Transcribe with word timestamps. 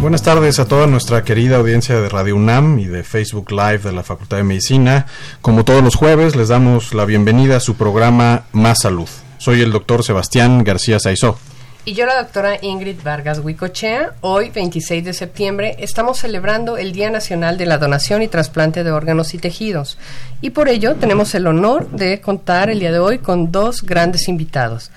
Buenas 0.00 0.22
tardes 0.22 0.58
a 0.58 0.66
toda 0.66 0.86
nuestra 0.86 1.24
querida 1.24 1.56
audiencia 1.56 2.00
de 2.00 2.08
Radio 2.08 2.34
UNAM 2.34 2.78
y 2.78 2.86
de 2.86 3.04
Facebook 3.04 3.50
Live 3.50 3.80
de 3.80 3.92
la 3.92 4.02
Facultad 4.02 4.38
de 4.38 4.44
Medicina. 4.44 5.04
Como 5.42 5.62
todos 5.62 5.84
los 5.84 5.94
jueves, 5.94 6.36
les 6.36 6.48
damos 6.48 6.94
la 6.94 7.04
bienvenida 7.04 7.58
a 7.58 7.60
su 7.60 7.74
programa 7.74 8.44
Más 8.52 8.80
Salud. 8.80 9.08
Soy 9.36 9.60
el 9.60 9.72
doctor 9.72 10.02
Sebastián 10.02 10.64
García 10.64 10.98
Saizó. 10.98 11.38
Y 11.84 11.92
yo 11.92 12.06
la 12.06 12.22
doctora 12.22 12.56
Ingrid 12.62 13.02
Vargas 13.04 13.40
Huicochea. 13.40 14.14
Hoy, 14.22 14.48
26 14.48 15.04
de 15.04 15.12
septiembre, 15.12 15.76
estamos 15.78 16.18
celebrando 16.18 16.78
el 16.78 16.92
Día 16.92 17.10
Nacional 17.10 17.58
de 17.58 17.66
la 17.66 17.76
Donación 17.76 18.22
y 18.22 18.28
Trasplante 18.28 18.82
de 18.84 18.92
Órganos 18.92 19.34
y 19.34 19.38
Tejidos. 19.38 19.98
Y 20.40 20.50
por 20.50 20.70
ello 20.70 20.94
tenemos 20.94 21.34
el 21.34 21.46
honor 21.46 21.90
de 21.90 22.22
contar 22.22 22.70
el 22.70 22.80
día 22.80 22.92
de 22.92 23.00
hoy 23.00 23.18
con 23.18 23.52
dos 23.52 23.82
grandes 23.82 24.28
invitados. 24.28 24.90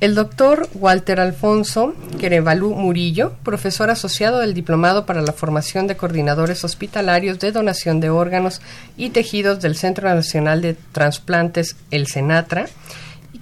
El 0.00 0.14
doctor 0.14 0.68
Walter 0.74 1.18
Alfonso 1.18 1.92
Querevalú 2.20 2.72
Murillo, 2.72 3.32
profesor 3.42 3.90
asociado 3.90 4.38
del 4.38 4.54
Diplomado 4.54 5.06
para 5.06 5.22
la 5.22 5.32
Formación 5.32 5.88
de 5.88 5.96
Coordinadores 5.96 6.62
Hospitalarios 6.62 7.40
de 7.40 7.50
Donación 7.50 7.98
de 7.98 8.08
Órganos 8.08 8.60
y 8.96 9.10
Tejidos 9.10 9.60
del 9.60 9.74
Centro 9.74 10.08
Nacional 10.14 10.62
de 10.62 10.74
Transplantes, 10.92 11.74
el 11.90 12.06
CENATRA, 12.06 12.66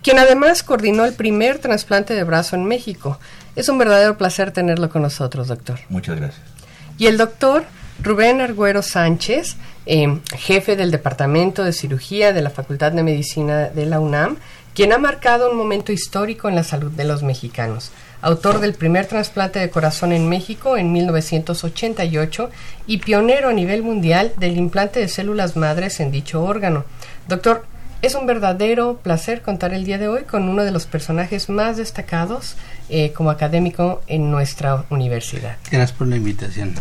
quien 0.02 0.18
además 0.18 0.62
coordinó 0.62 1.04
el 1.04 1.12
primer 1.12 1.58
trasplante 1.58 2.14
de 2.14 2.24
brazo 2.24 2.56
en 2.56 2.64
México. 2.64 3.20
Es 3.54 3.68
un 3.68 3.76
verdadero 3.76 4.16
placer 4.16 4.50
tenerlo 4.50 4.88
con 4.88 5.02
nosotros, 5.02 5.48
doctor. 5.48 5.78
Muchas 5.90 6.16
gracias. 6.16 6.40
Y 6.96 7.06
el 7.06 7.18
doctor 7.18 7.66
Rubén 8.02 8.40
Argüero 8.40 8.80
Sánchez, 8.80 9.56
eh, 9.86 10.20
jefe 10.36 10.76
del 10.76 10.90
Departamento 10.90 11.64
de 11.64 11.72
Cirugía 11.72 12.32
de 12.32 12.42
la 12.42 12.50
Facultad 12.50 12.92
de 12.92 13.02
Medicina 13.02 13.68
de 13.68 13.86
la 13.86 14.00
UNAM, 14.00 14.36
quien 14.74 14.92
ha 14.92 14.98
marcado 14.98 15.50
un 15.50 15.56
momento 15.56 15.92
histórico 15.92 16.48
en 16.48 16.54
la 16.54 16.64
salud 16.64 16.90
de 16.90 17.04
los 17.04 17.22
mexicanos. 17.22 17.92
Autor 18.20 18.60
del 18.60 18.74
primer 18.74 19.06
trasplante 19.06 19.58
de 19.58 19.70
corazón 19.70 20.12
en 20.12 20.28
México 20.28 20.76
en 20.76 20.92
1988 20.92 22.50
y 22.86 22.98
pionero 22.98 23.48
a 23.48 23.52
nivel 23.52 23.82
mundial 23.82 24.32
del 24.36 24.56
implante 24.56 25.00
de 25.00 25.08
células 25.08 25.56
madres 25.56 26.00
en 26.00 26.10
dicho 26.10 26.42
órgano. 26.42 26.84
Doctor, 27.28 27.64
es 28.02 28.14
un 28.14 28.26
verdadero 28.26 28.98
placer 29.02 29.42
contar 29.42 29.72
el 29.72 29.84
día 29.84 29.98
de 29.98 30.08
hoy 30.08 30.24
con 30.24 30.48
uno 30.48 30.64
de 30.64 30.70
los 30.70 30.86
personajes 30.86 31.48
más 31.48 31.76
destacados 31.76 32.56
eh, 32.88 33.12
como 33.12 33.30
académico 33.30 34.02
en 34.06 34.30
nuestra 34.30 34.84
universidad. 34.90 35.56
Gracias 35.70 35.92
por 35.92 36.06
la 36.06 36.16
invitación. 36.16 36.74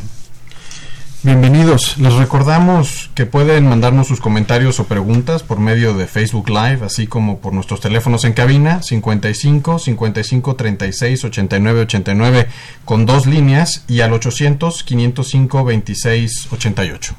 Bienvenidos. 1.26 1.98
Les 1.98 2.14
recordamos 2.14 3.10
que 3.16 3.26
pueden 3.26 3.68
mandarnos 3.68 4.08
sus 4.08 4.22
comentarios 4.22 4.80
o 4.80 4.84
preguntas 4.84 5.42
por 5.42 5.58
medio 5.58 5.96
de 5.96 6.06
Facebook 6.06 6.50
Live, 6.50 6.86
así 6.86 7.08
como 7.08 7.40
por 7.40 7.52
nuestros 7.52 7.82
teléfonos 7.82 8.26
en 8.26 8.34
cabina 8.34 8.84
55 8.84 9.80
55 9.80 10.56
36 10.56 11.24
89 11.24 11.80
89 11.82 12.48
con 12.86 13.08
dos 13.08 13.26
líneas 13.26 13.86
y 13.88 14.02
al 14.02 14.14
800 14.14 14.84
505 14.84 15.66
26 15.66 16.48
88. 16.52 17.16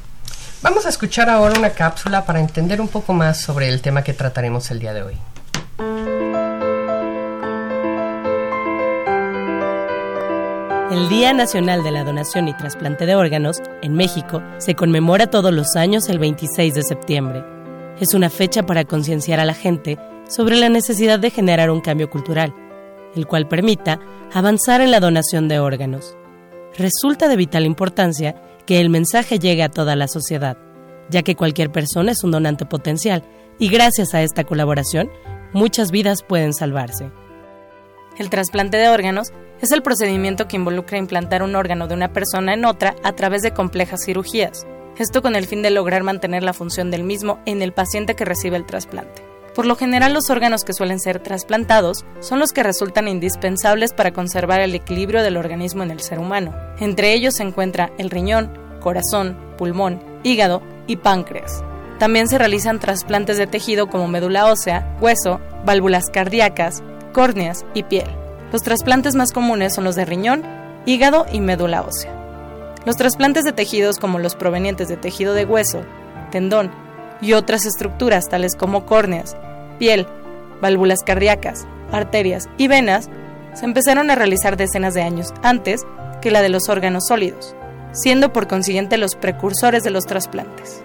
Vamos 0.62 0.86
a 0.86 0.88
escuchar 0.88 1.28
ahora 1.28 1.58
una 1.58 1.70
cápsula 1.70 2.24
para 2.24 2.38
entender 2.38 2.80
un 2.80 2.86
poco 2.86 3.12
más 3.12 3.40
sobre 3.40 3.68
el 3.68 3.80
tema 3.80 4.04
que 4.04 4.12
trataremos 4.12 4.70
el 4.70 4.78
día 4.78 4.94
de 4.94 5.02
hoy. 5.02 6.15
El 10.88 11.08
Día 11.08 11.32
Nacional 11.32 11.82
de 11.82 11.90
la 11.90 12.04
Donación 12.04 12.46
y 12.46 12.56
Trasplante 12.56 13.06
de 13.06 13.16
Órganos, 13.16 13.60
en 13.82 13.94
México, 13.94 14.40
se 14.58 14.76
conmemora 14.76 15.26
todos 15.26 15.52
los 15.52 15.74
años 15.74 16.08
el 16.08 16.20
26 16.20 16.74
de 16.74 16.82
septiembre. 16.84 17.44
Es 17.98 18.14
una 18.14 18.30
fecha 18.30 18.62
para 18.62 18.84
concienciar 18.84 19.40
a 19.40 19.44
la 19.44 19.54
gente 19.54 19.98
sobre 20.28 20.54
la 20.54 20.68
necesidad 20.68 21.18
de 21.18 21.30
generar 21.30 21.72
un 21.72 21.80
cambio 21.80 22.08
cultural, 22.08 22.54
el 23.16 23.26
cual 23.26 23.48
permita 23.48 23.98
avanzar 24.32 24.80
en 24.80 24.92
la 24.92 25.00
donación 25.00 25.48
de 25.48 25.58
órganos. 25.58 26.16
Resulta 26.78 27.26
de 27.26 27.36
vital 27.36 27.66
importancia 27.66 28.40
que 28.64 28.80
el 28.80 28.88
mensaje 28.88 29.40
llegue 29.40 29.64
a 29.64 29.70
toda 29.70 29.96
la 29.96 30.06
sociedad, 30.06 30.56
ya 31.10 31.22
que 31.22 31.34
cualquier 31.34 31.72
persona 31.72 32.12
es 32.12 32.22
un 32.22 32.30
donante 32.30 32.64
potencial 32.64 33.24
y 33.58 33.70
gracias 33.70 34.14
a 34.14 34.22
esta 34.22 34.44
colaboración 34.44 35.10
muchas 35.52 35.90
vidas 35.90 36.22
pueden 36.22 36.54
salvarse. 36.54 37.10
El 38.18 38.30
trasplante 38.30 38.78
de 38.78 38.88
órganos 38.88 39.32
es 39.60 39.72
el 39.72 39.82
procedimiento 39.82 40.48
que 40.48 40.56
involucra 40.56 40.98
implantar 40.98 41.42
un 41.42 41.54
órgano 41.54 41.86
de 41.86 41.94
una 41.94 42.12
persona 42.12 42.54
en 42.54 42.64
otra 42.64 42.94
a 43.02 43.12
través 43.12 43.42
de 43.42 43.52
complejas 43.52 44.04
cirugías. 44.04 44.66
Esto 44.98 45.20
con 45.20 45.36
el 45.36 45.46
fin 45.46 45.62
de 45.62 45.70
lograr 45.70 46.02
mantener 46.02 46.42
la 46.42 46.54
función 46.54 46.90
del 46.90 47.04
mismo 47.04 47.40
en 47.44 47.60
el 47.60 47.72
paciente 47.72 48.14
que 48.14 48.24
recibe 48.24 48.56
el 48.56 48.64
trasplante. 48.64 49.22
Por 49.54 49.66
lo 49.66 49.76
general 49.76 50.14
los 50.14 50.30
órganos 50.30 50.64
que 50.64 50.72
suelen 50.72 51.00
ser 51.00 51.18
trasplantados 51.18 52.04
son 52.20 52.38
los 52.38 52.52
que 52.52 52.62
resultan 52.62 53.08
indispensables 53.08 53.92
para 53.92 54.12
conservar 54.12 54.60
el 54.60 54.74
equilibrio 54.74 55.22
del 55.22 55.36
organismo 55.36 55.82
en 55.82 55.90
el 55.90 56.00
ser 56.00 56.18
humano. 56.18 56.54
Entre 56.78 57.12
ellos 57.12 57.34
se 57.36 57.42
encuentra 57.42 57.90
el 57.98 58.10
riñón, 58.10 58.50
corazón, 58.80 59.36
pulmón, 59.58 60.02
hígado 60.22 60.62
y 60.86 60.96
páncreas. 60.96 61.62
También 61.98 62.28
se 62.28 62.36
realizan 62.36 62.80
trasplantes 62.80 63.38
de 63.38 63.46
tejido 63.46 63.88
como 63.88 64.08
médula 64.08 64.46
ósea, 64.46 64.96
hueso, 65.00 65.40
válvulas 65.64 66.10
cardíacas, 66.12 66.82
córneas 67.12 67.64
y 67.74 67.82
piel. 67.82 68.06
Los 68.52 68.62
trasplantes 68.62 69.14
más 69.14 69.32
comunes 69.32 69.74
son 69.74 69.84
los 69.84 69.96
de 69.96 70.04
riñón, 70.04 70.42
hígado 70.86 71.26
y 71.32 71.40
médula 71.40 71.82
ósea. 71.82 72.12
Los 72.84 72.96
trasplantes 72.96 73.44
de 73.44 73.52
tejidos 73.52 73.98
como 73.98 74.18
los 74.18 74.36
provenientes 74.36 74.88
de 74.88 74.96
tejido 74.96 75.34
de 75.34 75.44
hueso, 75.44 75.82
tendón 76.30 76.70
y 77.20 77.32
otras 77.32 77.66
estructuras 77.66 78.28
tales 78.28 78.54
como 78.54 78.86
córneas, 78.86 79.36
piel, 79.78 80.06
válvulas 80.60 81.00
cardíacas, 81.04 81.66
arterias 81.92 82.48
y 82.56 82.68
venas 82.68 83.08
se 83.54 83.64
empezaron 83.64 84.10
a 84.10 84.14
realizar 84.14 84.56
decenas 84.56 84.94
de 84.94 85.02
años 85.02 85.32
antes 85.42 85.84
que 86.20 86.30
la 86.30 86.42
de 86.42 86.48
los 86.48 86.68
órganos 86.68 87.06
sólidos, 87.08 87.56
siendo 87.92 88.32
por 88.32 88.46
consiguiente 88.46 88.98
los 88.98 89.16
precursores 89.16 89.82
de 89.82 89.90
los 89.90 90.04
trasplantes. 90.04 90.84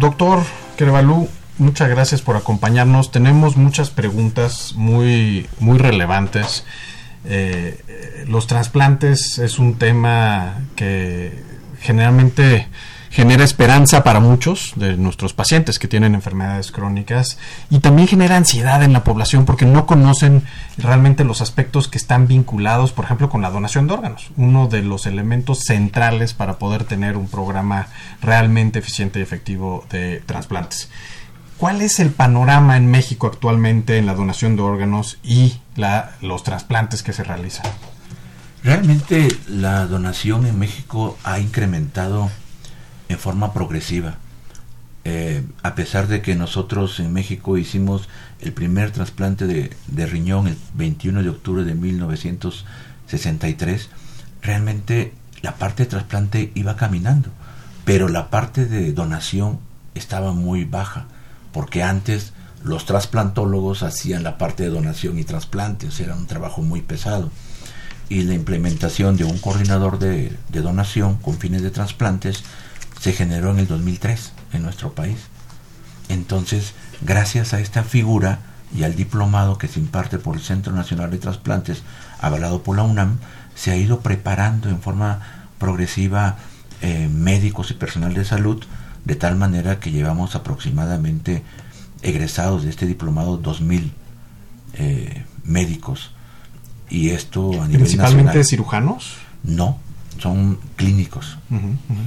Doctor 0.00 0.42
Crevalú, 0.78 1.28
muchas 1.58 1.90
gracias 1.90 2.22
por 2.22 2.34
acompañarnos. 2.34 3.12
Tenemos 3.12 3.58
muchas 3.58 3.90
preguntas 3.90 4.72
muy, 4.74 5.46
muy 5.58 5.76
relevantes. 5.76 6.64
Eh, 7.26 8.24
los 8.26 8.46
trasplantes 8.46 9.36
es 9.36 9.58
un 9.58 9.74
tema 9.74 10.54
que 10.74 11.44
generalmente 11.82 12.66
genera 13.10 13.42
esperanza 13.42 14.04
para 14.04 14.20
muchos 14.20 14.72
de 14.76 14.96
nuestros 14.96 15.32
pacientes 15.32 15.80
que 15.80 15.88
tienen 15.88 16.14
enfermedades 16.14 16.70
crónicas 16.70 17.38
y 17.68 17.80
también 17.80 18.06
genera 18.06 18.36
ansiedad 18.36 18.84
en 18.84 18.92
la 18.92 19.02
población 19.02 19.44
porque 19.44 19.66
no 19.66 19.84
conocen 19.84 20.44
realmente 20.78 21.24
los 21.24 21.40
aspectos 21.40 21.88
que 21.88 21.98
están 21.98 22.28
vinculados, 22.28 22.92
por 22.92 23.04
ejemplo, 23.04 23.28
con 23.28 23.42
la 23.42 23.50
donación 23.50 23.88
de 23.88 23.94
órganos, 23.94 24.30
uno 24.36 24.68
de 24.68 24.82
los 24.82 25.06
elementos 25.06 25.64
centrales 25.64 26.34
para 26.34 26.58
poder 26.58 26.84
tener 26.84 27.16
un 27.16 27.26
programa 27.26 27.88
realmente 28.22 28.78
eficiente 28.78 29.18
y 29.18 29.22
efectivo 29.22 29.84
de 29.90 30.22
trasplantes. 30.24 30.88
¿Cuál 31.56 31.82
es 31.82 31.98
el 31.98 32.10
panorama 32.10 32.76
en 32.76 32.90
México 32.90 33.26
actualmente 33.26 33.98
en 33.98 34.06
la 34.06 34.14
donación 34.14 34.56
de 34.56 34.62
órganos 34.62 35.18
y 35.22 35.60
la, 35.74 36.12
los 36.22 36.44
trasplantes 36.44 37.02
que 37.02 37.12
se 37.12 37.24
realizan? 37.24 37.66
Realmente 38.62 39.28
la 39.48 39.86
donación 39.86 40.46
en 40.46 40.58
México 40.58 41.18
ha 41.24 41.38
incrementado 41.38 42.30
en 43.10 43.18
forma 43.18 43.52
progresiva. 43.52 44.16
eh, 45.04 45.42
a 45.62 45.74
pesar 45.74 46.08
de 46.08 46.20
que 46.20 46.36
nosotros 46.36 47.00
en 47.00 47.10
México 47.12 47.56
hicimos 47.56 48.08
el 48.40 48.52
primer 48.52 48.90
trasplante 48.90 49.46
de, 49.46 50.06
riñón 50.06 50.46
el 50.46 50.58
21 50.74 51.22
de 51.22 51.30
octubre 51.30 51.64
de 51.64 51.74
1963, 51.74 53.88
realmente 54.42 55.14
la 55.40 55.56
parte 55.56 55.84
de 55.84 55.88
trasplante 55.88 56.52
iba 56.54 56.76
caminando, 56.76 57.30
pero 57.86 58.08
la 58.08 58.28
parte 58.28 58.66
de 58.66 58.92
donación 58.92 59.58
estaba 59.94 60.34
muy 60.34 60.66
baja, 60.66 61.06
porque 61.52 61.82
antes 61.82 62.34
los 62.62 62.84
trasplantólogos 62.84 63.82
hacían 63.82 64.22
la 64.22 64.36
parte 64.36 64.64
de 64.64 64.68
donación 64.68 65.18
y 65.18 65.24
trasplantes, 65.24 65.98
era 65.98 66.14
un 66.14 66.26
trabajo 66.26 66.60
muy 66.60 66.82
pesado. 66.82 67.30
Y 68.10 68.24
la 68.24 68.34
implementación 68.34 69.16
de 69.16 69.24
un 69.24 69.38
coordinador 69.38 69.98
de 69.98 70.36
donación 70.50 71.16
con 71.16 71.38
fines 71.38 71.62
de 71.62 71.70
trasplantes 71.70 72.44
se 73.00 73.12
generó 73.12 73.50
en 73.50 73.60
el 73.60 73.66
2003 73.66 74.32
en 74.52 74.62
nuestro 74.62 74.92
país. 74.92 75.18
Entonces, 76.08 76.74
gracias 77.00 77.54
a 77.54 77.60
esta 77.60 77.82
figura 77.82 78.40
y 78.76 78.84
al 78.84 78.94
diplomado 78.94 79.58
que 79.58 79.68
se 79.68 79.80
imparte 79.80 80.18
por 80.18 80.36
el 80.36 80.42
Centro 80.42 80.72
Nacional 80.72 81.10
de 81.10 81.18
Trasplantes, 81.18 81.82
avalado 82.20 82.62
por 82.62 82.76
la 82.76 82.82
UNAM, 82.82 83.18
se 83.54 83.70
ha 83.70 83.76
ido 83.76 84.00
preparando 84.00 84.68
en 84.68 84.80
forma 84.80 85.20
progresiva 85.58 86.36
eh, 86.82 87.08
médicos 87.12 87.70
y 87.70 87.74
personal 87.74 88.14
de 88.14 88.24
salud, 88.24 88.62
de 89.04 89.16
tal 89.16 89.36
manera 89.36 89.80
que 89.80 89.90
llevamos 89.90 90.34
aproximadamente 90.34 91.42
egresados 92.02 92.64
de 92.64 92.70
este 92.70 92.86
diplomado 92.86 93.42
2.000 93.42 93.90
eh, 94.74 95.24
médicos. 95.44 96.12
Y 96.88 97.10
esto 97.10 97.62
a 97.62 97.66
nivel 97.66 97.82
¿Principalmente 97.82 98.44
cirujanos? 98.44 99.16
No, 99.42 99.78
son 100.20 100.58
clínicos. 100.76 101.38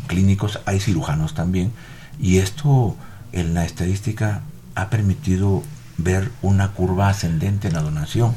Clínicos, 0.07 0.59
hay 0.65 0.79
cirujanos 0.79 1.33
también. 1.33 1.71
Y 2.19 2.37
esto 2.37 2.95
en 3.31 3.53
la 3.53 3.65
estadística 3.65 4.41
ha 4.75 4.89
permitido 4.89 5.63
ver 5.97 6.31
una 6.41 6.69
curva 6.71 7.09
ascendente 7.09 7.67
en 7.67 7.73
la 7.73 7.81
donación, 7.81 8.33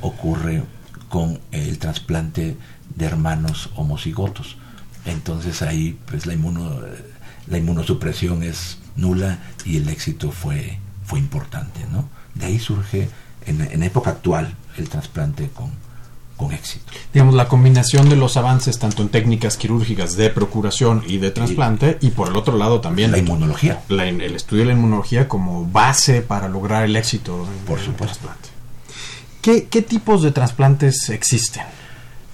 ocurre 0.00 0.62
con 1.08 1.40
el 1.52 1.78
trasplante 1.78 2.56
de 2.94 3.04
hermanos 3.04 3.70
homocigotos. 3.76 4.56
Entonces 5.04 5.62
ahí 5.62 5.98
pues 6.06 6.26
la, 6.26 6.34
inmuno, 6.34 6.80
la 7.46 7.58
inmunosupresión 7.58 8.42
es 8.42 8.78
nula 8.96 9.38
y 9.64 9.76
el 9.76 9.88
éxito 9.88 10.30
fue, 10.30 10.78
fue 11.04 11.18
importante. 11.18 11.80
¿no? 11.90 12.08
De 12.34 12.46
ahí 12.46 12.58
surge 12.58 13.08
en, 13.46 13.60
en 13.60 13.82
época 13.82 14.10
actual 14.10 14.54
el 14.76 14.88
trasplante 14.88 15.48
con, 15.48 15.70
con 16.38 16.52
éxito. 16.52 16.90
Digamos, 17.12 17.34
la 17.34 17.48
combinación 17.48 18.08
de 18.08 18.16
los 18.16 18.38
avances 18.38 18.78
tanto 18.78 19.02
en 19.02 19.10
técnicas 19.10 19.58
quirúrgicas 19.58 20.16
de 20.16 20.30
procuración 20.30 21.02
y 21.06 21.18
de 21.18 21.30
trasplante 21.30 21.98
y, 22.00 22.10
por 22.10 22.28
el 22.28 22.36
otro 22.36 22.56
lado 22.56 22.80
también 22.80 23.10
la 23.10 23.18
inmunología. 23.18 23.82
el 23.90 24.34
estudio 24.34 24.62
de 24.62 24.68
la 24.68 24.72
inmunología 24.72 25.28
como 25.28 25.66
base 25.66 26.22
para 26.22 26.48
lograr 26.48 26.84
el 26.84 26.96
éxito 26.96 27.44
en, 27.44 27.66
por 27.66 27.80
supuesto. 27.80 28.26
trasplante. 28.26 28.48
¿Qué, 29.48 29.66
¿Qué 29.66 29.80
tipos 29.80 30.22
de 30.22 30.30
trasplantes 30.30 31.08
existen? 31.08 31.62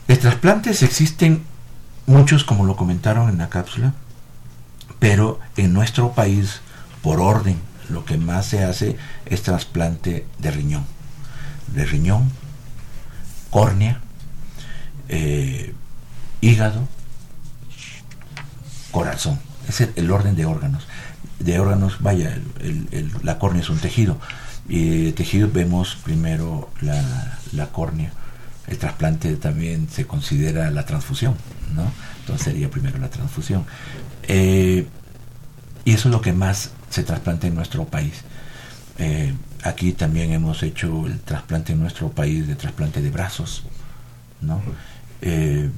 De 0.08 0.16
trasplantes 0.16 0.82
existen 0.82 1.44
muchos, 2.06 2.43
como 2.43 2.64
lo 2.64 2.75
comentaron 2.75 3.28
en 3.28 3.38
la 3.38 3.49
cápsula, 3.49 3.94
pero 4.99 5.38
en 5.56 5.72
nuestro 5.72 6.11
país, 6.11 6.61
por 7.02 7.20
orden, 7.20 7.56
lo 7.88 8.05
que 8.05 8.19
más 8.19 8.46
se 8.46 8.64
hace 8.64 8.96
es 9.26 9.43
trasplante 9.43 10.26
de 10.40 10.50
riñón. 10.50 10.85
De 11.68 11.85
riñón, 11.85 12.33
córnea, 13.49 14.00
eh, 15.09 15.73
hígado, 16.40 16.88
corazón. 18.90 19.38
Es 19.68 19.83
el 19.83 20.11
orden 20.11 20.35
de 20.35 20.47
órganos. 20.47 20.88
De 21.38 21.61
órganos, 21.61 21.99
vaya, 22.00 22.37
la 23.23 23.38
córnea 23.38 23.62
es 23.62 23.71
un 23.71 23.78
tejido. 23.78 24.18
Y 24.68 25.09
el 25.09 25.14
tejido 25.14 25.50
vemos 25.52 25.97
primero 26.02 26.71
la, 26.80 27.38
la 27.52 27.66
córnea 27.66 28.12
el 28.66 28.78
trasplante 28.78 29.37
también 29.37 29.88
se 29.90 30.06
considera 30.06 30.71
la 30.71 30.87
transfusión, 30.87 31.35
¿no? 31.75 31.90
Entonces 32.21 32.44
sería 32.44 32.71
primero 32.71 32.99
la 32.99 33.11
transfusión. 33.11 33.66
Eh, 34.23 34.87
y 35.85 35.92
eso 35.92 36.09
es 36.09 36.12
lo 36.12 36.21
que 36.21 36.33
más 36.33 36.71
se 36.88 37.02
trasplanta 37.02 37.47
en 37.47 37.54
nuestro 37.54 37.85
país. 37.85 38.23
Eh, 38.99 39.35
aquí 39.62 39.92
también 39.92 40.33
hemos 40.33 40.62
hecho 40.62 41.06
el 41.06 41.21
trasplante 41.21 41.73
en 41.73 41.80
nuestro 41.80 42.11
país 42.11 42.47
de 42.47 42.56
trasplante 42.56 43.02
de 43.02 43.11
brazos, 43.11 43.64
¿no? 44.40 44.62
Eh, 45.21 45.71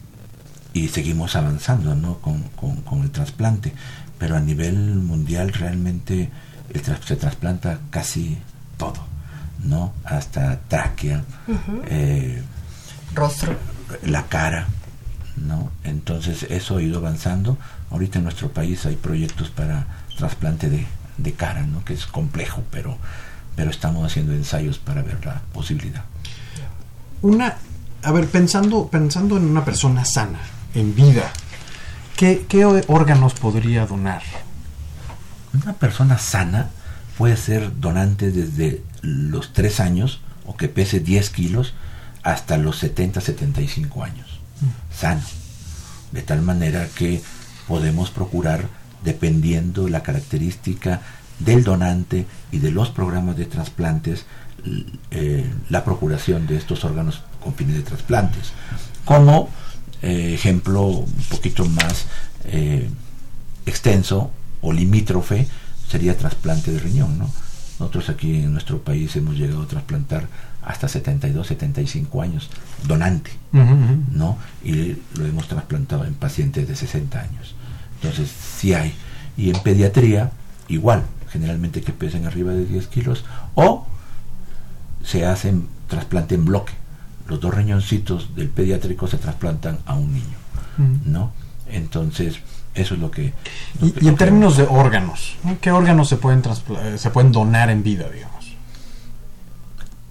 y 0.73 0.89
seguimos 0.89 1.35
avanzando, 1.35 1.95
¿no? 1.95 2.19
Con, 2.19 2.43
con, 2.53 3.03
el 3.03 3.11
trasplante. 3.11 3.73
Pero 4.19 4.37
a 4.37 4.41
nivel 4.41 4.77
mundial 4.77 5.53
realmente 5.53 6.31
el 6.73 6.83
se 6.85 7.17
trasplanta 7.17 7.81
casi 7.91 8.39
todo, 8.77 9.05
¿no? 9.65 9.93
Hasta 10.05 10.59
tráquea, 10.69 11.23
rostro, 13.15 13.57
la 14.05 14.27
cara, 14.27 14.67
¿no? 15.37 15.71
Entonces 15.85 16.45
eso 16.45 16.77
ha 16.77 16.83
ido 16.83 16.99
avanzando. 16.99 17.59
Ahorita 17.91 18.19
en 18.19 18.25
nuestro 18.25 18.51
país 18.51 18.85
hay 18.87 18.97
proyectos 18.97 19.51
para 19.51 19.87
trasplante 20.17 20.69
de, 20.69 20.87
de 21.19 21.33
cara, 21.33 21.63
¿no? 21.63 21.85
Que 21.85 21.95
es 21.95 22.07
complejo, 22.07 22.63
pero, 22.71 22.97
pero 23.55 23.71
estamos 23.71 24.05
haciendo 24.05 24.33
ensayos 24.33 24.79
para 24.79 25.03
ver 25.03 25.25
la 25.25 25.41
posibilidad. 25.53 26.05
Una, 27.23 27.57
a 28.03 28.13
ver, 28.13 28.29
pensando, 28.29 28.89
pensando 28.89 29.37
en 29.37 29.45
una 29.45 29.65
persona 29.65 30.05
sana, 30.05 30.41
en 30.75 30.95
vida, 30.95 31.33
¿qué, 32.17 32.47
qué 32.49 32.65
órganos 32.65 33.35
podría 33.35 33.87
donar? 33.87 34.23
Una 35.63 35.73
persona 35.73 36.19
sana 36.19 36.66
puede 37.17 37.37
ser 37.37 37.81
donante 37.81 38.31
desde 38.31 38.83
los 39.03 39.53
3 39.53 39.81
años 39.81 40.21
o 40.45 40.57
que 40.57 40.69
pese 40.69 41.01
10 41.01 41.31
kilos 41.31 41.75
hasta 42.23 42.59
los 42.59 42.79
70, 42.79 43.21
75 43.21 44.05
años, 44.05 44.41
sano, 44.93 45.23
de 46.13 46.23
tal 46.23 46.43
manera 46.43 46.89
que 46.95 47.23
podemos 47.69 48.11
procurar 48.11 48.69
dependiendo 49.05 49.89
la 49.89 50.03
característica 50.03 51.01
del 51.39 51.65
donante 51.65 52.27
y 52.51 52.59
de 52.59 52.71
los 52.71 52.91
programas 52.91 53.37
de 53.37 53.45
trasplantes, 53.45 54.25
eh, 55.11 55.49
la 55.69 55.85
procuración 55.85 56.47
de 56.47 56.57
estos 56.57 56.85
órganos 56.85 57.23
con 57.41 57.55
fines 57.55 57.77
de 57.77 57.83
trasplantes. 57.83 58.53
Como 59.05 59.49
eh, 60.03 60.35
ejemplo 60.35 60.87
un 60.87 61.25
poquito 61.31 61.65
más 61.67 62.07
eh, 62.45 62.89
extenso 63.65 64.31
o 64.61 64.73
limítrofe 64.73 65.47
sería 65.89 66.17
trasplante 66.17 66.73
de 66.73 66.79
riñón. 66.79 67.19
¿no? 67.19 67.31
Nosotros 67.79 68.09
aquí 68.09 68.37
en 68.37 68.53
nuestro 68.53 68.81
país 68.83 69.15
hemos 69.17 69.37
llegado 69.37 69.63
a 69.63 69.67
trasplantar 69.67 70.29
hasta 70.63 70.89
72, 70.89 71.47
75 71.47 72.23
años, 72.23 72.51
donante, 72.89 73.31
¿no? 73.53 74.37
Y 74.65 74.97
lo 75.17 75.27
hemos 75.27 75.47
trasplantado 75.47 76.05
en 76.05 76.15
pacientes 76.15 76.67
de 76.67 76.75
60 76.75 77.21
años. 77.21 77.55
Entonces, 78.01 78.29
sí 78.31 78.75
hay. 78.75 78.93
Y 79.37 79.51
en 79.51 79.63
pediatría, 79.63 80.33
igual, 80.69 81.05
generalmente 81.31 81.83
que 81.83 81.93
pesen 81.93 82.27
arriba 82.27 82.53
de 82.53 82.67
10 82.67 82.87
kilos, 82.89 83.25
o 83.55 83.87
se 85.05 85.25
hacen 85.25 85.69
trasplante 85.87 86.35
en 86.35 86.45
bloque. 86.45 86.73
Los 87.29 87.41
dos 87.41 87.55
riñoncitos 87.55 88.35
del 88.35 88.49
pediátrico 88.49 89.07
se 89.07 89.19
trasplantan 89.19 89.79
a 89.87 89.95
un 89.95 90.15
niño, 90.15 90.37
¿no? 91.05 91.33
Entonces, 91.69 92.41
eso 92.77 92.95
es 92.95 93.01
lo 93.01 93.11
que... 93.11 93.33
y, 93.81 94.07
en 94.07 94.17
términos 94.17 94.57
de 94.57 94.65
órganos, 94.65 95.37
¿qué 95.61 95.73
órganos 95.73 96.09
se 96.09 96.17
pueden, 96.17 96.43
eh, 96.45 96.99
se 96.99 97.11
pueden 97.11 97.33
donar 97.33 97.71
en 97.71 97.83
vida, 97.83 98.09
digamos? 98.11 98.55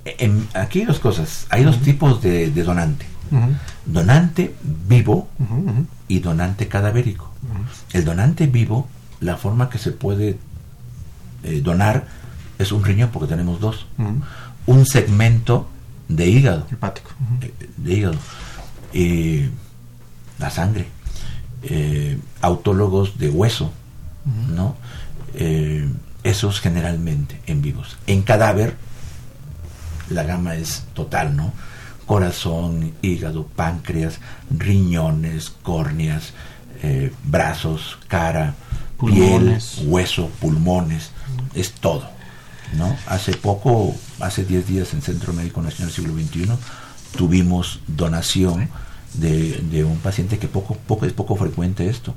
En, 0.03 0.47
aquí 0.53 0.79
hay 0.79 0.85
dos 0.85 0.99
cosas. 0.99 1.47
Hay 1.49 1.63
dos 1.63 1.79
tipos 1.81 2.21
de, 2.21 2.49
donante. 2.51 3.05
Donante 3.85 4.55
vivo 4.61 5.27
y 6.07 6.19
donante 6.19 6.67
cadavérico. 6.67 7.31
El 7.93 8.05
donante 8.05 8.47
vivo, 8.47 8.87
la 9.19 9.37
forma 9.37 9.69
que 9.69 9.77
se 9.77 9.91
puede 9.91 10.37
eh, 11.43 11.61
donar 11.61 12.05
es 12.59 12.71
un 12.71 12.83
riñón, 12.83 13.09
porque 13.11 13.27
tenemos 13.27 13.59
dos. 13.59 13.87
Un 14.65 14.85
segmento 14.85 15.69
de 16.07 16.27
hígado. 16.27 16.67
Hepático. 16.71 17.11
Eh, 17.41 17.53
de 17.77 17.93
hígado. 17.93 18.17
y 18.93 19.49
la 20.37 20.49
sangre 20.49 20.87
eh, 21.67 22.19
autólogos 22.41 23.17
de 23.17 23.29
hueso, 23.29 23.71
¿no? 24.53 24.75
Eh, 25.33 25.89
esos 26.23 26.59
generalmente 26.59 27.39
en 27.47 27.61
vivos. 27.61 27.97
En 28.07 28.21
cadáver, 28.21 28.75
la 30.09 30.23
gama 30.23 30.55
es 30.55 30.83
total, 30.93 31.35
¿no? 31.35 31.53
Corazón, 32.05 32.93
hígado, 33.01 33.47
páncreas, 33.47 34.19
riñones, 34.55 35.49
córneas, 35.63 36.33
eh, 36.83 37.11
brazos, 37.23 37.97
cara, 38.07 38.53
piel, 39.03 39.57
hueso, 39.85 40.29
pulmones, 40.39 41.11
es 41.55 41.71
todo, 41.71 42.07
¿no? 42.77 42.95
Hace 43.07 43.33
poco, 43.33 43.95
hace 44.19 44.45
10 44.45 44.67
días 44.67 44.93
en 44.93 45.01
Centro 45.01 45.33
Médico 45.33 45.63
Nacional 45.63 45.91
Siglo 45.91 46.13
XXI, 46.13 46.47
tuvimos 47.17 47.79
donación 47.87 48.69
de, 49.19 49.83
un 49.83 49.97
paciente 49.97 50.37
que 50.37 50.47
poco, 50.47 50.75
poco 50.87 51.05
es 51.05 51.13
poco 51.13 51.35
frecuente 51.35 51.87
esto, 51.89 52.15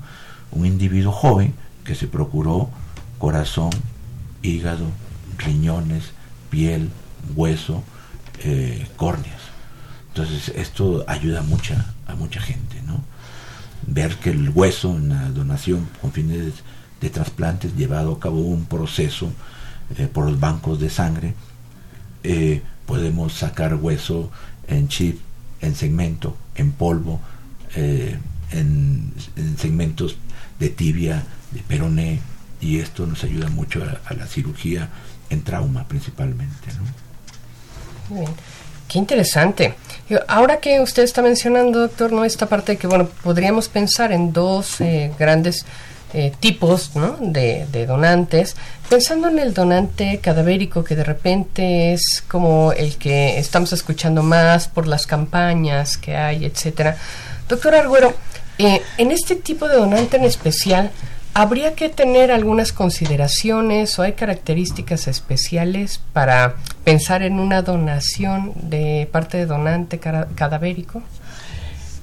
un 0.51 0.67
individuo 0.67 1.13
joven 1.13 1.55
que 1.85 1.95
se 1.95 2.07
procuró 2.07 2.71
corazón, 3.19 3.71
hígado, 4.43 4.87
riñones, 5.39 6.13
piel, 6.51 6.91
hueso, 7.35 7.83
eh, 8.41 8.87
córneas. 8.97 9.41
Entonces 10.09 10.53
esto 10.57 11.05
ayuda 11.07 11.43
mucha, 11.43 11.95
a 12.07 12.15
mucha 12.15 12.41
gente, 12.41 12.83
¿no? 12.83 13.01
Ver 13.87 14.17
que 14.17 14.31
el 14.31 14.51
hueso 14.51 14.97
en 14.97 15.11
la 15.11 15.31
donación 15.31 15.89
con 16.01 16.13
fines 16.13 16.55
de, 17.01 17.11
trasplantes 17.11 17.77
llevado 17.77 18.13
a 18.13 18.21
cabo 18.21 18.41
un 18.41 18.67
proceso 18.67 19.31
eh, 19.97 20.09
por 20.09 20.27
los 20.27 20.41
bancos 20.41 20.81
de 20.81 20.91
sangre, 20.91 21.35
eh, 22.25 22.63
podemos 22.87 23.35
sacar 23.35 23.75
hueso 23.77 24.31
en 24.67 24.89
chip, 24.89 25.21
en 25.61 25.75
segmento, 25.75 26.37
en 26.59 26.73
polvo, 26.73 27.21
eh, 27.75 28.19
en, 28.53 29.13
segmentos 29.57 30.17
de 30.59 30.69
tibia, 30.69 31.25
de 31.51 31.61
peroné, 31.61 32.21
y 32.61 32.81
esto 32.81 33.07
nos 33.07 33.25
ayuda 33.25 33.49
mucho 33.49 33.83
a, 33.83 34.15
la 34.15 34.27
cirugía 34.27 34.89
en 35.31 35.43
trauma 35.43 35.87
principalmente. 35.87 36.69
Muy 38.11 38.21
bien. 38.21 38.33
Qué 38.89 38.99
interesante. 38.99 39.75
Ahora 40.27 40.61
que 40.61 40.81
usted 40.81 41.03
está 41.03 41.21
mencionando, 41.21 41.81
doctor, 41.81 42.11
¿no? 42.11 42.25
esta 42.25 42.47
parte 42.47 42.73
de 42.73 42.79
que 42.79 42.87
bueno, 42.87 43.07
podríamos 43.23 43.69
pensar 43.69 44.13
en 44.13 44.33
dos 44.33 44.81
eh, 44.81 45.13
grandes 45.19 45.67
eh, 46.15 46.33
tipos 46.41 46.93
de, 47.21 47.87
donantes, 47.87 48.57
pensando 48.89 49.29
en 49.29 49.39
el 49.39 49.53
donante 49.53 50.19
cadavérico 50.23 50.83
que 50.83 50.97
de 50.97 51.05
repente 51.05 51.93
es 51.93 52.25
como 52.27 52.73
el 52.73 52.97
que 52.97 53.39
estamos 53.39 53.73
escuchando 53.73 54.23
más 54.23 54.69
por 54.69 54.87
las 54.87 55.07
campañas 55.07 55.99
que 55.99 56.17
hay, 56.17 56.45
etcétera. 56.45 56.97
Doctor 57.49 57.75
Arguero, 57.75 58.15
eh, 58.59 58.81
en 58.97 59.11
este 59.11 59.37
tipo 59.37 59.69
de 59.69 59.77
donante 59.77 60.17
en 60.17 60.25
especial, 60.25 60.91
¿habría 61.35 61.75
que 61.75 61.91
tener 61.91 62.33
algunas 62.33 62.73
consideraciones 62.73 63.99
o 63.99 64.03
hay 64.03 64.15
características 64.15 65.07
especiales 65.07 66.01
para 66.13 66.57
pensar 66.85 67.23
en 67.23 67.39
una 67.39 67.63
donación 67.63 68.53
de 68.57 69.09
parte 69.13 69.37
de 69.37 69.47
donante 69.47 69.99
cadavérico? 69.99 71.03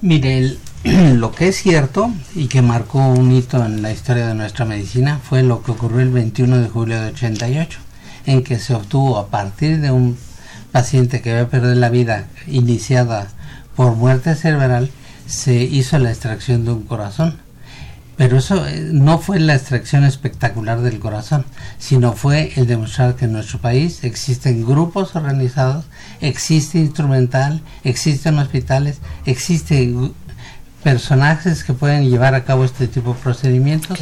Mire, 0.02 0.38
el, 0.38 0.60
lo 1.16 1.32
que 1.32 1.48
es 1.48 1.56
cierto 1.56 2.14
y 2.36 2.46
que 2.48 2.62
marcó 2.62 3.00
un 3.00 3.32
hito 3.32 3.66
en 3.66 3.82
la 3.82 3.92
historia 3.92 4.28
de 4.28 4.36
nuestra 4.36 4.66
medicina 4.66 5.20
fue 5.24 5.42
lo 5.42 5.64
que 5.64 5.72
ocurrió 5.72 6.02
el 6.02 6.12
21 6.12 6.60
de 6.60 6.70
julio 6.70 7.02
de 7.02 7.08
88, 7.08 7.80
en 8.28 8.44
que 8.44 8.60
se 8.60 8.76
obtuvo 8.76 9.18
a 9.18 9.30
partir 9.30 9.82
de 9.82 9.90
un 9.90 10.16
paciente 10.72 11.22
que 11.22 11.32
había 11.32 11.50
perdido 11.50 11.74
la 11.74 11.90
vida 11.90 12.28
iniciada 12.46 13.30
por 13.76 13.96
muerte 13.96 14.36
cerebral, 14.36 14.92
se 15.26 15.56
hizo 15.56 15.98
la 15.98 16.12
extracción 16.12 16.66
de 16.66 16.74
un 16.74 16.84
corazón. 16.84 17.40
Pero 18.16 18.38
eso 18.38 18.66
eh, 18.68 18.88
no 18.92 19.18
fue 19.18 19.40
la 19.40 19.56
extracción 19.56 20.04
espectacular 20.04 20.82
del 20.82 21.00
corazón, 21.00 21.46
sino 21.80 22.14
fue 22.14 22.54
el 22.58 22.68
demostrar 22.68 23.16
que 23.16 23.26
en 23.26 23.34
nuestro 23.34 23.60
país 23.60 24.04
existen 24.04 24.64
grupos 24.64 25.16
organizados, 25.16 25.86
existe 26.22 26.78
instrumental, 26.78 27.62
existen 27.84 28.38
hospitales, 28.38 29.00
existe 29.26 29.92
personajes 30.86 31.64
que 31.64 31.74
pueden 31.74 32.08
llevar 32.08 32.36
a 32.36 32.44
cabo 32.44 32.64
este 32.64 32.88
tipo 32.88 33.16
de 33.16 33.20
procedimientos 33.20 33.98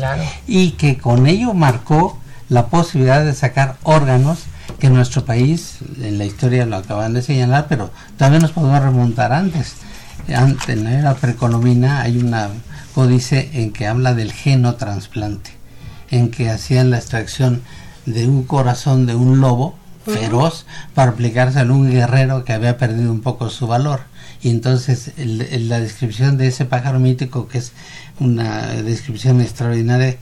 y 0.47 0.71
que 0.71 0.97
con 0.97 1.27
ello 1.27 1.53
marcó 1.53 2.19
la 2.49 2.65
posibilidad 2.67 3.23
de 3.23 3.33
sacar 3.33 3.77
órganos 3.83 4.39
que 4.79 4.87
en 4.87 4.93
nuestro 4.93 5.23
país, 5.23 5.77
en 6.01 6.17
la 6.17 6.25
historia 6.25 6.65
lo 6.65 6.75
acaban 6.75 7.13
de 7.13 7.21
señalar, 7.21 7.67
pero 7.69 7.89
también 8.17 8.41
nos 8.41 8.51
podemos 8.51 8.83
remontar 8.83 9.31
antes. 9.31 9.75
Antes, 10.35 10.67
en 10.67 10.83
la 10.83 10.99
era 10.99 11.13
precolombina 11.13 12.01
hay 12.01 12.17
una 12.17 12.49
códice 12.93 13.49
en 13.53 13.71
que 13.71 13.87
habla 13.87 14.13
del 14.13 14.33
genotransplante, 14.33 15.51
en 16.11 16.31
que 16.31 16.49
hacían 16.49 16.89
la 16.89 16.97
extracción 16.97 17.61
de 18.05 18.27
un 18.27 18.43
corazón 18.43 19.05
de 19.05 19.15
un 19.15 19.39
lobo 19.39 19.75
feroz 20.03 20.65
para 20.93 21.11
aplicárselo 21.11 21.75
a 21.75 21.77
un 21.77 21.89
guerrero 21.89 22.43
que 22.43 22.51
había 22.51 22.77
perdido 22.77 23.09
un 23.09 23.21
poco 23.21 23.49
su 23.49 23.67
valor 23.67 24.01
y 24.43 24.49
entonces 24.49 25.13
la 25.17 25.79
descripción 25.79 26.37
de 26.37 26.47
ese 26.47 26.65
pájaro 26.65 26.99
mítico, 26.99 27.47
que 27.47 27.59
es 27.59 27.71
una 28.19 28.67
descripción 28.67 29.39
extraordinaria, 29.39 30.17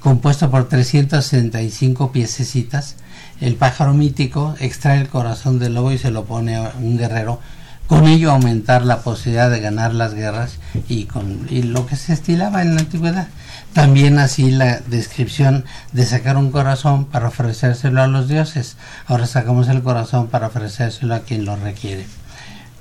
compuesto 0.00 0.50
por 0.50 0.68
365 0.68 2.10
piececitas, 2.10 2.96
el 3.40 3.56
pájaro 3.56 3.92
mítico 3.92 4.54
extrae 4.60 5.00
el 5.00 5.08
corazón 5.08 5.58
del 5.58 5.74
lobo 5.74 5.92
y 5.92 5.98
se 5.98 6.10
lo 6.10 6.24
pone 6.24 6.56
a 6.56 6.72
un 6.80 6.96
guerrero, 6.96 7.38
con 7.86 8.06
ello 8.06 8.30
aumentar 8.30 8.82
la 8.82 9.00
posibilidad 9.00 9.50
de 9.50 9.60
ganar 9.60 9.94
las 9.94 10.14
guerras 10.14 10.58
y 10.88 11.04
con 11.04 11.46
y 11.50 11.62
lo 11.62 11.86
que 11.86 11.96
se 11.96 12.14
estilaba 12.14 12.62
en 12.62 12.76
la 12.76 12.82
antigüedad. 12.82 13.28
También 13.74 14.18
así 14.18 14.50
la 14.50 14.80
descripción 14.80 15.64
de 15.92 16.06
sacar 16.06 16.36
un 16.36 16.50
corazón 16.50 17.04
para 17.04 17.28
ofrecérselo 17.28 18.00
a 18.00 18.06
los 18.06 18.26
dioses. 18.26 18.76
Ahora 19.06 19.26
sacamos 19.26 19.68
el 19.68 19.82
corazón 19.82 20.28
para 20.28 20.46
ofrecérselo 20.46 21.14
a 21.14 21.20
quien 21.20 21.44
lo 21.44 21.56
requiere. 21.56 22.06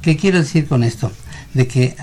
¿Qué 0.01 0.15
quiero 0.17 0.39
decir 0.39 0.67
con 0.67 0.83
esto? 0.83 1.11
De 1.53 1.67
que 1.67 1.95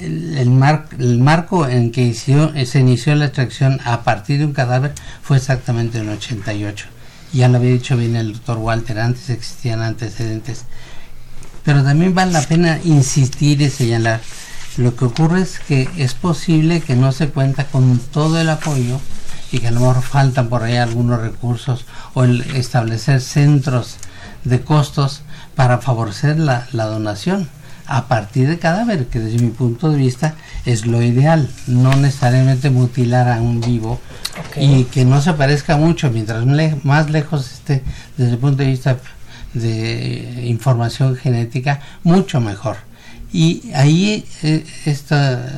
el, 0.00 0.50
marco 0.50 1.66
en 1.66 1.90
que 1.92 2.14
se 2.14 2.78
inició 2.78 3.14
la 3.14 3.26
extracción 3.26 3.80
a 3.84 4.02
partir 4.02 4.38
de 4.38 4.46
un 4.46 4.52
cadáver 4.52 4.92
fue 5.22 5.36
exactamente 5.36 5.98
en 5.98 6.08
el 6.08 6.16
88. 6.16 6.86
Ya 7.32 7.48
lo 7.48 7.58
había 7.58 7.70
dicho 7.70 7.96
bien 7.96 8.16
el 8.16 8.32
doctor 8.32 8.58
Walter, 8.58 8.98
antes 8.98 9.30
existían 9.30 9.82
antecedentes. 9.82 10.64
Pero 11.64 11.84
también 11.84 12.14
vale 12.14 12.32
la 12.32 12.42
pena 12.42 12.80
insistir 12.84 13.60
y 13.60 13.70
señalar. 13.70 14.20
Lo 14.76 14.96
que 14.96 15.04
ocurre 15.04 15.42
es 15.42 15.58
que 15.58 15.88
es 15.96 16.14
posible 16.14 16.80
que 16.80 16.96
no 16.96 17.12
se 17.12 17.28
cuenta 17.28 17.66
con 17.66 17.98
todo 17.98 18.40
el 18.40 18.48
apoyo 18.48 19.00
y 19.52 19.58
que 19.58 19.68
a 19.68 19.70
lo 19.70 19.80
mejor 19.80 20.02
faltan 20.02 20.48
por 20.48 20.62
ahí 20.62 20.76
algunos 20.76 21.20
recursos 21.20 21.84
o 22.14 22.24
el 22.24 22.42
establecer 22.54 23.20
centros 23.20 23.96
de 24.44 24.60
costos 24.60 25.22
para 25.58 25.78
favorecer 25.78 26.38
la, 26.38 26.68
donación 26.72 27.48
a 27.88 28.06
partir 28.06 28.46
de 28.46 28.60
cadáver, 28.60 29.08
que 29.08 29.18
desde 29.18 29.44
mi 29.44 29.50
punto 29.50 29.90
de 29.90 29.96
vista 29.96 30.36
es 30.64 30.86
lo 30.86 31.02
ideal, 31.02 31.50
no 31.66 31.96
necesariamente 31.96 32.70
mutilar 32.70 33.28
a 33.28 33.42
un 33.42 33.60
vivo 33.60 34.00
y 34.54 34.84
que 34.84 35.04
no 35.04 35.20
se 35.20 35.32
parezca 35.32 35.76
mucho, 35.76 36.12
mientras 36.12 36.46
más 36.84 37.10
lejos 37.10 37.54
esté 37.54 37.82
desde 38.16 38.34
el 38.34 38.38
punto 38.38 38.62
de 38.62 38.68
vista 38.68 38.98
de 39.52 40.44
información 40.46 41.16
genética, 41.16 41.80
mucho 42.04 42.40
mejor. 42.40 42.76
Y 43.32 43.72
ahí 43.74 44.24
eh, 44.44 44.64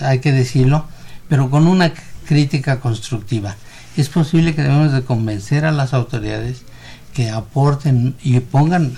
hay 0.01 0.21
que 0.21 0.33
decirlo, 0.33 0.87
pero 1.29 1.51
con 1.51 1.67
una 1.67 1.93
crítica 2.25 2.81
constructiva. 2.81 3.55
Es 3.99 4.09
posible 4.09 4.55
que 4.55 4.63
debemos 4.63 4.93
de 4.93 5.03
convencer 5.03 5.67
a 5.67 5.73
las 5.73 5.93
autoridades 5.93 6.63
que 7.13 7.29
aporten 7.29 8.17
y 8.23 8.41
pongan 8.41 8.95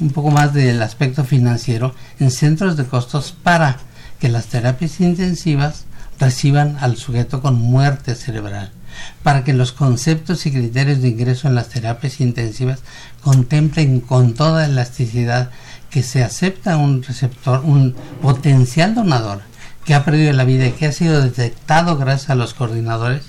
un 0.00 0.10
poco 0.10 0.30
más 0.30 0.52
del 0.54 0.82
aspecto 0.82 1.24
financiero 1.24 1.94
en 2.18 2.30
centros 2.30 2.76
de 2.76 2.86
costos 2.86 3.34
para 3.42 3.78
que 4.18 4.28
las 4.28 4.46
terapias 4.46 5.00
intensivas 5.00 5.84
reciban 6.18 6.76
al 6.80 6.96
sujeto 6.96 7.40
con 7.40 7.60
muerte 7.60 8.14
cerebral, 8.14 8.72
para 9.22 9.44
que 9.44 9.54
los 9.54 9.72
conceptos 9.72 10.44
y 10.46 10.52
criterios 10.52 11.00
de 11.00 11.08
ingreso 11.08 11.48
en 11.48 11.54
las 11.54 11.68
terapias 11.68 12.20
intensivas 12.20 12.80
contemplen 13.22 14.00
con 14.00 14.34
toda 14.34 14.66
elasticidad 14.66 15.50
que 15.88 16.02
se 16.02 16.22
acepta 16.22 16.76
un 16.76 17.02
receptor, 17.02 17.62
un 17.64 17.94
potencial 18.22 18.94
donador 18.94 19.40
que 19.84 19.94
ha 19.94 20.04
perdido 20.04 20.32
la 20.32 20.44
vida 20.44 20.66
y 20.66 20.72
que 20.72 20.86
ha 20.86 20.92
sido 20.92 21.22
detectado 21.22 21.96
gracias 21.96 22.30
a 22.30 22.34
los 22.34 22.54
coordinadores, 22.54 23.24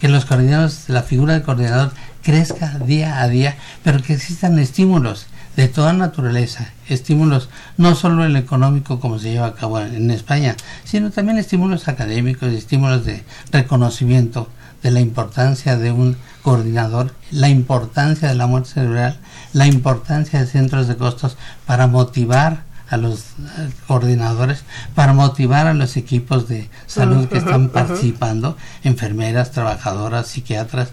que 0.00 0.08
los 0.08 0.24
coordinadores, 0.24 0.88
la 0.88 1.04
figura 1.04 1.34
del 1.34 1.42
coordinador 1.42 1.92
crezca 2.22 2.78
día 2.84 3.22
a 3.22 3.28
día, 3.28 3.56
pero 3.84 4.02
que 4.02 4.14
existan 4.14 4.58
estímulos 4.58 5.26
de 5.56 5.68
toda 5.68 5.92
naturaleza, 5.92 6.70
estímulos 6.88 7.48
no 7.76 7.94
solo 7.94 8.24
el 8.24 8.36
económico 8.36 9.00
como 9.00 9.18
se 9.18 9.32
lleva 9.32 9.48
a 9.48 9.54
cabo 9.54 9.80
en 9.80 10.10
España, 10.10 10.56
sino 10.84 11.10
también 11.10 11.38
estímulos 11.38 11.88
académicos, 11.88 12.52
estímulos 12.52 13.04
de 13.04 13.24
reconocimiento 13.50 14.48
de 14.82 14.90
la 14.90 15.00
importancia 15.00 15.76
de 15.76 15.92
un 15.92 16.16
coordinador, 16.42 17.14
la 17.30 17.48
importancia 17.48 18.28
de 18.28 18.34
la 18.34 18.46
muerte 18.46 18.70
cerebral, 18.70 19.18
la 19.52 19.66
importancia 19.66 20.40
de 20.40 20.46
centros 20.46 20.88
de 20.88 20.96
costos 20.96 21.36
para 21.66 21.86
motivar 21.86 22.64
a 22.88 22.96
los 22.96 23.20
eh, 23.20 23.70
coordinadores, 23.86 24.64
para 24.94 25.12
motivar 25.14 25.66
a 25.66 25.74
los 25.74 25.96
equipos 25.96 26.48
de 26.48 26.68
salud 26.86 27.26
que 27.28 27.38
están 27.38 27.68
participando, 27.70 28.56
enfermeras, 28.84 29.50
trabajadoras, 29.50 30.26
psiquiatras, 30.26 30.90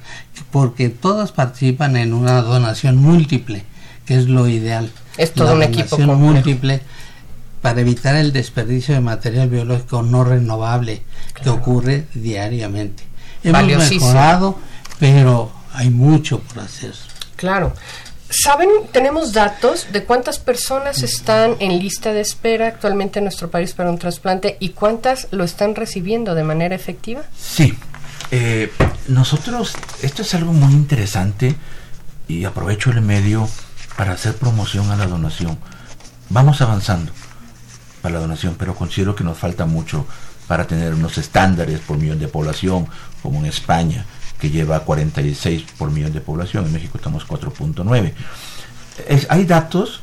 porque 0.52 0.90
todos 0.90 1.32
participan 1.34 1.98
en 1.98 2.14
una 2.14 2.42
donación 2.42 2.98
múltiple 2.98 3.66
que 4.10 4.16
es 4.16 4.28
lo 4.28 4.48
ideal. 4.48 4.90
Es 5.18 5.34
todo 5.34 5.54
un 5.54 5.62
equipo 5.62 5.96
múltiple 6.00 6.82
para 7.62 7.82
evitar 7.82 8.16
el 8.16 8.34
desperdicio 8.34 8.96
de 8.96 9.02
material 9.02 9.50
biológico 9.50 10.02
no 10.02 10.24
renovable 10.24 11.04
que 11.44 11.52
ocurre 11.52 12.08
diariamente. 12.16 13.04
Hemos 13.44 13.92
mejorado, 13.92 14.58
pero 15.00 15.52
hay 15.74 15.92
mucho 15.92 16.40
por 16.40 16.64
hacer. 16.64 16.96
Claro. 17.36 17.76
¿Saben, 18.32 18.70
tenemos 18.92 19.32
datos 19.32 19.86
de 19.92 20.04
cuántas 20.04 20.40
personas 20.40 21.04
están 21.04 21.58
en 21.60 21.78
lista 21.78 22.12
de 22.12 22.22
espera 22.22 22.66
actualmente 22.66 23.20
en 23.20 23.26
nuestro 23.26 23.52
país 23.52 23.74
para 23.74 23.92
un 23.92 24.00
trasplante 24.00 24.58
y 24.60 24.70
cuántas 24.70 25.28
lo 25.30 25.44
están 25.44 25.76
recibiendo 25.76 26.34
de 26.34 26.44
manera 26.44 26.74
efectiva? 26.74 27.22
Sí. 27.40 27.78
Eh, 28.32 28.72
nosotros, 29.08 29.76
esto 30.02 30.24
es 30.24 30.34
algo 30.34 30.52
muy 30.52 30.74
interesante 30.74 31.56
y 32.28 32.46
aprovecho 32.46 32.90
el 32.90 33.02
medio 33.02 33.48
para 34.00 34.14
hacer 34.14 34.38
promoción 34.38 34.90
a 34.92 34.96
la 34.96 35.08
donación. 35.08 35.58
Vamos 36.30 36.62
avanzando 36.62 37.12
para 38.02 38.14
la 38.14 38.22
donación, 38.22 38.56
pero 38.58 38.74
considero 38.74 39.14
que 39.14 39.26
nos 39.26 39.38
falta 39.38 39.66
mucho 39.66 40.08
para 40.48 40.66
tener 40.66 40.94
unos 40.94 41.18
estándares 41.18 41.82
por 41.82 41.98
millón 41.98 42.18
de 42.18 42.30
población, 42.30 42.88
como 43.22 43.40
en 43.40 43.48
España, 43.48 44.06
que 44.40 44.52
lleva 44.52 44.86
46 44.86 45.66
por 45.78 45.92
millón 45.92 46.14
de 46.14 46.22
población, 46.22 46.66
en 46.66 46.72
México 46.72 46.98
estamos 46.98 47.28
4.9. 47.28 48.14
Hay 49.28 49.44
datos, 49.44 50.02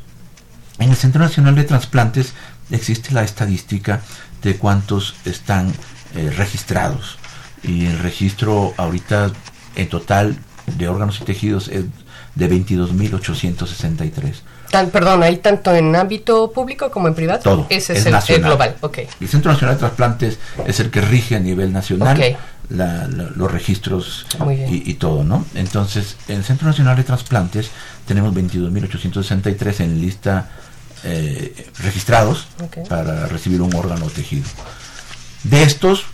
en 0.79 0.91
el 0.91 0.97
Centro 0.97 1.23
Nacional 1.23 1.55
de 1.55 1.65
Transplantes 1.65 2.35
existe 2.71 3.15
la 3.15 3.25
estadística 3.25 4.03
de 4.43 4.59
cuántos 4.59 5.15
están 5.25 5.73
eh, 6.15 6.31
registrados, 6.37 7.17
y 7.63 7.87
el 7.87 7.99
registro 8.01 8.75
ahorita 8.77 9.31
en 9.75 9.89
total 9.89 10.37
de 10.67 10.87
órganos 10.87 11.19
y 11.23 11.25
tejidos 11.25 11.69
es 11.69 11.87
de 12.37 12.51
22.863. 12.51 14.35
Tan, 14.71 14.91
perdón, 14.91 15.23
¿hay 15.23 15.39
tanto 15.39 15.75
en 15.75 15.97
ámbito 15.97 16.53
público 16.53 16.91
como 16.91 17.09
en 17.09 17.15
privado? 17.15 17.41
Todo. 17.41 17.67
Ese 17.71 17.95
es, 17.95 18.07
el, 18.07 18.43
global. 18.43 18.77
Okay. 18.81 19.09
El 19.21 19.29
Centro 19.29 19.51
Nacional 19.53 19.77
de 19.77 19.81
Trasplantes 19.81 20.39
es 20.67 20.81
el 20.81 20.91
que 20.91 21.01
rige 21.01 21.37
a 21.37 21.41
nivel 21.41 21.73
nacional 21.73 22.37
los 22.69 23.51
registros 23.51 24.27
y, 24.69 24.95
todo, 24.95 25.25
¿no? 25.25 25.47
Entonces, 25.55 26.17
en 26.29 26.39
el 26.39 26.45
Centro 26.45 26.67
Nacional 26.69 26.97
de 26.97 27.05
Trasplantes 27.05 27.71
tenemos 28.07 28.35
22.863 28.35 29.81
en 29.81 30.01
lista 30.01 30.51
eh, 31.05 31.69
registrados 31.79 32.49
para 32.89 33.27
recibir 33.27 33.63
un 33.63 33.75
órgano 33.75 34.07
tejido. 34.07 34.45
De 35.45 35.63
estos, 35.63 36.07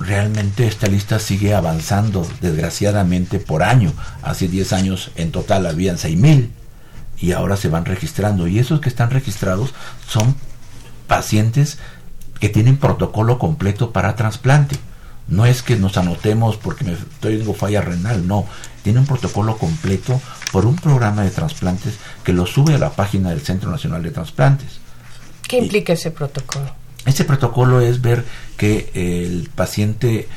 realmente 0.00 0.66
esta 0.66 0.86
lista 0.86 1.18
sigue 1.18 1.54
avanzando, 1.54 2.26
desgraciadamente, 2.40 3.38
por 3.38 3.62
año. 3.62 3.92
Hace 4.22 4.48
10 4.48 4.72
años 4.72 5.10
en 5.16 5.30
total 5.30 5.66
habían 5.66 5.96
6.000 5.96 6.48
y 7.20 7.32
ahora 7.32 7.56
se 7.56 7.68
van 7.68 7.84
registrando. 7.84 8.46
Y 8.46 8.58
esos 8.58 8.80
que 8.80 8.88
están 8.88 9.10
registrados 9.10 9.74
son 10.08 10.34
pacientes 11.06 11.78
que 12.40 12.48
tienen 12.48 12.78
protocolo 12.78 13.38
completo 13.38 13.92
para 13.92 14.16
trasplante. 14.16 14.76
No 15.28 15.46
es 15.46 15.62
que 15.62 15.76
nos 15.76 15.96
anotemos 15.96 16.56
porque 16.56 16.84
me 16.84 16.96
tengo 17.20 17.54
falla 17.54 17.82
renal, 17.82 18.26
no. 18.26 18.46
Tiene 18.82 19.00
un 19.00 19.06
protocolo 19.06 19.58
completo 19.58 20.20
por 20.50 20.66
un 20.66 20.74
programa 20.74 21.22
de 21.22 21.30
trasplantes 21.30 21.94
que 22.24 22.32
lo 22.32 22.46
sube 22.46 22.74
a 22.74 22.78
la 22.78 22.90
página 22.90 23.30
del 23.30 23.42
Centro 23.42 23.70
Nacional 23.70 24.02
de 24.02 24.10
Trasplantes. 24.10 24.80
¿Qué 25.46 25.58
implica 25.58 25.92
ese 25.92 26.10
protocolo? 26.10 26.79
Ese 27.06 27.24
protocolo 27.24 27.80
es 27.80 28.02
ver 28.02 28.24
que 28.56 28.90
el 28.94 29.48
paciente 29.54 30.28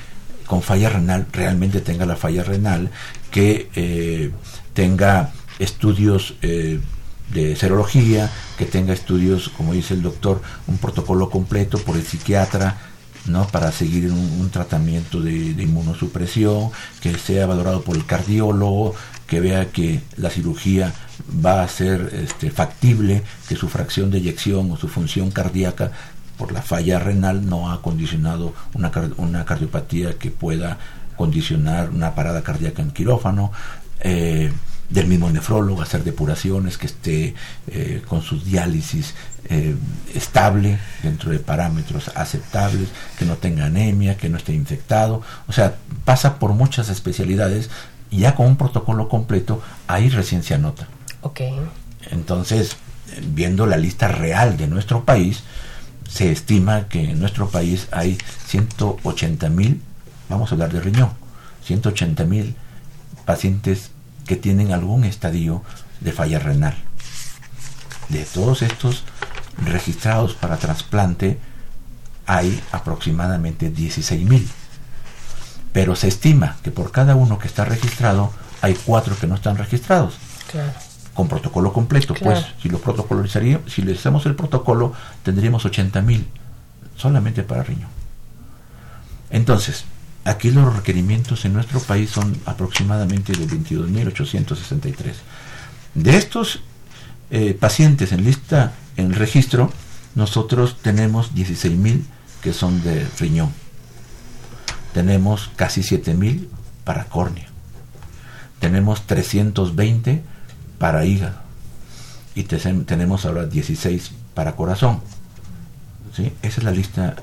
con 0.46 0.62
falla 0.62 0.90
renal 0.90 1.28
realmente 1.32 1.82
tenga 1.82 2.06
la 2.06 2.16
falla 2.16 2.44
renal, 2.44 2.90
que 3.32 3.70
eh, 3.76 4.32
tenga 4.74 5.34
estudios 5.60 6.36
eh, 6.42 6.80
de 7.34 7.56
serología, 7.56 8.32
que 8.58 8.66
tenga 8.66 8.94
estudios, 8.94 9.50
como 9.50 9.74
dice 9.74 9.94
el 9.94 10.02
doctor, 10.02 10.42
un 10.68 10.78
protocolo 10.78 11.30
completo 11.30 11.80
por 11.80 11.96
el 11.96 12.06
psiquiatra, 12.06 12.78
¿no? 13.26 13.48
para 13.48 13.72
seguir 13.72 14.12
un, 14.12 14.50
tratamiento 14.52 15.22
de, 15.22 15.34
inmunosupresión, 15.34 16.70
que 17.02 17.18
sea 17.18 17.46
valorado 17.46 17.82
por 17.82 17.96
el 17.96 18.06
cardiólogo, 18.06 18.94
que 19.28 19.40
vea 19.40 19.72
que 19.72 20.02
la 20.18 20.30
cirugía 20.30 20.94
va 21.44 21.64
a 21.64 21.68
ser 21.68 22.12
este, 22.14 22.52
factible, 22.52 23.24
que 23.48 23.56
su 23.56 23.70
fracción 23.70 24.12
de 24.12 24.20
eyección 24.20 24.72
o 24.72 24.78
su 24.78 24.88
función 24.88 25.32
cardíaca 25.32 25.92
por 26.44 26.52
la 26.52 26.62
falla 26.62 27.00
renal 27.00 27.48
no 27.48 27.72
ha 27.72 27.82
condicionado 27.82 28.54
una, 28.74 28.92
una 29.16 29.46
cardiopatía 29.46 30.20
que 30.20 30.30
pueda 30.30 30.78
condicionar 31.16 31.90
una 31.92 32.16
parada 32.16 32.42
cardíaca 32.42 32.82
en 32.82 32.92
quirófano. 32.92 33.54
Eh, 34.02 34.52
del 34.90 35.08
mismo 35.08 35.30
nefrólogo, 35.30 35.82
hacer 35.82 36.04
depuraciones, 36.04 36.78
que 36.78 36.88
esté 36.88 37.34
eh, 37.68 38.02
con 38.06 38.22
su 38.22 38.42
diálisis 38.42 39.16
eh, 39.46 39.74
estable 40.14 40.78
dentro 41.02 41.32
de 41.32 41.40
parámetros 41.40 42.12
aceptables, 42.14 42.90
que 43.18 43.24
no 43.24 43.38
tenga 43.38 43.68
anemia, 43.68 44.18
que 44.18 44.28
no 44.28 44.36
esté 44.36 44.54
infectado. 44.54 45.22
O 45.48 45.54
sea, 45.54 45.78
pasa 46.04 46.40
por 46.40 46.52
muchas 46.52 46.90
especialidades 46.90 47.70
y 48.12 48.20
ya 48.20 48.36
con 48.36 48.48
un 48.48 48.58
protocolo 48.58 49.08
completo, 49.08 49.64
ahí 49.88 50.10
recién 50.10 50.44
se 50.44 50.56
anota. 50.56 50.90
Ok. 51.22 51.40
Entonces, 52.12 52.76
viendo 53.34 53.66
la 53.66 53.78
lista 53.78 54.10
real 54.10 54.58
de 54.58 54.68
nuestro 54.68 55.06
país, 55.06 55.44
se 56.10 56.32
estima 56.32 56.88
que 56.88 57.12
en 57.12 57.20
nuestro 57.20 57.50
país 57.50 57.88
hay 57.92 58.18
180 58.48 59.50
mil, 59.50 59.82
vamos 60.30 60.52
a 60.52 60.56
hablar 60.56 60.72
de 60.72 60.82
riñón, 60.82 61.12
180 61.66 62.24
mil 62.26 62.56
pacientes 63.26 63.92
que 64.26 64.36
tienen 64.36 64.72
algún 64.72 65.04
estadio 65.04 65.64
de 66.00 66.12
falla 66.12 66.40
renal. 66.40 66.76
De 68.10 68.24
todos 68.26 68.62
estos 68.62 69.04
registrados 69.58 70.34
para 70.34 70.58
trasplante, 70.58 71.40
hay 72.26 72.62
aproximadamente 72.72 73.70
16 73.70 74.26
mil. 74.26 74.50
Pero 75.72 75.96
se 75.96 76.08
estima 76.08 76.58
que 76.64 76.72
por 76.72 76.92
cada 76.92 77.16
uno 77.16 77.40
que 77.40 77.48
está 77.48 77.66
registrado, 77.66 78.32
hay 78.62 78.76
cuatro 78.76 79.18
que 79.18 79.28
no 79.28 79.36
están 79.36 79.58
registrados. 79.58 80.16
Con 81.14 81.28
protocolo 81.28 81.72
completo, 81.72 82.16
pues 82.16 82.44
si 82.62 82.70
lo 82.70 82.80
protocolizaríamos, 82.80 83.72
si 83.72 83.84
le 83.84 83.94
hacemos 83.94 84.26
el 84.26 84.36
protocolo, 84.36 84.94
tendríamos 85.22 85.64
80 85.64 86.02
mil 86.02 86.28
solamente 86.98 87.44
para 87.44 87.64
riñón. 87.64 87.90
Entonces, 89.30 89.86
Aquí 90.26 90.52
los 90.52 90.74
requerimientos 90.74 91.44
en 91.44 91.54
nuestro 91.54 91.82
país 91.82 92.10
son 92.10 92.38
aproximadamente 92.46 93.34
de 93.34 93.46
22.863. 93.46 94.96
De 95.96 96.16
estos 96.16 96.62
eh, 97.30 97.54
pacientes 97.54 98.14
en 98.14 98.24
lista, 98.24 98.72
en 98.96 99.14
registro, 99.14 99.72
nosotros 100.16 100.78
tenemos 100.82 101.34
16.000 101.34 102.04
que 102.42 102.54
son 102.54 102.82
de 102.84 103.06
riñón. 103.20 103.52
Tenemos 104.94 105.50
casi 105.58 105.82
7.000 105.82 106.48
para 106.86 107.06
córnea. 107.06 107.48
Tenemos 108.60 109.06
320 109.06 110.24
para 110.84 111.06
hígado. 111.06 111.38
Y 112.36 112.44
tenemos 112.44 113.26
ahora 113.26 113.46
16 113.46 114.12
para 114.34 114.58
corazón. 114.58 115.00
¿Sí? 116.14 116.34
Esa 116.42 116.58
es 116.58 116.64
la 116.66 116.72
lista. 116.72 117.16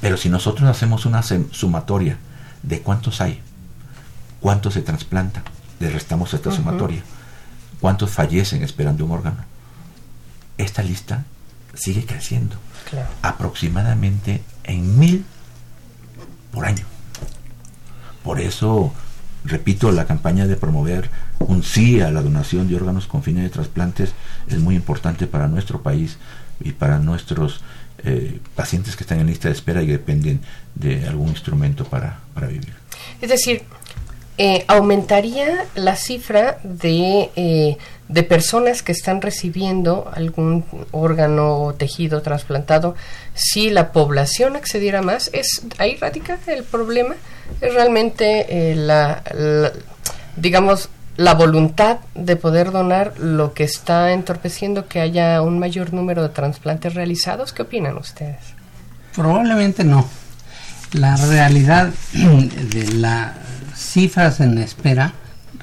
Pero 0.00 0.16
si 0.16 0.28
nosotros 0.28 0.68
hacemos 0.68 1.06
una 1.06 1.22
sumatoria 1.22 2.18
de 2.64 2.80
cuántos 2.80 3.20
hay, 3.20 3.40
cuántos 4.40 4.74
se 4.74 4.82
trasplantan, 4.82 5.44
le 5.78 5.88
restamos 5.88 6.34
esta 6.34 6.50
sumatoria, 6.50 7.00
cuántos 7.80 8.10
fallecen 8.10 8.64
esperando 8.64 9.04
un 9.04 9.12
órgano, 9.12 9.44
esta 10.58 10.82
lista 10.82 11.26
sigue 11.74 12.04
creciendo. 12.04 12.56
Aproximadamente 13.22 14.42
en 14.64 14.98
mil 14.98 15.24
por 16.50 16.66
año. 16.66 16.84
Por 18.24 18.40
eso, 18.40 18.92
repito, 19.44 19.92
la 19.92 20.06
campaña 20.06 20.48
de 20.48 20.56
promover 20.56 21.08
un 21.40 21.62
sí 21.62 22.00
a 22.00 22.10
la 22.10 22.22
donación 22.22 22.68
de 22.68 22.76
órganos 22.76 23.06
con 23.06 23.22
fines 23.22 23.44
de 23.44 23.50
trasplantes 23.50 24.12
es 24.48 24.58
muy 24.58 24.74
importante 24.76 25.26
para 25.26 25.48
nuestro 25.48 25.82
país 25.82 26.18
y 26.60 26.72
para 26.72 26.98
nuestros 26.98 27.60
eh, 28.04 28.38
pacientes 28.54 28.96
que 28.96 29.04
están 29.04 29.20
en 29.20 29.26
lista 29.26 29.48
de 29.48 29.54
espera 29.54 29.82
y 29.82 29.86
dependen 29.86 30.40
de 30.74 31.06
algún 31.06 31.28
instrumento 31.28 31.84
para, 31.84 32.20
para 32.34 32.46
vivir. 32.46 32.74
Es 33.20 33.30
decir, 33.30 33.62
eh, 34.36 34.64
aumentaría 34.66 35.64
la 35.76 35.94
cifra 35.94 36.58
de, 36.64 37.30
eh, 37.36 37.76
de 38.08 38.22
personas 38.24 38.82
que 38.82 38.90
están 38.90 39.22
recibiendo 39.22 40.10
algún 40.12 40.64
órgano 40.90 41.62
o 41.62 41.74
tejido 41.74 42.20
trasplantado 42.20 42.96
si 43.34 43.70
la 43.70 43.92
población 43.92 44.56
accediera 44.56 45.02
más. 45.02 45.30
Es 45.32 45.62
ahí 45.78 45.94
radica 45.96 46.36
el 46.48 46.64
problema. 46.64 47.14
Es 47.60 47.74
realmente 47.74 48.72
eh, 48.72 48.74
la, 48.74 49.22
digamos 50.36 50.88
la 51.16 51.34
voluntad 51.34 51.98
de 52.14 52.36
poder 52.36 52.72
donar 52.72 53.18
lo 53.18 53.54
que 53.54 53.64
está 53.64 54.12
entorpeciendo 54.12 54.88
que 54.88 55.00
haya 55.00 55.40
un 55.42 55.58
mayor 55.58 55.92
número 55.92 56.22
de 56.22 56.28
trasplantes 56.30 56.94
realizados. 56.94 57.52
¿Qué 57.52 57.62
opinan 57.62 57.96
ustedes? 57.96 58.40
Probablemente 59.14 59.84
no. 59.84 60.06
La 60.92 61.16
realidad 61.16 61.90
de 62.12 62.94
la 62.94 63.34
cifras 63.76 64.40
en 64.40 64.58
espera 64.58 65.12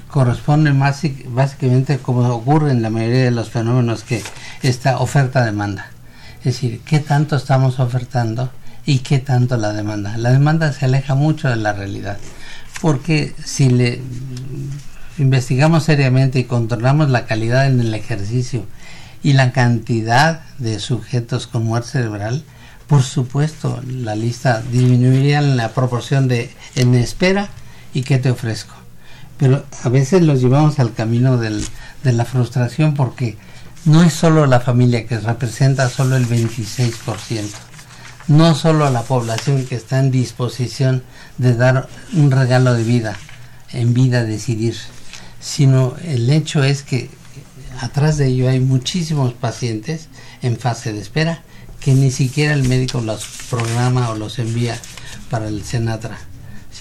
corresponden 0.10 0.78
más 0.78 1.02
básicamente 1.28 1.98
como 1.98 2.28
ocurre 2.30 2.72
en 2.72 2.82
la 2.82 2.90
mayoría 2.90 3.24
de 3.24 3.32
los 3.32 3.50
fenómenos 3.50 4.04
que 4.04 4.22
esta 4.62 5.00
oferta-demanda. 5.00 5.88
Es 6.40 6.46
decir, 6.46 6.82
qué 6.86 7.00
tanto 7.00 7.36
estamos 7.36 7.80
ofertando 7.80 8.52
y 8.86 9.00
qué 9.00 9.20
tanto 9.20 9.58
la 9.58 9.72
demanda. 9.74 10.18
La 10.18 10.32
demanda 10.32 10.74
se 10.74 10.86
aleja 10.86 11.16
mucho 11.16 11.48
de 11.50 11.56
la 11.56 11.72
realidad, 11.72 12.18
porque 12.82 13.34
si 13.46 13.70
le 13.70 14.02
investigamos 15.22 15.84
seriamente 15.84 16.40
y 16.40 16.46
controlamos 16.46 17.12
la 17.12 17.26
calidad 17.26 17.68
en 17.68 17.80
el 17.80 17.94
ejercicio 17.94 18.66
y 19.22 19.34
la 19.34 19.52
cantidad 19.52 20.42
de 20.58 20.80
sujetos 20.80 21.46
con 21.46 21.64
muerte 21.64 21.90
cerebral, 21.90 22.44
por 22.88 23.04
supuesto 23.04 23.82
la 23.88 24.16
lista 24.16 24.64
disminuiría 24.72 25.38
en 25.38 25.58
la 25.58 25.70
proporción 25.70 26.28
de 26.28 26.50
en 26.76 26.96
espera 26.96 27.50
y 27.94 28.02
qué 28.02 28.18
te 28.18 28.32
ofrezco. 28.32 28.74
Pero 29.38 29.64
a 29.84 29.90
veces 29.90 30.24
los 30.24 30.42
llevamos 30.42 30.80
al 30.80 30.94
camino 30.94 31.38
de 31.38 31.62
la 32.04 32.26
frustración 32.26 32.96
porque 32.96 33.38
no 33.86 34.04
es 34.04 34.14
solo 34.14 34.48
la 34.48 34.60
familia 34.60 35.06
que 35.06 35.20
representa 35.20 35.90
solo 35.90 36.16
el 36.16 36.28
26%, 36.28 37.48
no 38.28 38.56
solo 38.56 38.90
la 38.90 39.04
población 39.04 39.66
que 39.66 39.76
está 39.76 40.00
en 40.00 40.10
disposición 40.10 41.04
de 41.38 41.56
dar 41.56 41.88
un 42.14 42.32
regalo 42.32 42.74
de 42.74 42.84
vida, 42.84 43.18
en 43.72 43.94
vida 43.94 44.24
decidir, 44.24 44.76
sino 45.42 45.96
el 46.06 46.30
hecho 46.30 46.64
es 46.64 46.84
que 46.84 47.10
atrás 47.80 48.18
de 48.18 48.28
ello 48.28 48.50
hay 48.50 48.60
muchísimos 48.60 49.34
pacientes 49.34 50.08
en 50.42 50.58
fase 50.58 50.94
de 50.94 51.02
espera 51.02 51.44
que 51.80 51.94
ni 51.94 52.12
siquiera 52.12 52.54
el 52.54 52.68
médico 52.68 53.02
los 53.02 53.26
programa 53.50 54.10
o 54.12 54.16
los 54.16 54.40
envía 54.40 54.80
para 55.30 55.48
el 55.48 55.64
Senatra 55.64 56.20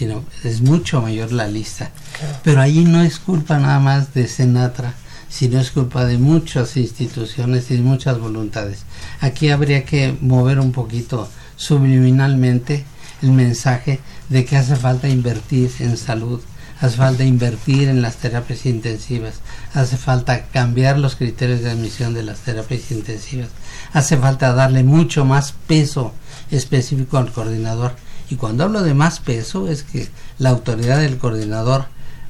sino 0.00 0.24
es 0.44 0.62
mucho 0.62 1.02
mayor 1.02 1.30
la 1.30 1.46
lista. 1.46 1.90
Pero 2.42 2.62
allí 2.62 2.84
no 2.84 3.02
es 3.02 3.18
culpa 3.18 3.58
nada 3.58 3.80
más 3.80 4.14
de 4.14 4.28
Senatra, 4.28 4.94
sino 5.28 5.60
es 5.60 5.70
culpa 5.72 6.06
de 6.06 6.16
muchas 6.16 6.76
instituciones 6.78 7.70
y 7.70 7.76
de 7.76 7.82
muchas 7.82 8.18
voluntades. 8.18 8.84
Aquí 9.20 9.50
habría 9.50 9.84
que 9.84 10.16
mover 10.22 10.58
un 10.58 10.72
poquito 10.72 11.28
subliminalmente 11.56 12.84
el 13.20 13.32
mensaje 13.32 14.00
de 14.30 14.46
que 14.46 14.56
hace 14.56 14.74
falta 14.74 15.06
invertir 15.08 15.70
en 15.80 15.98
salud, 15.98 16.40
hace 16.80 16.96
falta 16.96 17.24
invertir 17.24 17.88
en 17.88 18.02
las 18.02 18.16
terapias 18.16 18.64
intensivas, 18.66 19.40
hace 19.74 19.96
falta 19.96 20.46
cambiar 20.46 20.98
los 20.98 21.16
criterios 21.16 21.60
de 21.60 21.70
admisión 21.70 22.14
de 22.14 22.22
las 22.22 22.40
terapias 22.40 22.90
intensivas, 22.90 23.48
hace 23.92 24.16
falta 24.16 24.54
darle 24.54 24.82
mucho 24.82 25.24
más 25.24 25.52
peso 25.66 26.12
específico 26.50 27.18
al 27.18 27.32
coordinador 27.32 27.92
y 28.30 28.36
cuando 28.36 28.64
hablo 28.64 28.82
de 28.82 28.94
más 28.94 29.20
peso 29.20 29.68
es 29.68 29.82
que 29.82 30.08
la 30.38 30.50
autoridad 30.50 31.00
del 31.00 31.18
coordinador 31.18 31.86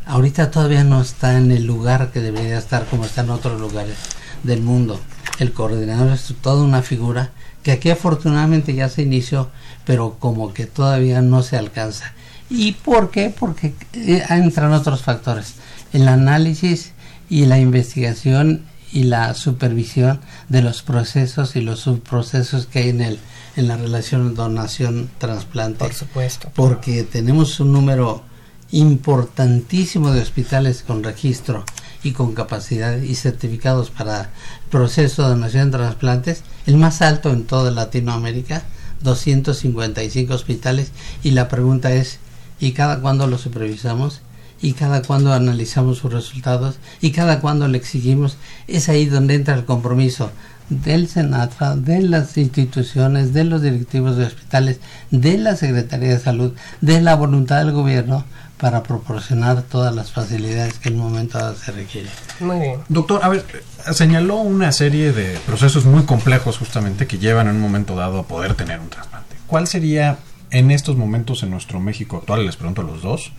ahorita 0.07 0.51
todavía 0.51 0.83
no 0.83 1.01
está 1.01 1.37
en 1.39 1.53
el 1.53 1.65
lugar 1.65 2.11
que 2.11 2.21
debería 2.21 2.59
estar 2.59 2.87
como 2.87 3.05
está 3.05 3.21
en 3.21 3.31
otros 3.31 3.61
lugares 3.61 3.97
del 4.43 4.63
mundo. 4.63 4.99
El 5.39 5.53
coordinador 5.53 6.13
es 6.13 6.35
toda 6.41 6.63
una 6.65 6.83
figura 6.83 7.31
que 7.63 7.73
aquí 7.73 7.91
afortunadamente 7.91 8.75
ya 8.75 8.89
se 8.89 9.03
inició, 9.03 9.51
pero 9.85 10.17
como 10.19 10.53
que 10.55 10.67
todavía 10.67 11.21
no 11.21 11.43
se 11.43 11.57
alcanza. 11.57 12.15
¿Y 12.51 12.73
por 12.73 13.11
qué? 13.11 13.31
Porque 13.31 13.75
eh, 13.95 14.25
entran 14.29 14.73
otros 14.73 15.03
factores. 15.03 15.55
El 15.93 16.09
análisis 16.09 16.93
y 17.29 17.47
la 17.47 17.59
investigación 17.59 18.65
y 18.93 19.05
la 19.05 19.35
supervisión 19.35 20.21
de 20.49 20.63
los 20.63 20.83
procesos 20.83 21.55
y 21.55 21.61
los 21.61 21.81
subprocesos 21.81 22.67
que 22.67 22.81
hay 22.81 22.89
en 22.89 23.01
el 23.01 23.19
en 23.57 23.69
la 23.69 23.77
relación 23.77 24.35
donación-trasplante. 24.35 25.79
Por 25.79 25.95
supuesto. 25.95 26.51
Porque 26.55 27.05
tenemos 27.05 27.61
un 27.61 27.73
número 27.73 28.23
importantísimo 28.71 30.13
de 30.13 30.23
hospitales 30.23 30.83
con 30.87 31.03
registro 31.03 31.65
y 32.03 32.13
con 32.13 32.35
capacidad 32.35 32.99
y 32.99 33.15
certificados 33.15 33.91
para 33.91 34.31
proceso 34.71 35.23
de 35.23 35.31
donación 35.31 35.71
de 35.71 35.79
trasplantes, 35.79 36.45
el 36.67 36.77
más 36.77 37.03
alto 37.03 37.31
en 37.31 37.45
toda 37.45 37.71
Latinoamérica, 37.71 38.63
255 39.03 40.33
hospitales, 40.33 40.93
y 41.23 41.33
la 41.33 41.49
pregunta 41.49 41.93
es, 41.93 42.21
¿y 42.61 42.73
cada 42.73 43.01
cuándo 43.01 43.27
lo 43.27 43.39
supervisamos? 43.39 44.21
¿Y 44.63 44.75
cada 44.75 45.03
cuándo 45.03 45.33
analizamos 45.33 45.99
sus 45.99 46.13
resultados? 46.13 46.79
¿Y 47.01 47.13
cada 47.13 47.41
cuándo 47.41 47.67
le 47.67 47.79
exigimos? 47.79 48.37
Es 48.69 48.89
ahí 48.89 49.07
donde 49.07 49.35
entra 49.35 49.55
el 49.55 49.65
compromiso 49.65 50.31
del 50.69 51.09
Senatra, 51.09 51.77
de 51.77 52.01
las 52.01 52.37
instituciones, 52.37 53.35
de 53.35 53.45
los 53.45 53.63
directivos 53.63 54.17
de 54.17 54.27
hospitales, 54.27 54.79
de 55.11 55.37
la 55.39 55.57
Secretaría 55.57 56.11
de 56.11 56.19
Salud, 56.19 56.53
de 56.81 57.01
la 57.01 57.17
voluntad 57.17 57.59
del 57.59 57.73
gobierno 57.73 58.25
para 58.59 58.83
proporcionar 58.83 59.63
todas 59.63 59.95
las 59.95 60.13
facilidades 60.13 60.79
que 60.79 60.91
en 60.91 60.97
un 60.97 61.01
momento 61.01 61.39
dado 61.39 61.57
se 61.57 61.73
requiere. 61.73 62.11
Muy 62.41 62.61
bien. 62.61 62.81
Doctor, 62.89 63.21
a 63.25 63.29
ver, 63.29 63.45
señaló 63.93 64.37
una 64.37 64.71
serie 64.71 65.13
de 65.13 65.39
procesos 65.47 65.87
muy 65.87 66.05
complejos 66.05 66.59
justamente 66.59 67.07
que 67.07 67.19
llevan 67.19 67.49
en 67.49 67.57
un 67.57 67.63
momento 67.63 67.97
dado 67.97 68.21
a 68.21 68.23
poder 68.25 68.55
tener 68.55 68.79
un 68.79 68.91
trasplante. 68.91 69.37
¿Cuál 69.47 69.67
sería 69.67 70.19
en 70.51 70.71
estos 70.71 70.97
momentos 70.97 71.43
en 71.43 71.51
nuestro 71.51 71.81
México 71.81 72.19
actual, 72.19 72.47
les 72.47 72.57
pregunto 72.57 72.83
a 72.83 72.85
los 72.85 73.03
dos, 73.03 73.33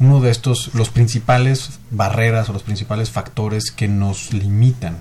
uno 0.00 0.20
de 0.20 0.30
estos, 0.30 0.74
los 0.74 0.88
principales 0.90 1.78
barreras 1.90 2.48
o 2.48 2.52
los 2.52 2.62
principales 2.62 3.10
factores 3.10 3.70
que 3.70 3.88
nos 3.88 4.32
limitan 4.32 5.00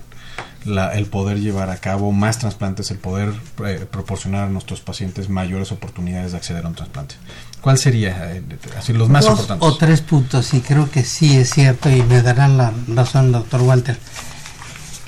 el 0.66 1.06
poder 1.08 1.40
llevar 1.42 1.70
a 1.70 1.78
cabo 1.78 2.12
más 2.12 2.40
trasplantes, 2.40 2.90
el 2.90 2.98
poder 2.98 3.34
eh, 3.66 3.86
proporcionar 3.90 4.46
a 4.46 4.50
nuestros 4.50 4.80
pacientes 4.80 5.28
mayores 5.30 5.72
oportunidades 5.74 6.32
de 6.32 6.38
acceder 6.38 6.66
a 6.66 6.70
un 6.70 6.76
trasplante. 6.76 7.16
¿Cuál 7.60 7.78
sería 7.78 8.34
eh, 8.34 8.44
así 8.78 8.94
los 8.94 9.10
más 9.10 9.26
importantes? 9.26 9.68
O 9.68 9.76
tres 9.76 10.02
puntos, 10.02 10.54
y 10.54 10.62
creo 10.62 10.90
que 10.90 11.04
sí 11.04 11.36
es 11.36 11.50
cierto, 11.50 11.90
y 11.90 12.02
me 12.04 12.22
darán 12.22 12.58
la 12.58 12.74
razón, 12.88 13.34
doctor 13.34 13.62
Walter. 13.62 13.98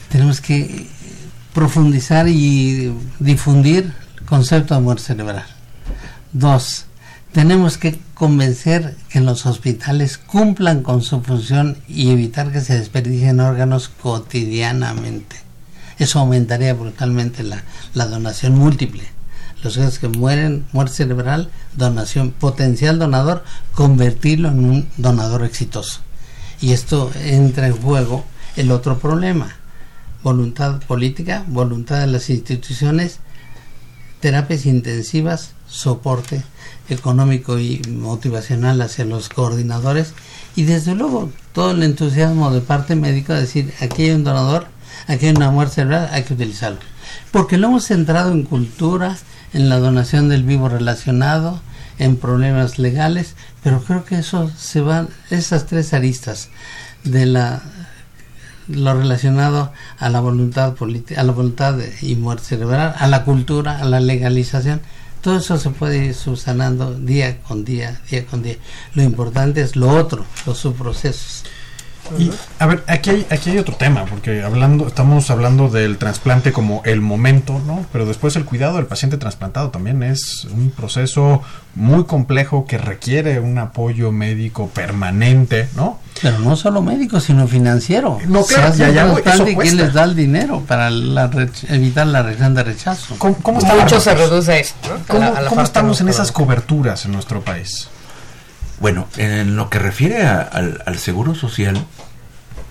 Tenemos 0.10 0.42
que 0.42 0.88
profundizar 1.54 2.28
y 2.28 2.94
difundir 3.20 3.94
el 4.20 4.26
concepto 4.26 4.76
de 4.76 4.82
muerte 4.82 5.04
cerebral. 5.04 5.55
Dos, 6.38 6.84
tenemos 7.32 7.78
que 7.78 7.98
convencer 8.14 8.98
que 9.08 9.22
los 9.22 9.46
hospitales 9.46 10.18
cumplan 10.18 10.84
con 10.84 11.02
su 11.02 11.22
función 11.22 11.78
y 11.88 12.10
evitar 12.10 12.52
que 12.52 12.60
se 12.60 12.78
desperdicien 12.78 13.40
órganos 13.40 13.88
cotidianamente. 13.88 15.38
Eso 15.98 16.20
aumentaría 16.20 16.74
brutalmente 16.74 17.42
la, 17.42 17.64
donación 17.94 18.58
múltiple. 18.58 19.04
Los 19.64 19.78
que 19.98 20.10
mueren, 20.10 20.66
muerte 20.74 20.96
cerebral, 20.96 21.52
donación, 21.78 22.32
potencial 22.32 23.00
donador, 23.00 23.46
convertirlo 23.74 24.50
en 24.50 24.66
un 24.66 24.90
donador 24.98 25.46
exitoso. 25.46 26.02
Y 26.60 26.74
esto 26.74 27.14
entra 27.24 27.68
en 27.68 27.78
juego 27.78 28.26
el 28.58 28.72
otro 28.72 29.00
problema. 29.00 29.56
Voluntad 30.22 30.82
política, 30.82 31.46
voluntad 31.48 32.02
de 32.02 32.08
las 32.08 32.30
instituciones, 32.30 33.20
terapias 34.20 34.66
intensivas, 34.66 35.55
soporte 35.68 36.44
económico 36.90 37.60
y 37.60 37.82
motivacional 37.90 38.82
hacia 38.82 39.06
los 39.06 39.30
coordinadores 39.30 40.14
y 40.56 40.64
desde 40.64 40.96
luego 40.96 41.32
todo 41.54 41.72
el 41.72 41.84
entusiasmo 41.84 42.52
de 42.52 42.62
parte 42.62 42.96
médica 42.96 43.34
de 43.34 43.42
decir 43.42 43.74
aquí 43.82 44.04
hay 44.04 44.12
un 44.12 44.24
donador, 44.24 44.68
aquí 45.08 45.28
hay 45.28 45.36
una 45.36 45.52
muerte 45.52 45.76
cerebral, 45.76 46.10
hay 46.12 46.24
que 46.24 46.34
utilizarlo. 46.34 46.80
Porque 47.32 47.58
lo 47.58 47.68
hemos 47.68 47.86
centrado 47.86 48.32
en 48.32 48.44
cultura, 48.44 49.18
en 49.54 49.70
la 49.70 49.80
donación 49.80 50.30
del 50.30 50.44
vivo 50.44 50.70
relacionado, 50.70 51.62
en 51.98 52.18
problemas 52.18 52.78
legales, 52.78 53.36
pero 53.64 53.82
creo 53.82 54.06
que 54.06 54.20
eso 54.20 54.52
se 54.58 54.82
van, 54.82 55.10
esas 55.30 55.66
tres 55.66 55.94
aristas 55.94 56.50
de 57.04 57.26
la 57.26 57.62
lo 58.68 58.96
relacionado 58.96 59.72
a 60.00 60.10
la 60.10 60.20
voluntad 60.20 60.74
política, 60.74 61.22
a 61.22 61.24
la 61.24 61.34
voluntad 61.34 61.78
y 62.02 62.16
muerte 62.16 62.46
cerebral, 62.46 62.96
a 62.98 63.08
la 63.08 63.24
cultura, 63.24 63.80
a 63.80 63.86
la 63.86 64.00
legalización, 64.00 64.82
todo 65.26 65.38
eso 65.38 65.58
se 65.58 65.72
puede 65.72 66.06
ir 66.06 66.14
subsanando 66.14 66.94
día 66.94 67.42
con 67.42 67.66
día, 67.66 68.00
día 68.12 68.28
con 68.28 68.44
día. 68.44 68.58
Lo 68.94 69.02
importante 69.02 69.62
es 69.62 69.76
lo 69.76 69.90
otro, 69.90 70.24
los 70.46 70.60
subprocesos. 70.60 71.44
Y 72.20 72.32
a 72.60 72.66
ver, 72.68 72.84
aquí 72.88 73.10
hay, 73.10 73.28
aquí 73.30 73.50
hay 73.50 73.58
otro 73.58 73.76
tema, 73.76 74.06
porque 74.06 74.44
hablando, 74.44 74.88
estamos 74.88 75.30
hablando 75.32 75.70
del 75.70 75.98
trasplante 75.98 76.52
como 76.52 76.82
el 76.86 77.02
momento, 77.02 77.60
¿no? 77.66 77.86
Pero 77.92 78.06
después 78.06 78.36
el 78.36 78.46
cuidado 78.46 78.78
del 78.78 78.86
paciente 78.86 79.18
trasplantado 79.18 79.70
también 79.70 80.04
es 80.04 80.46
un 80.46 80.70
proceso 80.72 81.42
muy 81.74 82.06
complejo 82.06 82.66
que 82.68 82.78
requiere 82.78 83.40
un 83.40 83.58
apoyo 83.58 84.12
médico 84.12 84.70
permanente, 84.70 85.68
¿no? 85.76 86.00
Pero 86.22 86.40
no 86.40 86.56
solo 86.56 86.82
médico, 86.82 87.20
sino 87.20 87.48
financiero. 87.48 88.20
No, 88.28 88.46
claro, 88.46 88.72
Se 88.72 88.80
ya, 88.80 88.90
ya, 88.92 89.06
un 89.06 89.12
eso 89.12 89.22
trasplante 89.24 89.52
y 89.52 89.56
quién 89.58 89.78
les 89.78 89.94
da 89.94 90.04
el 90.06 90.16
dinero 90.16 90.62
para 90.68 90.90
la 90.90 91.30
evitar 91.70 92.08
la 92.08 92.22
reacción 92.24 92.54
de 92.54 92.64
rechazo. 92.64 93.16
¿Cómo, 93.18 93.36
cómo 93.42 93.60
está- 93.60 93.76
Mucho 93.76 94.00
se 94.00 94.14
reduce 94.16 94.52
a 94.54 94.58
esto. 94.60 94.88
¿no? 94.88 94.96
A 94.96 95.00
¿Cómo, 95.08 95.20
la- 95.20 95.28
a 95.28 95.32
la 95.42 95.50
cómo 95.50 95.56
parte 95.58 95.64
estamos 95.70 96.00
en 96.02 96.08
esas 96.10 96.32
coberturas 96.32 97.04
en 97.06 97.12
nuestro 97.12 97.42
país? 97.42 97.90
Bueno, 98.80 99.08
en 99.18 99.56
lo 99.56 99.70
que 99.70 99.80
refiere 99.80 100.26
a- 100.26 100.42
al, 100.42 100.82
al 100.86 100.98
seguro 101.00 101.34
social, 101.36 101.78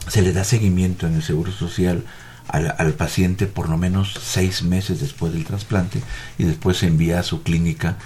se 0.09 0.23
le 0.23 0.33
da 0.33 0.45
seguimiento 0.45 1.07
en 1.07 1.15
el 1.15 1.23
seguro 1.23 1.53
social 1.53 2.05
al, 2.49 2.93
paciente 2.93 3.47
por 3.47 3.69
lo 3.69 3.79
menos 3.79 4.15
seis 4.23 4.63
meses 4.63 5.01
después 5.01 5.33
del 5.33 5.45
trasplante 5.45 6.03
y 6.39 6.45
después 6.45 6.77
se 6.79 6.87
envía 6.87 7.21
a 7.21 7.23
su 7.23 7.43
clínica 7.43 7.97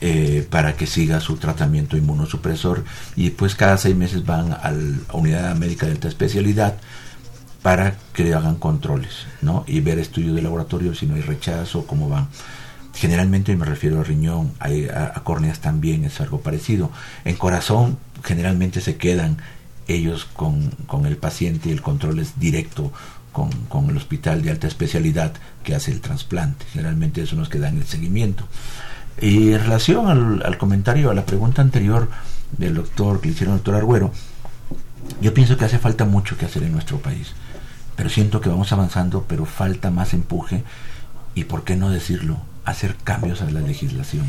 eh, 0.00 0.46
para 0.50 0.76
que 0.76 0.86
siga 0.86 1.20
su 1.20 1.36
tratamiento 1.36 1.96
inmunosupresor 1.96 2.84
y 3.14 3.28
después 3.28 3.54
cada 3.54 3.78
seis 3.78 3.94
meses 3.94 4.26
van 4.26 4.52
a 4.52 4.72
unidad 5.12 5.54
médica 5.56 5.86
de 5.86 5.92
alta 5.92 6.08
especialidad 6.08 6.76
para 7.62 7.96
que 8.12 8.24
le 8.24 8.34
hagan 8.34 8.56
controles 8.56 9.26
¿no? 9.40 9.64
y 9.66 9.80
ver 9.80 9.98
estudios 9.98 10.34
de 10.34 10.42
laboratorio 10.42 10.94
si 10.94 11.06
no 11.06 11.14
hay 11.14 11.22
rechazo, 11.22 11.86
cómo 11.86 12.08
van. 12.08 12.28
Generalmente 12.94 13.54
me 13.56 13.64
refiero 13.66 14.00
a 14.00 14.04
riñón, 14.04 14.52
hay- 14.58 14.88
a, 14.88 15.12
a 15.14 15.22
córneas 15.24 15.60
también 15.60 16.04
es 16.04 16.20
algo 16.20 16.40
parecido. 16.40 16.90
En 17.24 17.36
corazón 17.36 17.98
generalmente 18.24 18.80
se 18.80 18.96
quedan 18.96 19.38
ellos 19.88 20.24
con, 20.24 20.70
con 20.86 21.06
el 21.06 21.16
paciente 21.16 21.68
y 21.68 21.72
el 21.72 21.82
control 21.82 22.18
es 22.18 22.38
directo 22.38 22.92
con, 23.32 23.50
con 23.68 23.90
el 23.90 23.96
hospital 23.96 24.42
de 24.42 24.50
alta 24.50 24.66
especialidad 24.66 25.32
que 25.62 25.74
hace 25.74 25.92
el 25.92 26.00
trasplante. 26.00 26.64
Generalmente 26.72 27.22
eso 27.22 27.36
nos 27.36 27.48
queda 27.48 27.68
en 27.68 27.78
el 27.78 27.86
seguimiento. 27.86 28.46
Y 29.20 29.52
en 29.52 29.60
relación 29.60 30.08
al, 30.08 30.42
al 30.44 30.58
comentario, 30.58 31.10
a 31.10 31.14
la 31.14 31.26
pregunta 31.26 31.62
anterior 31.62 32.08
del 32.58 32.74
doctor 32.74 33.20
que 33.20 33.28
le 33.28 33.34
hicieron 33.34 33.54
al 33.54 33.58
doctor 33.58 33.76
Arguero, 33.76 34.12
yo 35.20 35.32
pienso 35.32 35.56
que 35.56 35.64
hace 35.64 35.78
falta 35.78 36.04
mucho 36.04 36.36
que 36.36 36.46
hacer 36.46 36.62
en 36.64 36.72
nuestro 36.72 36.98
país, 36.98 37.32
pero 37.94 38.10
siento 38.10 38.40
que 38.40 38.48
vamos 38.48 38.72
avanzando, 38.72 39.24
pero 39.28 39.46
falta 39.46 39.90
más 39.90 40.12
empuje 40.14 40.64
y, 41.34 41.44
¿por 41.44 41.64
qué 41.64 41.76
no 41.76 41.90
decirlo?, 41.90 42.38
hacer 42.64 42.96
cambios 42.96 43.42
a 43.42 43.50
la 43.50 43.60
legislación. 43.60 44.26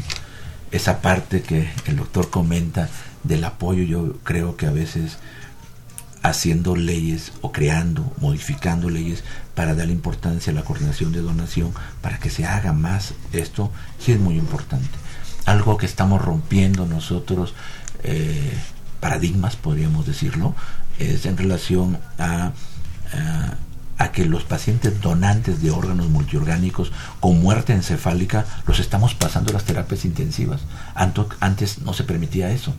Esa 0.72 1.02
parte 1.02 1.41
que 1.41 1.70
el 1.86 1.96
doctor 1.96 2.30
comenta 2.30 2.89
del 3.24 3.43
apoyo, 3.43 3.84
yo 3.84 4.13
creo 4.24 4.56
que 4.56 4.67
a 4.67 4.72
veces 4.72 5.17
haciendo 6.30 6.76
leyes 6.76 7.32
o 7.42 7.52
creando, 7.52 8.13
modificando 8.20 8.90
leyes 8.90 9.24
para 9.56 9.76
darle 9.76 9.94
importancia 9.94 10.52
a 10.52 10.56
la 10.56 10.63
coordinación 10.63 11.12
de 11.12 11.22
donación, 11.22 11.74
para 12.02 12.20
que 12.20 12.30
se 12.30 12.46
haga 12.46 12.74
más 12.74 13.13
esto, 13.34 13.72
sí 14.00 14.12
es 14.12 14.20
muy 14.20 14.36
importante. 14.38 14.90
Algo 15.46 15.78
que 15.78 15.86
estamos 15.86 16.22
rompiendo 16.22 16.86
nosotros, 16.86 17.54
eh, 18.04 18.54
paradigmas 19.00 19.56
podríamos 19.56 20.06
decirlo, 20.06 20.54
es 21.00 21.26
en 21.26 21.38
relación 21.38 22.00
a, 22.18 22.52
a, 23.13 23.58
a 23.98 24.12
que 24.12 24.26
los 24.26 24.44
pacientes 24.44 25.00
donantes 25.02 25.62
de 25.62 25.72
órganos 25.72 26.10
multiorgánicos 26.10 26.92
con 27.20 27.40
muerte 27.42 27.74
encefálica 27.74 28.46
los 28.68 28.80
estamos 28.80 29.16
pasando 29.16 29.52
a 29.52 29.54
las 29.54 29.63
terapias 29.63 30.06
intensivas. 30.06 30.62
Antes 31.40 31.80
no 31.80 31.94
se 31.94 32.04
permitía 32.04 32.52
eso. 32.52 32.76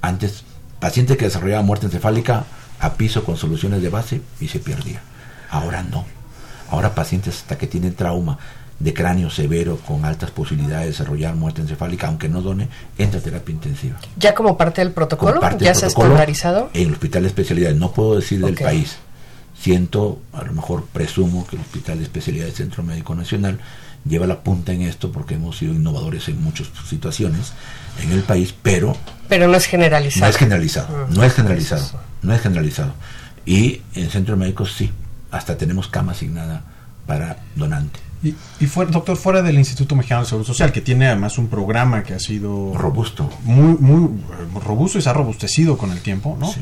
Antes, 0.00 0.44
paciente 0.80 1.16
que 1.16 1.26
desarrollaba 1.26 1.62
muerte 1.62 1.86
encefálica 1.86 2.44
a 2.80 2.94
piso 2.94 3.24
con 3.24 3.36
soluciones 3.36 3.82
de 3.82 3.88
base 3.88 4.20
y 4.40 4.48
se 4.48 4.58
perdía. 4.60 5.00
Ahora 5.50 5.82
no. 5.82 6.04
Ahora 6.70 6.94
pacientes 6.94 7.36
hasta 7.38 7.56
que 7.58 7.66
tienen 7.66 7.94
trauma 7.94 8.38
de 8.78 8.94
cráneo 8.94 9.28
severo 9.30 9.78
con 9.78 10.04
altas 10.04 10.30
posibilidades 10.30 10.82
de 10.84 10.90
desarrollar 10.92 11.34
muerte 11.34 11.60
encefálica, 11.62 12.06
aunque 12.06 12.28
no 12.28 12.42
done, 12.42 12.68
entra 12.96 13.18
a 13.18 13.22
terapia 13.22 13.52
intensiva. 13.52 13.96
Ya 14.16 14.34
como 14.34 14.56
parte 14.56 14.80
del 14.82 14.92
protocolo, 14.92 15.40
parte 15.40 15.64
ya 15.64 15.70
del 15.72 15.80
se 15.80 15.86
ha 15.86 15.88
estandarizado. 15.88 16.70
En 16.74 16.86
el 16.88 16.92
hospital 16.92 17.22
de 17.22 17.28
especialidades, 17.28 17.76
no 17.76 17.90
puedo 17.92 18.14
decir 18.16 18.44
del 18.44 18.54
país. 18.54 18.96
Siento, 19.60 20.20
a 20.32 20.44
lo 20.44 20.52
mejor 20.52 20.84
presumo 20.92 21.44
que 21.48 21.56
el 21.56 21.62
Hospital 21.62 21.98
de 21.98 22.04
Especialidades 22.04 22.54
Centro 22.54 22.84
Médico 22.84 23.16
Nacional 23.16 23.58
lleva 24.04 24.28
la 24.28 24.40
punta 24.44 24.72
en 24.72 24.82
esto 24.82 25.10
porque 25.10 25.34
hemos 25.34 25.58
sido 25.58 25.74
innovadores 25.74 26.28
en 26.28 26.40
muchas 26.40 26.68
situaciones 26.88 27.52
en 28.00 28.12
el 28.12 28.22
país, 28.22 28.54
pero 28.62 28.96
Pero 29.28 29.48
no 29.48 29.56
es 29.56 29.66
generalizado. 29.66 30.26
no 30.26 30.30
es 30.30 30.36
generalizado, 30.36 31.06
Mm, 31.08 31.14
no 31.14 31.24
es 31.24 31.34
generalizado. 31.34 32.00
No 32.22 32.34
es 32.34 32.40
generalizado. 32.40 32.92
Y 33.46 33.82
en 33.94 34.10
centros 34.10 34.38
médicos 34.38 34.72
sí, 34.76 34.90
hasta 35.30 35.56
tenemos 35.56 35.88
cama 35.88 36.12
asignada 36.12 36.62
para 37.06 37.38
donante. 37.56 38.00
Y, 38.22 38.34
y 38.58 38.66
fuera, 38.66 38.90
doctor, 38.90 39.16
fuera 39.16 39.42
del 39.42 39.56
Instituto 39.58 39.94
Mexicano 39.94 40.22
del 40.22 40.28
Seguro 40.28 40.44
Social, 40.44 40.72
que 40.72 40.80
tiene 40.80 41.06
además 41.06 41.38
un 41.38 41.46
programa 41.48 42.02
que 42.02 42.14
ha 42.14 42.18
sido 42.18 42.74
Robusto. 42.76 43.30
muy, 43.44 43.76
muy 43.78 44.06
eh, 44.10 44.58
robusto 44.64 44.98
y 44.98 45.02
se 45.02 45.08
ha 45.08 45.12
robustecido 45.12 45.78
con 45.78 45.92
el 45.92 46.00
tiempo, 46.00 46.36
¿no? 46.38 46.52
Sí. 46.52 46.60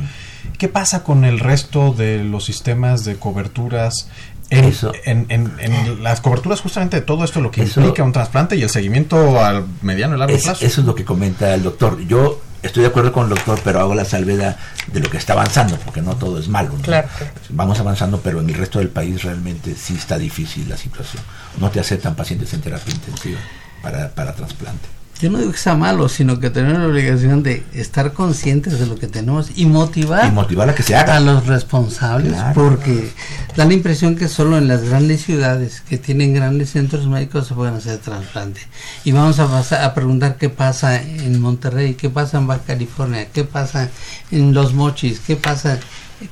¿Qué 0.59 0.69
pasa 0.69 1.03
con 1.03 1.25
el 1.25 1.41
resto 1.41 1.93
de 1.93 2.23
los 2.23 2.45
sistemas 2.45 3.05
de 3.05 3.17
coberturas? 3.17 4.09
En, 4.51 4.65
Eso. 4.65 4.93
en, 5.05 5.27
en- 5.31 5.51
en 5.59 6.05
las 6.05 6.21
coberturas 6.21 6.61
justamente 6.61 6.97
de 7.01 7.03
todo 7.03 7.25
esto, 7.25 7.41
lo 7.41 7.51
que 7.51 7.63
Eso- 7.63 7.81
implica 7.81 8.05
un 8.05 8.13
trasplante 8.13 8.55
y 8.57 8.63
el 8.63 8.71
seguimiento 8.71 9.43
al 9.43 9.67
mediano 9.83 10.15
y 10.15 10.19
largo 10.21 10.37
Es- 10.37 10.45
plazo. 10.45 10.65
eso 10.65 10.81
es 10.83 10.87
lo 10.87 10.95
que 10.95 11.05
comenta 11.05 11.53
el 11.55 11.63
doctor. 11.65 11.99
Yo 12.07 12.41
estoy 12.67 12.83
de 12.83 12.89
acuerdo 12.89 13.13
con 13.13 13.25
el 13.25 13.31
doctor, 13.31 13.61
pero 13.65 13.81
hago 13.81 13.95
la 13.95 14.05
salvedad 14.05 14.57
de 14.93 15.01
lo 15.01 15.11
que 15.11 15.17
está 15.17 15.33
avanzando, 15.33 15.77
porque 15.79 16.03
no 16.03 16.17
todo 16.17 16.39
es 16.39 16.49
malo. 16.49 16.71
¿no? 16.73 16.83
Claro, 16.83 17.09
claro. 17.17 17.33
Vamos 17.51 17.81
avanzando, 17.81 18.21
pero 18.21 18.41
en 18.41 18.49
el 18.49 18.55
resto 18.55 18.79
del 18.79 18.89
país 18.89 19.23
realmente 19.23 19.75
sí 19.75 19.95
está 19.95 20.19
difícil 20.19 20.69
la 20.69 20.77
situación. 20.77 21.23
No 21.59 21.71
te 21.71 21.81
aceptan 21.81 22.15
pacientes 22.15 22.53
en 22.55 22.61
terapia 22.61 22.95
intensiva 22.95 23.39
para, 23.83 24.09
para 24.11 24.35
trasplante. 24.35 24.89
Yo 25.21 25.31
no 25.31 25.39
digo 25.39 25.51
que 25.53 25.57
sea 25.59 25.75
malo, 25.75 26.11
sino 26.11 26.39
que 26.41 26.51
tenemos 26.51 26.79
la 26.79 26.89
obligación 26.89 27.43
de 27.43 27.65
estar 27.73 28.13
conscientes 28.13 28.79
de 28.79 28.87
lo 28.87 28.97
que 28.97 29.07
tenemos 29.07 29.51
y 29.57 29.65
motivar, 29.65 30.27
Y 30.29 30.31
motivar 30.31 30.69
a 30.69 30.75
que 30.75 30.83
se 30.83 30.95
haga. 30.95 31.17
a 31.17 31.21
los 31.21 31.47
responsables, 31.47 32.35
Claro. 32.35 32.53
porque 32.55 33.11
da 33.57 33.65
la 33.65 33.73
impresión 33.73 34.15
que 34.17 34.29
solo 34.29 34.59
en 34.59 34.69
las 34.69 34.83
grandes 34.85 35.23
ciudades 35.23 35.81
que 35.89 35.97
tienen 35.97 36.35
grandes 36.35 36.71
centros 36.71 37.07
médicos 37.07 37.47
se 37.47 37.55
pueden 37.55 37.75
hacer 37.75 37.97
trasplante. 37.99 38.61
Y 39.05 39.13
vamos 39.13 39.39
a, 39.39 39.47
pasar, 39.49 39.85
a 39.85 39.95
preguntar 39.95 40.37
qué 40.37 40.51
pasa 40.51 41.01
en 41.01 41.41
Monterrey, 41.41 41.95
qué 41.95 42.11
pasa 42.11 42.37
en 42.37 42.47
Baja 42.47 42.61
California, 42.67 43.29
qué 43.33 43.45
pasa 43.45 43.89
en 44.31 44.53
Los 44.53 44.75
Mochis, 44.75 45.21
qué 45.21 45.37
pasa, 45.37 45.79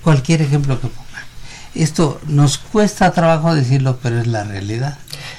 cualquier 0.02 0.42
ejemplo 0.42 0.78
que. 0.80 0.88
Esto 1.74 2.20
nos 2.28 2.58
cuesta 2.58 3.10
trabajo 3.10 3.54
decirlo, 3.54 3.98
pero 4.02 4.20
es 4.20 4.26
la 4.26 4.44
realidad. 4.44 4.96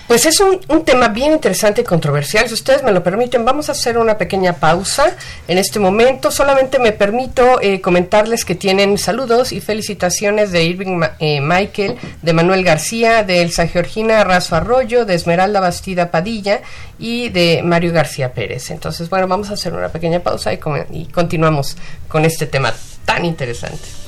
Pues 0.07 0.25
es 0.25 0.39
un, 0.39 0.59
un 0.69 0.85
tema 0.85 1.07
bien 1.07 1.33
interesante 1.33 1.81
y 1.81 1.83
controversial. 1.83 2.47
Si 2.47 2.53
ustedes 2.53 2.83
me 2.83 2.91
lo 2.91 3.01
permiten, 3.01 3.43
vamos 3.43 3.69
a 3.69 3.71
hacer 3.71 3.97
una 3.97 4.17
pequeña 4.17 4.53
pausa 4.53 5.15
en 5.47 5.57
este 5.57 5.79
momento. 5.79 6.29
Solamente 6.29 6.77
me 6.77 6.91
permito 6.91 7.59
eh, 7.61 7.81
comentarles 7.81 8.45
que 8.45 8.53
tienen 8.53 8.97
saludos 8.97 9.51
y 9.51 9.61
felicitaciones 9.61 10.51
de 10.51 10.63
Irving 10.63 11.01
eh, 11.19 11.41
Michael, 11.41 11.97
de 12.21 12.33
Manuel 12.33 12.63
García, 12.63 13.23
de 13.23 13.41
Elsa 13.41 13.67
Georgina 13.67 14.23
Razo 14.23 14.55
Arroyo, 14.55 15.05
de 15.05 15.15
Esmeralda 15.15 15.59
Bastida 15.59 16.11
Padilla 16.11 16.61
y 16.99 17.29
de 17.29 17.61
Mario 17.63 17.91
García 17.91 18.33
Pérez. 18.33 18.69
Entonces, 18.69 19.09
bueno, 19.09 19.27
vamos 19.27 19.49
a 19.49 19.53
hacer 19.53 19.73
una 19.73 19.89
pequeña 19.89 20.19
pausa 20.19 20.53
y, 20.53 20.59
y 20.91 21.05
continuamos 21.05 21.77
con 22.07 22.25
este 22.25 22.45
tema 22.45 22.73
tan 23.05 23.25
interesante. 23.25 24.04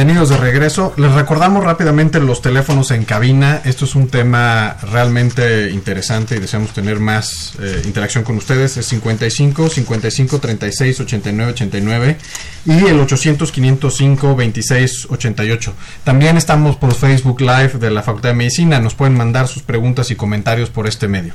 Bienvenidos 0.00 0.30
de 0.30 0.38
regreso. 0.38 0.94
Les 0.96 1.12
recordamos 1.12 1.62
rápidamente 1.62 2.20
los 2.20 2.40
teléfonos 2.40 2.90
en 2.90 3.04
cabina. 3.04 3.60
Esto 3.66 3.84
es 3.84 3.94
un 3.94 4.08
tema 4.08 4.78
realmente 4.90 5.70
interesante 5.72 6.36
y 6.36 6.38
deseamos 6.38 6.72
tener 6.72 6.98
más 6.98 7.52
eh, 7.60 7.82
interacción 7.84 8.24
con 8.24 8.38
ustedes. 8.38 8.78
Es 8.78 8.86
55 8.86 9.68
55 9.68 10.38
36 10.38 11.00
89 11.00 11.52
89 11.52 12.16
y 12.64 12.86
el 12.86 12.98
800 12.98 13.52
505 13.52 14.36
26 14.36 15.08
88. 15.10 15.74
También 16.02 16.38
estamos 16.38 16.76
por 16.76 16.94
Facebook 16.94 17.42
Live 17.42 17.74
de 17.78 17.90
la 17.90 18.02
Facultad 18.02 18.30
de 18.30 18.36
Medicina. 18.36 18.80
Nos 18.80 18.94
pueden 18.94 19.18
mandar 19.18 19.48
sus 19.48 19.62
preguntas 19.62 20.10
y 20.10 20.16
comentarios 20.16 20.70
por 20.70 20.86
este 20.86 21.08
medio. 21.08 21.34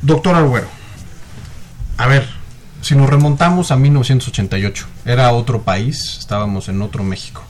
Doctor 0.00 0.34
Arguero, 0.34 0.66
a 1.96 2.08
ver, 2.08 2.41
si 2.82 2.96
nos 2.96 3.08
remontamos 3.08 3.70
a 3.70 3.76
1988, 3.76 4.86
era 5.06 5.32
otro 5.32 5.62
país, 5.62 6.18
estábamos 6.18 6.68
en 6.68 6.82
otro 6.82 7.04
México. 7.04 7.42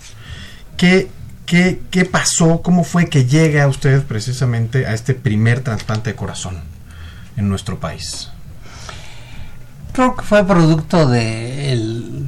¿Qué, 0.76 1.10
qué, 1.46 1.80
qué 1.90 2.04
pasó? 2.04 2.60
¿Cómo 2.62 2.84
fue 2.84 3.08
que 3.08 3.24
llega 3.24 3.66
usted 3.66 4.04
precisamente 4.04 4.86
a 4.86 4.92
este 4.92 5.14
primer 5.14 5.60
trasplante 5.60 6.10
de 6.10 6.16
corazón 6.16 6.60
en 7.36 7.48
nuestro 7.48 7.80
país? 7.80 8.30
Creo 9.92 10.16
que 10.16 10.22
fue 10.22 10.44
producto 10.46 11.06
de, 11.06 11.72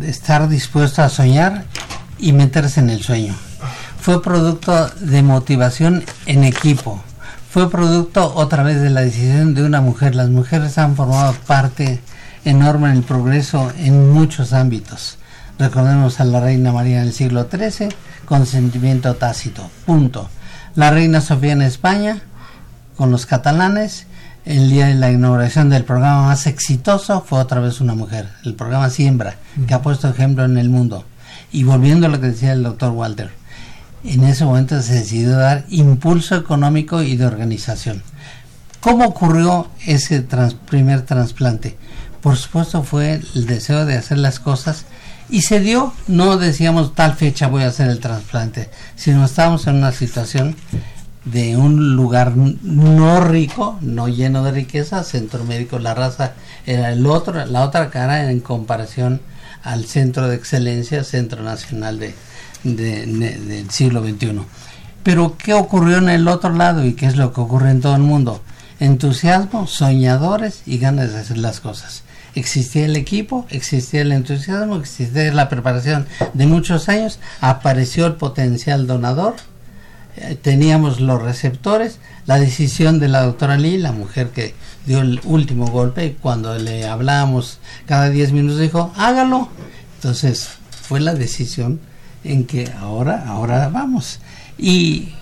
estar 0.07 0.49
dispuesto 0.49 1.03
a 1.03 1.09
soñar 1.09 1.65
y 2.19 2.33
meterse 2.33 2.81
en 2.81 2.91
el 2.91 3.03
sueño. 3.03 3.35
Fue 4.01 4.23
producto 4.23 4.89
de 5.01 5.23
motivación 5.23 6.05
en 6.27 6.45
equipo. 6.45 7.03
Fue 7.51 7.71
producto 7.71 8.35
otra 8.35 8.63
vez 8.63 8.81
de 8.81 8.91
la 8.91 9.03
decisión 9.03 9.55
de 9.55 9.63
una 9.63 9.81
mujer. 9.81 10.15
Las 10.15 10.29
mujeres 10.29 10.77
han 10.77 10.97
formado 10.97 11.35
parte 11.47 12.01
enorme 12.45 12.91
en 12.91 12.97
el 12.97 13.03
progreso 13.03 13.73
en 13.79 14.13
muchos 14.13 14.53
ámbitos. 14.53 15.19
Recordemos 15.59 16.21
a 16.21 16.25
la 16.25 16.41
reina 16.41 16.73
María 16.73 17.01
del 17.01 17.13
siglo 17.13 17.49
XIII, 17.51 17.89
consentimiento 18.25 19.15
tácito, 19.15 19.71
punto. 19.87 20.29
La 20.75 20.91
reina 20.91 21.21
Sofía 21.21 21.53
en 21.53 21.63
España, 21.63 22.23
con 22.97 23.11
los 23.11 23.27
catalanes, 23.27 24.07
el 24.45 24.69
día 24.69 24.89
de 24.89 24.95
la 24.95 25.11
inauguración 25.11 25.71
del 25.71 25.85
programa 25.85 26.27
más 26.27 26.47
exitoso 26.47 27.25
fue 27.27 27.39
otra 27.39 27.61
vez 27.61 27.81
una 27.81 27.95
mujer, 27.95 28.29
el 28.45 28.55
programa 28.55 28.91
Siembra, 28.91 29.37
que 29.67 29.73
ha 29.73 29.81
puesto 29.83 30.09
ejemplo 30.09 30.45
en 30.45 30.59
el 30.59 30.69
mundo. 30.69 31.05
Y 31.51 31.65
volviendo 31.65 32.07
a 32.07 32.11
lo 32.11 32.21
que 32.21 32.27
decía 32.27 32.53
el 32.53 32.63
doctor 32.63 32.91
Walter, 32.91 33.31
en 34.05 34.25
ese 34.25 34.45
momento 34.45 34.83
se 34.83 34.95
decidió 34.95 35.39
dar 35.39 35.65
impulso 35.71 36.37
económico 36.37 37.03
y 37.03 37.17
de 37.17 37.27
organización. 37.27 38.03
¿Cómo 38.81 39.07
ocurrió 39.07 39.69
ese 39.87 40.21
trans, 40.21 40.53
primer 40.53 41.03
trasplante? 41.03 41.79
Por 42.25 42.39
supuesto 42.39 42.83
fue 42.83 43.21
el 43.35 43.47
deseo 43.47 43.85
de 43.85 43.99
hacer 43.99 44.17
las 44.17 44.41
cosas 44.41 44.87
y 45.29 45.43
se 45.43 45.61
dio, 45.61 45.93
no 46.09 46.39
decíamos 46.39 46.95
tal 46.95 47.13
fecha 47.17 47.49
voy 47.49 47.65
a 47.65 47.69
hacer 47.69 47.91
el 47.91 48.01
trasplante, 48.01 48.71
sino 48.97 49.27
estábamos 49.27 49.67
en 49.67 49.75
una 49.75 49.93
situación 49.93 50.57
de 51.27 51.59
un 51.59 51.97
lugar 51.97 52.35
no 52.35 53.21
rico, 53.21 53.79
no 53.83 54.09
lleno 54.09 54.43
de 54.43 54.53
riqueza, 54.53 55.05
centro 55.05 55.45
médico, 55.45 55.79
la 55.79 55.93
raza 55.93 56.33
era 56.65 56.93
el 56.93 57.07
otro, 57.07 57.45
la 57.45 57.63
otra 57.63 57.91
cara 57.91 58.31
en 58.31 58.41
comparación 58.41 59.21
al 59.63 59.85
centro 59.85 60.27
de 60.27 60.37
excelencia, 60.37 61.05
centro 61.05 61.43
nacional 61.43 61.99
de, 61.99 62.15
de, 62.63 63.05
de, 63.05 63.39
del 63.39 63.71
siglo 63.71 64.03
XXI. 64.03 64.41
Pero 65.03 65.37
¿qué 65.37 65.53
ocurrió 65.53 65.99
en 65.99 66.09
el 66.09 66.27
otro 66.29 66.55
lado 66.55 66.87
y 66.87 66.95
qué 66.95 67.05
es 67.05 67.17
lo 67.17 67.35
que 67.35 67.43
ocurre 67.43 67.71
en 67.71 67.83
todo 67.83 67.97
el 67.97 68.03
mundo? 68.03 68.41
Entusiasmo, 68.81 69.67
soñadores 69.67 70.63
y 70.65 70.79
ganas 70.79 71.13
de 71.13 71.21
hacer 71.21 71.37
las 71.37 71.61
cosas 71.61 72.03
existía 72.35 72.85
el 72.87 72.97
equipo, 72.97 73.47
existía 73.51 74.03
el 74.03 74.13
entusiasmo, 74.13 74.77
existía 74.77 75.33
la 75.33 75.49
preparación 75.49 76.07
de 76.33 76.47
muchos 76.47 76.89
años, 76.89 77.19
apareció 77.41 78.07
el 78.07 78.15
potencial 78.15 78.87
donador, 78.87 79.35
eh, 80.17 80.37
teníamos 80.41 81.01
los 81.01 81.23
receptores, 81.23 81.99
la 82.27 82.39
decisión 82.39 83.01
de 83.01 83.09
la 83.09 83.23
doctora 83.23 83.57
Lee, 83.57 83.79
la 83.79 83.93
mujer 83.93 84.31
que 84.31 84.55
dio 84.87 85.01
el 85.01 85.21
último 85.25 85.67
golpe, 85.67 86.17
cuando 86.21 86.57
le 86.59 86.87
hablábamos 86.87 87.59
cada 87.87 88.11
10 88.11 88.33
minutos 88.33 88.61
dijo, 88.61 88.93
hágalo. 88.97 89.49
Entonces 89.97 90.51
fue 90.83 91.01
la 91.01 91.15
decisión 91.15 91.81
en 92.23 92.47
que 92.47 92.71
ahora, 92.79 93.25
ahora 93.27 93.69
vamos. 93.69 94.21
Y 94.59 95.15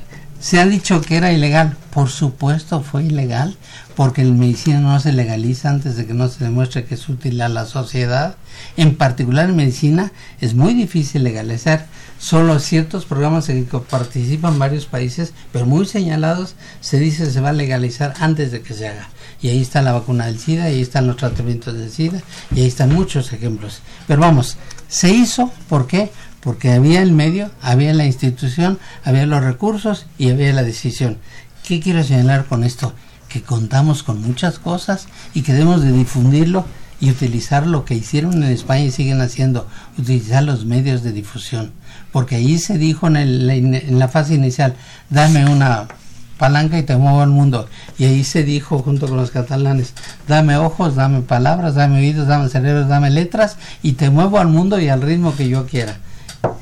se 0.42 0.59
ha 0.59 0.66
dicho 0.66 1.00
que 1.00 1.16
era 1.16 1.33
ilegal, 1.33 1.76
por 1.92 2.11
supuesto 2.11 2.83
fue 2.83 3.05
ilegal, 3.05 3.57
porque 3.94 4.22
el 4.22 4.33
medicina 4.33 4.81
no 4.81 4.98
se 4.98 5.12
legaliza 5.12 5.70
antes 5.70 5.96
de 5.96 6.05
que 6.05 6.14
no 6.14 6.26
se 6.26 6.42
demuestre 6.42 6.85
que 6.85 6.96
es 6.96 7.09
útil 7.09 7.40
a 7.42 7.48
la 7.48 7.64
sociedad. 7.64 8.35
En 8.76 8.96
particular 8.96 9.48
en 9.48 9.57
medicina 9.57 10.11
es 10.40 10.55
muy 10.55 10.74
difícil 10.74 11.22
legalizar. 11.22 11.87
Solo 12.18 12.59
ciertos 12.59 13.05
programas 13.05 13.48
en 13.50 13.66
que 13.66 13.78
participan 13.78 14.59
varios 14.59 14.87
países, 14.87 15.33
pero 15.52 15.64
muy 15.64 15.87
señalados, 15.87 16.57
se 16.81 16.98
dice 16.98 17.31
se 17.31 17.40
va 17.40 17.50
a 17.50 17.52
legalizar 17.52 18.14
antes 18.18 18.50
de 18.50 18.62
que 18.62 18.74
se 18.74 18.88
haga. 18.88 19.11
Y 19.40 19.48
ahí 19.48 19.62
está 19.62 19.81
la 19.81 19.92
vacuna 19.92 20.26
del 20.26 20.40
SIDA, 20.40 20.70
y 20.70 20.74
ahí 20.74 20.83
están 20.83 21.07
los 21.07 21.18
tratamientos 21.18 21.74
del 21.74 21.90
SIDA, 21.90 22.20
y 22.52 22.62
ahí 22.62 22.66
están 22.66 22.92
muchos 22.92 23.33
ejemplos. 23.33 23.81
Pero 24.09 24.20
vamos, 24.20 24.57
se 24.88 25.11
hizo, 25.12 25.52
¿por 25.68 25.87
qué? 25.87 26.11
Porque 26.42 26.72
había 26.72 27.02
el 27.02 27.12
medio, 27.12 27.50
había 27.62 27.94
la 27.94 28.05
institución, 28.05 28.78
había 29.05 29.26
los 29.26 29.42
recursos 29.42 30.07
y 30.18 30.31
había 30.31 30.52
la 30.52 30.62
decisión. 30.62 31.18
¿Qué 31.64 31.81
quiero 31.81 32.02
señalar 32.02 32.46
con 32.46 32.64
esto? 32.64 32.92
que 33.33 33.42
contamos 33.42 34.02
con 34.02 34.20
muchas 34.20 34.59
cosas 34.59 35.07
y 35.33 35.40
que 35.40 35.55
debemos 35.55 35.83
de 35.83 35.90
difundirlo 35.90 36.66
y 37.00 37.11
utilizar 37.11 37.66
lo 37.66 37.85
que 37.85 37.94
hicieron 37.94 38.42
en 38.42 38.50
España 38.50 38.85
y 38.85 38.90
siguen 38.90 39.22
haciendo, 39.22 39.66
utilizar 39.98 40.42
los 40.42 40.66
medios 40.66 41.02
de 41.02 41.12
difusión. 41.12 41.72
Porque 42.12 42.37
ahí 42.37 42.59
se 42.59 42.76
dijo 42.76 43.07
en, 43.07 43.16
en 43.16 43.98
la 43.98 44.09
fase 44.09 44.35
inicial, 44.35 44.74
dame 45.09 45.46
una 45.46 45.88
palanca 46.37 46.78
y 46.78 46.83
te 46.83 46.96
muevo 46.96 47.22
al 47.22 47.31
mundo. 47.31 47.68
Y 47.98 48.05
ahí 48.05 48.22
se 48.22 48.44
dijo 48.44 48.81
junto 48.81 49.09
con 49.09 49.16
los 49.16 49.31
catalanes, 49.31 49.94
dame 50.28 50.59
ojos, 50.59 50.94
dame 50.94 51.22
palabras, 51.22 51.74
dame 51.74 52.00
oídos, 52.00 52.28
dame 52.28 52.50
cerebros, 52.50 52.88
dame 52.88 53.09
letras 53.11 53.57
y 53.83 53.92
te 53.92 54.11
muevo 54.11 54.38
al 54.38 54.48
mundo 54.48 54.78
y 54.78 54.90
al 54.90 55.00
ritmo 55.00 55.35
que 55.35 55.48
yo 55.48 55.66
quiera. 55.66 55.96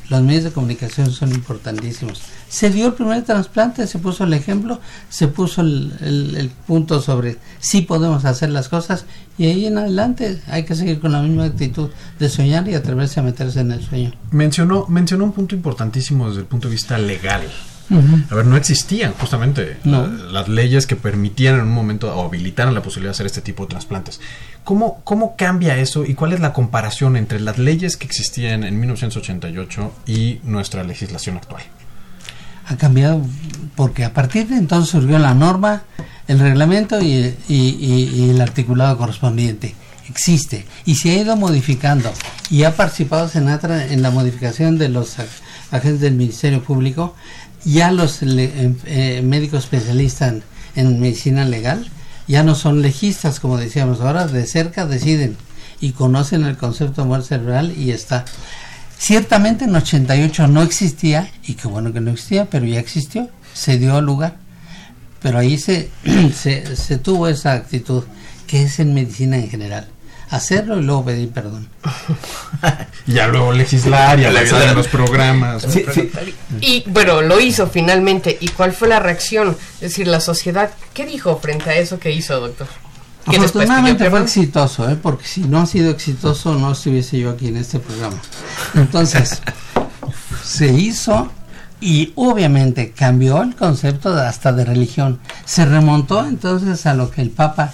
Los 0.08 0.22
medios 0.22 0.44
de 0.44 0.52
comunicación 0.52 1.10
son 1.12 1.30
importantísimos 1.30 2.22
se 2.50 2.68
dio 2.68 2.88
el 2.88 2.94
primer 2.94 3.22
trasplante, 3.22 3.86
se 3.86 4.00
puso 4.00 4.24
el 4.24 4.34
ejemplo, 4.34 4.80
se 5.08 5.28
puso 5.28 5.62
el, 5.62 6.50
punto 6.66 7.00
sobre 7.00 7.38
si 7.60 7.82
podemos 7.82 8.24
hacer 8.24 8.50
las 8.50 8.68
cosas 8.68 9.06
y 9.38 9.46
ahí 9.46 9.66
en 9.66 9.78
adelante 9.78 10.40
hay 10.48 10.64
que 10.64 10.74
seguir 10.74 10.98
con 10.98 11.12
la 11.12 11.22
misma 11.22 11.44
actitud 11.44 11.90
de 12.18 12.28
soñar 12.28 12.68
y 12.68 12.74
atreverse 12.74 13.20
a 13.20 13.22
meterse 13.22 13.60
en 13.60 13.70
el 13.70 13.82
sueño. 13.82 14.12
Mencionó, 14.32 14.86
mencionó 14.88 15.24
un 15.24 15.32
punto 15.32 15.54
importantísimo 15.54 16.28
desde 16.28 16.40
el 16.40 16.46
punto 16.46 16.66
de 16.66 16.72
vista 16.72 16.98
legal. 16.98 17.42
Uh 17.90 17.96
-huh. 17.96 18.30
A 18.30 18.34
ver, 18.36 18.46
no 18.46 18.56
existían 18.56 19.12
justamente 19.14 19.76
no. 19.84 20.06
las 20.06 20.48
leyes 20.48 20.86
que 20.86 20.96
permitían 20.96 21.56
en 21.56 21.62
un 21.62 21.72
momento 21.72 22.14
o 22.14 22.26
habilitaran 22.26 22.72
la 22.72 22.82
posibilidad 22.82 23.10
de 23.10 23.16
hacer 23.16 23.26
este 23.26 23.40
tipo 23.40 23.64
de 23.64 23.70
trasplantes. 23.70 24.20
¿Cómo, 24.64 25.00
¿Cómo 25.04 25.34
cambia 25.36 25.76
eso 25.76 26.04
y 26.04 26.14
cuál 26.14 26.32
es 26.32 26.40
la 26.40 26.52
comparación 26.52 27.16
entre 27.16 27.40
las 27.40 27.58
leyes 27.58 27.96
que 27.96 28.06
existían 28.06 28.62
en 28.64 28.78
1988 28.78 29.92
y 30.06 30.40
nuestra 30.44 30.84
legislación 30.84 31.36
actual? 31.36 31.62
ha 32.70 32.76
cambiado 32.76 33.20
porque 33.74 34.04
a 34.04 34.14
partir 34.14 34.46
de 34.46 34.56
entonces 34.56 34.90
surgió 34.90 35.18
la 35.18 35.34
norma, 35.34 35.82
el 36.28 36.38
reglamento 36.38 37.00
y, 37.00 37.34
y, 37.48 37.54
y, 37.56 38.10
y, 38.14 38.30
el 38.30 38.40
articulado 38.40 38.96
correspondiente. 38.96 39.74
Existe 40.08 40.66
y 40.84 40.96
se 40.96 41.10
ha 41.10 41.22
ido 41.22 41.36
modificando 41.36 42.12
y 42.48 42.64
ha 42.64 42.74
participado 42.74 43.28
Senatra 43.28 43.86
en 43.86 44.02
la 44.02 44.10
modificación 44.10 44.76
de 44.78 44.88
los 44.88 45.16
agentes 45.70 46.00
del 46.00 46.14
Ministerio 46.14 46.62
Público. 46.62 47.14
Ya 47.64 47.92
los 47.92 48.22
le, 48.22 48.74
eh, 48.86 49.22
médicos 49.22 49.64
especialistas 49.64 50.32
en, 50.32 50.42
en, 50.76 51.00
medicina 51.00 51.44
legal 51.44 51.90
ya 52.26 52.44
no 52.44 52.54
son 52.54 52.80
legistas, 52.80 53.40
como 53.40 53.58
decíamos 53.58 54.00
ahora, 54.00 54.26
de 54.26 54.46
cerca 54.46 54.86
deciden 54.86 55.36
y 55.80 55.92
conocen 55.92 56.44
el 56.44 56.56
concepto 56.56 57.02
de 57.02 57.08
muerte 57.08 57.28
cerebral 57.28 57.74
y 57.76 57.90
está. 57.90 58.24
Ciertamente 58.98 59.64
en 59.64 59.74
88 59.74 60.46
no 60.46 60.62
existía, 60.62 61.28
y 61.44 61.54
qué 61.54 61.66
bueno 61.66 61.92
que 61.92 62.00
no 62.00 62.12
existía, 62.12 62.48
pero 62.48 62.66
ya 62.66 62.78
existió, 62.78 63.28
se 63.52 63.78
dio 63.78 64.00
lugar. 64.00 64.36
Pero 65.20 65.38
ahí 65.38 65.58
se, 65.58 65.90
se, 66.34 66.76
se 66.76 66.98
tuvo 66.98 67.26
esa 67.26 67.54
actitud, 67.54 68.04
que 68.46 68.62
es 68.62 68.78
en 68.78 68.94
medicina 68.94 69.36
en 69.36 69.50
general. 69.50 69.88
Hacerlo 70.30 70.78
y 70.78 70.84
luego 70.84 71.04
pedir 71.04 71.30
perdón. 71.30 71.68
ya 73.06 73.26
luego 73.26 73.52
legislar 73.52 74.18
y 74.20 74.24
avanzar 74.24 74.68
en 74.68 74.74
los 74.76 74.86
programas. 74.86 75.66
¿no? 75.66 75.72
Sí, 75.72 75.84
sí. 75.92 76.10
Y 76.60 76.84
bueno, 76.86 77.20
lo 77.20 77.40
hizo 77.40 77.66
finalmente. 77.66 78.38
¿Y 78.40 78.48
cuál 78.48 78.72
fue 78.72 78.88
la 78.88 79.00
reacción? 79.00 79.56
Es 79.74 79.80
decir, 79.80 80.06
la 80.06 80.20
sociedad, 80.20 80.70
¿qué 80.94 81.04
dijo 81.04 81.36
frente 81.38 81.70
a 81.70 81.74
eso 81.74 81.98
que 81.98 82.12
hizo, 82.12 82.38
doctor? 82.38 82.68
Afortunadamente 83.26 84.08
fue 84.08 84.22
exitoso, 84.22 84.88
¿eh? 84.88 84.96
porque 85.00 85.26
si 85.26 85.42
no 85.42 85.60
ha 85.60 85.66
sido 85.66 85.90
exitoso 85.90 86.54
no 86.54 86.72
estuviese 86.72 87.18
yo 87.18 87.30
aquí 87.30 87.48
en 87.48 87.56
este 87.56 87.78
programa. 87.78 88.16
Entonces, 88.74 89.42
se 90.44 90.72
hizo 90.72 91.30
y 91.80 92.12
obviamente 92.16 92.92
cambió 92.92 93.42
el 93.42 93.54
concepto 93.54 94.14
de, 94.14 94.26
hasta 94.26 94.52
de 94.52 94.64
religión. 94.64 95.20
Se 95.44 95.64
remontó 95.64 96.24
entonces 96.26 96.86
a 96.86 96.94
lo 96.94 97.10
que 97.10 97.22
el 97.22 97.30
Papa 97.30 97.72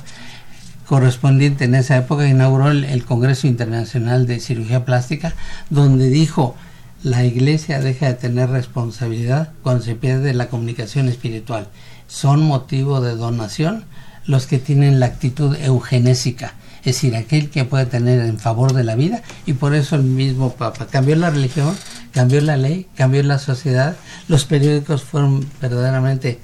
correspondiente 0.86 1.64
en 1.64 1.74
esa 1.74 1.96
época 1.96 2.28
inauguró 2.28 2.70
el, 2.70 3.04
Congreso 3.04 3.46
Internacional 3.46 4.26
de 4.26 4.40
Cirugía 4.40 4.84
Plástica, 4.84 5.34
donde 5.68 6.08
dijo, 6.08 6.54
la 7.02 7.24
iglesia 7.24 7.80
deja 7.80 8.06
de 8.06 8.14
tener 8.14 8.50
responsabilidad 8.50 9.52
cuando 9.62 9.84
se 9.84 9.94
pierde 9.94 10.32
la 10.32 10.48
comunicación 10.48 11.08
espiritual. 11.08 11.68
Son 12.06 12.42
motivo 12.42 13.00
de 13.00 13.16
donación 13.16 13.84
los 14.26 14.46
que 14.46 14.58
tienen 14.58 15.00
la 15.00 15.06
actitud 15.06 15.56
eugenésica, 15.56 16.54
es 16.80 16.96
decir, 16.96 17.16
aquel 17.16 17.50
que 17.50 17.64
puede 17.64 17.86
tener 17.86 18.20
en 18.20 18.38
favor 18.38 18.72
de 18.72 18.84
la 18.84 18.94
vida 18.94 19.22
y 19.44 19.54
por 19.54 19.74
eso 19.74 19.96
el 19.96 20.04
mismo 20.04 20.52
Papa 20.52 20.86
cambió 20.86 21.16
la 21.16 21.30
religión, 21.30 21.76
cambió 22.12 22.40
la 22.40 22.56
ley, 22.56 22.86
cambió 22.96 23.22
la 23.22 23.38
sociedad, 23.38 23.96
los 24.28 24.44
periódicos 24.44 25.02
fueron 25.02 25.48
verdaderamente 25.60 26.38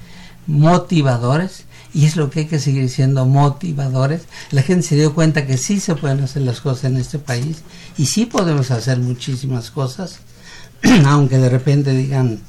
motivadores 0.47 1.64
y 1.95 2.07
es 2.07 2.16
lo 2.16 2.30
que 2.30 2.40
hay 2.40 2.47
que 2.47 2.59
seguir 2.59 2.88
siendo 2.88 3.26
motivadores. 3.26 4.22
La 4.51 4.62
gente 4.62 4.86
se 4.86 4.97
dio 4.97 5.14
cuenta 5.14 5.47
que 5.47 5.59
sí 5.59 5.80
se 5.80 5.95
pueden 5.95 6.22
hacer 6.22 6.43
las 6.43 6.61
cosas 6.61 6.84
en 6.84 6.97
este 6.97 7.18
país 7.18 7.59
y 7.99 8.07
sí 8.07 8.26
podemos 8.26 8.70
hacer 8.70 8.99
muchísimas 8.99 9.70
cosas, 9.70 10.20
aunque 11.07 11.38
de 11.38 11.49
repente 11.49 11.93
digan 11.93 12.40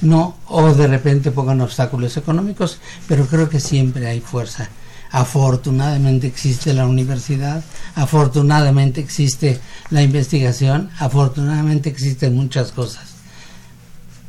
no 0.00 0.36
o 0.48 0.74
de 0.74 0.86
repente 0.88 1.30
pongan 1.30 1.60
obstáculos 1.60 2.16
económicos, 2.16 2.78
pero 3.06 3.26
creo 3.26 3.48
que 3.48 3.60
siempre 3.60 4.06
hay 4.08 4.20
fuerza. 4.20 4.68
Afortunadamente 5.10 6.26
existe 6.26 6.72
la 6.72 6.86
universidad, 6.86 7.62
afortunadamente 7.94 9.00
existe 9.00 9.60
la 9.90 10.02
investigación, 10.02 10.90
afortunadamente 10.98 11.90
existen 11.90 12.34
muchas 12.34 12.72
cosas. 12.72 13.12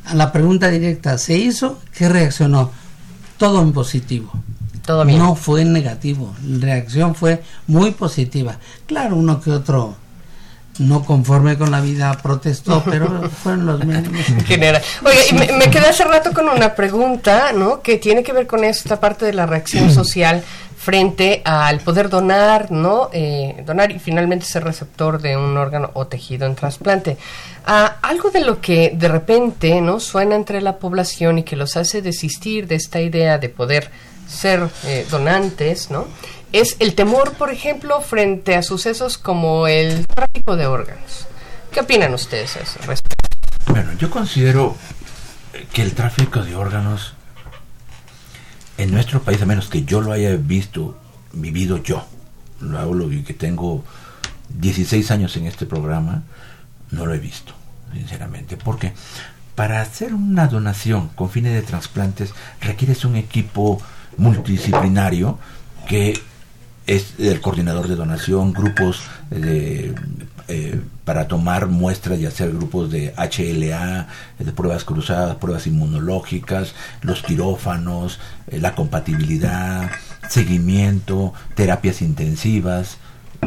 A 0.04 0.14
la 0.14 0.30
pregunta 0.30 0.68
directa, 0.68 1.16
¿se 1.16 1.38
hizo? 1.38 1.80
¿Qué 1.92 2.08
reaccionó? 2.10 2.70
Todo 3.36 3.62
en 3.62 3.72
positivo. 3.72 4.30
Todo 4.84 5.04
bien. 5.04 5.18
No 5.18 5.34
fue 5.34 5.64
negativo, 5.64 6.34
la 6.46 6.66
reacción 6.66 7.14
fue 7.14 7.42
muy 7.66 7.92
positiva. 7.92 8.58
Claro, 8.86 9.16
uno 9.16 9.40
que 9.40 9.50
otro 9.50 9.96
no 10.78 11.04
conforme 11.04 11.56
con 11.56 11.70
la 11.70 11.80
vida 11.80 12.12
protestó, 12.22 12.82
pero 12.90 13.30
fueron 13.30 13.66
los 13.66 13.84
mínimos. 13.84 14.24
General. 14.46 14.82
Oye, 15.04 15.18
y 15.30 15.34
me, 15.34 15.52
me, 15.52 15.70
quedé 15.70 15.86
hace 15.86 16.04
rato 16.04 16.32
con 16.32 16.48
una 16.48 16.74
pregunta, 16.74 17.52
¿no? 17.52 17.80
Que 17.80 17.96
tiene 17.96 18.22
que 18.22 18.32
ver 18.32 18.46
con 18.46 18.64
esta 18.64 19.00
parte 19.00 19.24
de 19.24 19.32
la 19.32 19.46
reacción 19.46 19.90
social 19.94 20.42
frente 20.84 21.40
al 21.44 21.80
poder 21.80 22.10
donar, 22.10 22.70
¿no? 22.70 23.08
Eh, 23.12 23.62
donar 23.64 23.90
y 23.90 23.98
finalmente 23.98 24.44
ser 24.44 24.64
receptor 24.64 25.20
de 25.20 25.36
un 25.36 25.56
órgano 25.56 25.90
o 25.94 26.06
tejido 26.06 26.46
en 26.46 26.54
trasplante. 26.54 27.16
Ah, 27.66 27.96
algo 28.02 28.30
de 28.30 28.40
lo 28.40 28.60
que 28.60 28.92
de 28.94 29.08
repente, 29.08 29.80
¿no? 29.80 29.98
Suena 29.98 30.36
entre 30.36 30.60
la 30.60 30.76
población 30.76 31.38
y 31.38 31.42
que 31.42 31.56
los 31.56 31.76
hace 31.76 32.02
desistir 32.02 32.66
de 32.66 32.74
esta 32.74 33.00
idea 33.00 33.38
de 33.38 33.48
poder 33.48 33.90
ser 34.28 34.68
eh, 34.86 35.06
donantes, 35.10 35.90
¿no? 35.90 36.06
es 36.54 36.76
el 36.78 36.94
temor, 36.94 37.32
por 37.32 37.50
ejemplo, 37.50 38.00
frente 38.00 38.54
a 38.54 38.62
sucesos 38.62 39.18
como 39.18 39.66
el 39.66 40.06
tráfico 40.06 40.54
de 40.54 40.66
órganos. 40.66 41.26
¿Qué 41.72 41.80
opinan 41.80 42.14
ustedes 42.14 42.56
a 42.56 42.60
eso 42.60 42.78
respecto? 42.86 43.26
Bueno, 43.66 43.92
yo 43.98 44.08
considero 44.08 44.76
que 45.72 45.82
el 45.82 45.94
tráfico 45.94 46.44
de 46.44 46.54
órganos 46.54 47.14
en 48.78 48.90
nuestro 48.90 49.22
país, 49.22 49.40
a 49.42 49.46
menos 49.46 49.68
que 49.68 49.84
yo 49.84 50.00
lo 50.00 50.12
haya 50.12 50.36
visto, 50.36 50.98
vivido 51.32 51.82
yo, 51.82 52.04
lo 52.60 52.78
hablo 52.78 53.08
que 53.08 53.34
tengo 53.34 53.84
16 54.58 55.10
años 55.10 55.36
en 55.36 55.46
este 55.46 55.66
programa, 55.66 56.22
no 56.90 57.06
lo 57.06 57.14
he 57.14 57.18
visto, 57.18 57.54
sinceramente. 57.92 58.56
Porque 58.56 58.92
para 59.54 59.80
hacer 59.80 60.14
una 60.14 60.48
donación 60.48 61.08
con 61.14 61.30
fines 61.30 61.52
de 61.52 61.62
trasplantes 61.62 62.32
requieres 62.60 63.04
un 63.04 63.16
equipo 63.16 63.80
multidisciplinario 64.16 65.38
que 65.88 66.20
es 66.86 67.14
el 67.18 67.40
coordinador 67.40 67.88
de 67.88 67.96
donación, 67.96 68.52
grupos 68.52 69.02
de, 69.30 69.94
eh, 70.46 70.78
para 71.04 71.26
tomar 71.26 71.68
muestras 71.68 72.18
y 72.18 72.26
hacer 72.26 72.52
grupos 72.52 72.90
de 72.90 73.14
HLA, 73.16 74.06
de 74.38 74.52
pruebas 74.52 74.84
cruzadas, 74.84 75.36
pruebas 75.36 75.66
inmunológicas, 75.66 76.74
los 77.00 77.22
quirófanos, 77.22 78.18
eh, 78.48 78.58
la 78.60 78.74
compatibilidad, 78.74 79.90
seguimiento, 80.28 81.32
terapias 81.54 82.02
intensivas. 82.02 82.98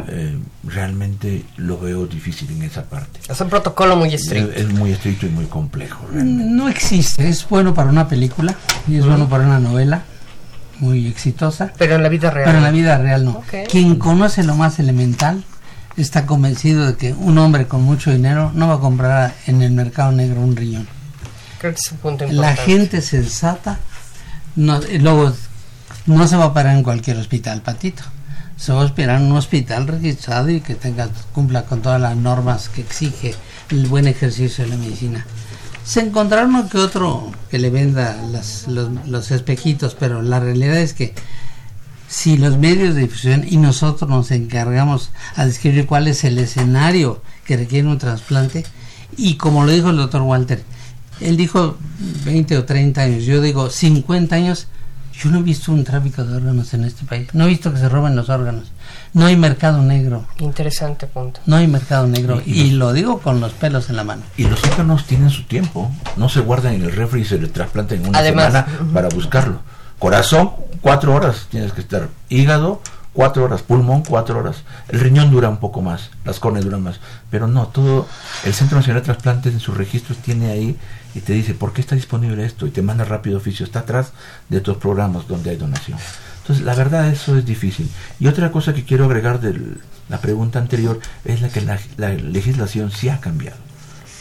Eh, 0.08 0.38
realmente 0.64 1.44
lo 1.56 1.78
veo 1.78 2.06
difícil 2.06 2.50
en 2.50 2.62
esa 2.62 2.84
parte. 2.84 3.20
Es 3.28 3.40
un 3.40 3.48
protocolo 3.48 3.96
muy 3.96 4.14
estricto. 4.14 4.50
Es, 4.52 4.62
es 4.62 4.68
muy 4.68 4.92
estricto 4.92 5.26
y 5.26 5.30
muy 5.30 5.46
complejo. 5.46 6.04
Realmente. 6.12 6.44
No 6.52 6.68
existe, 6.68 7.28
es 7.28 7.48
bueno 7.48 7.74
para 7.74 7.90
una 7.90 8.08
película 8.08 8.54
y 8.88 8.96
es 8.96 9.06
bueno 9.06 9.28
para 9.28 9.44
una 9.44 9.60
novela 9.60 10.02
muy 10.80 11.06
exitosa. 11.06 11.72
Pero 11.78 11.94
en 11.94 12.02
la 12.02 12.08
vida 12.08 12.30
real. 12.30 12.46
Pero 12.46 12.58
en 12.58 12.64
la 12.64 12.70
vida 12.70 12.98
real 12.98 13.24
no. 13.24 13.30
Okay. 13.38 13.66
Quien 13.66 13.96
conoce 13.96 14.42
lo 14.42 14.54
más 14.56 14.78
elemental 14.78 15.44
está 15.96 16.26
convencido 16.26 16.86
de 16.86 16.96
que 16.96 17.12
un 17.12 17.38
hombre 17.38 17.66
con 17.66 17.82
mucho 17.82 18.10
dinero 18.10 18.52
no 18.54 18.68
va 18.68 18.74
a 18.74 18.80
comprar 18.80 19.34
en 19.46 19.62
el 19.62 19.72
mercado 19.72 20.12
negro 20.12 20.40
un 20.40 20.56
riñón. 20.56 20.86
Creo 21.58 21.72
que 21.72 21.80
es 21.80 21.92
un 21.92 21.98
punto 21.98 22.24
importante. 22.24 22.60
La 22.60 22.64
gente 22.64 23.02
sensata 23.02 23.78
no, 24.56 24.80
luego 25.00 25.32
no 26.06 26.28
se 26.28 26.36
va 26.36 26.46
a 26.46 26.54
parar 26.54 26.76
en 26.76 26.82
cualquier 26.82 27.16
hospital, 27.16 27.62
patito. 27.62 28.02
Se 28.56 28.72
va 28.72 28.82
a 28.82 28.86
esperar 28.86 29.20
en 29.20 29.30
un 29.30 29.36
hospital 29.36 29.86
registrado 29.86 30.50
y 30.50 30.60
que 30.60 30.74
tenga 30.74 31.08
cumpla 31.32 31.64
con 31.64 31.80
todas 31.80 32.00
las 32.00 32.16
normas 32.16 32.68
que 32.68 32.80
exige 32.80 33.34
el 33.70 33.86
buen 33.86 34.08
ejercicio 34.08 34.64
de 34.64 34.70
la 34.70 34.76
medicina 34.76 35.26
se 35.88 36.00
encontraron 36.00 36.50
uno 36.50 36.68
que 36.68 36.76
otro 36.76 37.32
que 37.50 37.58
le 37.58 37.70
venda 37.70 38.14
las, 38.30 38.68
los, 38.68 38.90
los, 39.06 39.30
espejitos, 39.30 39.94
pero 39.94 40.20
la 40.20 40.38
realidad 40.38 40.76
es 40.76 40.92
que 40.92 41.14
si 42.08 42.38
los 42.38 42.56
medios 42.56 42.94
de 42.94 43.02
difusión 43.02 43.44
y 43.46 43.58
nosotros 43.58 44.08
nos 44.08 44.30
encargamos 44.30 45.10
a 45.36 45.44
describir 45.44 45.86
cuál 45.86 46.08
es 46.08 46.24
el 46.24 46.38
escenario 46.38 47.22
que 47.44 47.56
requiere 47.56 47.86
un 47.86 47.98
trasplante, 47.98 48.64
y 49.16 49.34
como 49.34 49.64
lo 49.64 49.72
dijo 49.72 49.90
el 49.90 49.96
doctor 49.96 50.22
Walter, 50.22 50.62
él 51.20 51.36
dijo 51.36 51.76
20 52.24 52.56
o 52.58 52.64
30 52.64 53.00
años, 53.00 53.24
yo 53.24 53.40
digo 53.40 53.70
50 53.70 54.34
años, 54.34 54.68
yo 55.12 55.30
no 55.30 55.38
he 55.38 55.42
visto 55.42 55.72
un 55.72 55.84
tráfico 55.84 56.24
de 56.24 56.36
órganos 56.36 56.72
en 56.74 56.84
este 56.84 57.04
país, 57.04 57.28
no 57.34 57.44
he 57.44 57.48
visto 57.48 57.72
que 57.72 57.78
se 57.78 57.88
roben 57.88 58.16
los 58.16 58.28
órganos. 58.28 58.72
No 59.12 59.26
hay 59.26 59.36
mercado 59.36 59.82
negro. 59.82 60.26
Interesante 60.38 61.06
punto. 61.06 61.40
No 61.46 61.56
hay 61.56 61.66
mercado 61.66 62.06
negro. 62.06 62.42
Y, 62.44 62.60
y, 62.60 62.70
lo 62.72 62.92
digo 62.92 63.20
con 63.20 63.40
los 63.40 63.52
pelos 63.52 63.90
en 63.90 63.96
la 63.96 64.04
mano. 64.04 64.22
Y 64.36 64.44
los 64.44 64.62
órganos 64.64 65.06
tienen 65.06 65.30
su 65.30 65.44
tiempo. 65.44 65.90
No 66.16 66.28
se 66.28 66.40
guardan 66.40 66.74
en 66.74 66.82
el 66.82 66.92
refri 66.92 67.22
y 67.22 67.24
se 67.24 67.38
le 67.38 67.48
trasplantan 67.48 67.98
en 67.98 68.08
una 68.08 68.18
Además, 68.18 68.52
semana 68.52 68.66
uh 68.68 68.84
-huh. 68.84 68.92
para 68.92 69.08
buscarlo. 69.08 69.60
Corazón, 69.98 70.52
cuatro 70.80 71.14
horas 71.14 71.46
tienes 71.50 71.72
que 71.72 71.80
estar. 71.80 72.08
Hígado, 72.28 72.80
cuatro 73.12 73.44
horas. 73.44 73.62
Pulmón, 73.62 74.04
cuatro 74.04 74.38
horas. 74.38 74.62
El 74.88 75.00
riñón 75.00 75.30
dura 75.30 75.48
un 75.48 75.56
poco 75.56 75.82
más. 75.82 76.10
Las 76.24 76.38
córneas 76.38 76.64
duran 76.64 76.82
más. 76.82 77.00
Pero 77.30 77.48
no, 77.48 77.66
todo. 77.66 78.06
El 78.44 78.54
Centro 78.54 78.78
Nacional 78.78 79.02
de 79.02 79.06
Trasplantes 79.06 79.52
en 79.52 79.60
sus 79.60 79.76
registros 79.76 80.18
tiene 80.18 80.52
ahí 80.52 80.76
y 81.14 81.20
te 81.20 81.32
dice 81.32 81.54
por 81.54 81.72
qué 81.72 81.80
está 81.80 81.96
disponible 81.96 82.44
esto 82.44 82.66
y 82.66 82.70
te 82.70 82.80
manda 82.80 83.04
rápido 83.04 83.38
oficio. 83.38 83.66
Está 83.66 83.80
atrás 83.80 84.12
de 84.48 84.58
otros 84.58 84.76
programas 84.76 85.26
donde 85.26 85.50
hay 85.50 85.56
donación. 85.56 85.98
Entonces, 86.42 86.64
la 86.64 86.76
verdad, 86.76 87.08
eso 87.08 87.36
es 87.36 87.44
difícil. 87.44 87.90
Y 88.20 88.28
otra 88.28 88.52
cosa 88.52 88.72
que 88.72 88.84
quiero 88.84 89.06
agregar 89.06 89.40
de 89.40 89.78
la 90.08 90.20
pregunta 90.20 90.60
anterior 90.60 91.00
es 91.24 91.42
la 91.42 91.48
que 91.48 91.60
la, 91.60 91.78
la, 91.96 92.10
legislación 92.10 92.92
sí 92.92 93.08
ha 93.08 93.20
cambiado 93.20 93.58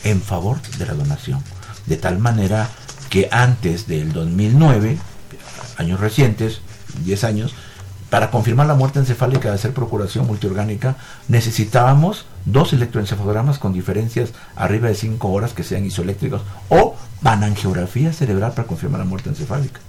en 0.03 0.21
favor 0.21 0.59
de 0.79 0.85
la 0.87 0.93
donación. 0.93 1.41
De 1.85 1.97
tal 1.97 2.17
manera 2.17 2.67
que 3.09 3.29
antes 3.31 3.87
del 3.87 4.11
2009, 4.11 4.97
años 5.77 5.99
recientes, 5.99 6.61
10 7.03 7.23
años, 7.23 7.55
para 8.09 8.31
confirmar 8.31 8.67
la 8.67 8.75
muerte 8.75 8.99
encefálica 8.99 9.49
de 9.49 9.55
hacer 9.55 9.73
procuración 9.73 10.27
multiorgánica, 10.27 10.95
necesitábamos 11.27 12.25
dos 12.45 12.71
electroencefalogramas 12.71 13.59
con 13.59 13.73
diferencias 13.73 14.29
arriba 14.55 14.87
de 14.87 14.95
5 14.95 15.29
horas 15.29 15.53
que 15.53 15.63
sean 15.63 15.85
isoeléctricos 15.85 16.41
o 16.69 16.95
panangiografía 17.21 18.13
cerebral 18.13 18.53
para 18.53 18.67
confirmar 18.67 18.99
la 18.99 19.05
muerte 19.05 19.29
encefálica. 19.29 19.81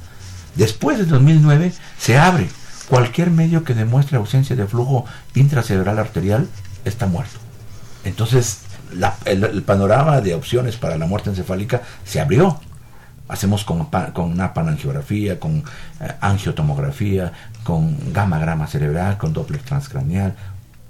Después 0.56 0.98
del 0.98 1.08
2009 1.08 1.72
se 1.98 2.18
abre. 2.18 2.48
Cualquier 2.88 3.30
medio 3.30 3.64
que 3.64 3.74
demuestre 3.74 4.16
ausencia 4.16 4.56
de 4.56 4.66
flujo 4.66 5.04
intracerebral 5.34 5.98
arterial 5.98 6.48
está 6.84 7.06
muerto. 7.06 7.38
Entonces, 8.04 8.60
el, 9.24 9.62
panorama 9.62 10.20
de 10.20 10.34
opciones 10.34 10.76
para 10.76 10.96
la 10.96 11.06
muerte 11.06 11.30
encefálica 11.30 11.82
se 12.04 12.20
abrió. 12.20 12.58
Hacemos 13.28 13.64
con, 13.64 13.86
con 14.12 14.32
una 14.32 14.54
panangiografía, 14.54 15.38
con 15.38 15.58
eh, 16.00 16.12
angiotomografía, 16.20 17.32
con 17.62 18.12
gamma 18.12 18.38
grama 18.38 18.66
cerebral, 18.66 19.18
con 19.18 19.32
doppler 19.32 19.60
transcraneal. 19.60 20.34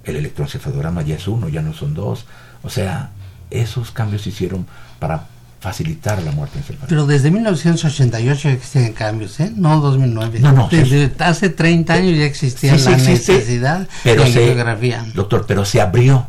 El 0.05 0.17
electroencefalograma 0.17 1.03
ya 1.03 1.17
es 1.17 1.29
uno, 1.29 1.49
ya 1.49 1.63
no 1.63 1.75
son 1.75 1.95
dos. 1.95 2.27
O 2.63 2.71
sea, 2.71 3.11
esos 3.51 3.91
cambios 3.91 4.23
se 4.23 4.31
hicieron 4.31 4.67
para 4.99 5.27
facilitar 5.61 6.23
la 6.23 6.31
muerte 6.31 6.59
encefálica. 6.59 6.87
Pero 6.89 7.07
desde 7.07 7.31
1988 7.31 8.49
existen 8.51 8.93
cambios, 8.93 9.41
¿eh? 9.41 9.53
No 9.55 9.81
2009. 9.81 10.41
No, 10.41 10.53
no. 10.53 10.69
Desde 10.71 11.09
sí. 11.09 11.15
hace 11.19 11.49
30 11.51 11.93
años 11.93 12.17
ya 12.17 12.25
existía 12.25 12.79
sí, 12.79 12.89
la 12.89 12.99
sí, 12.99 13.11
necesidad 13.11 13.89
pero 14.05 14.25
de 14.25 14.33
se, 14.33 14.39
angiografía. 14.41 15.05
Doctor, 15.15 15.45
pero 15.47 15.65
se 15.65 15.81
abrió. 15.81 16.27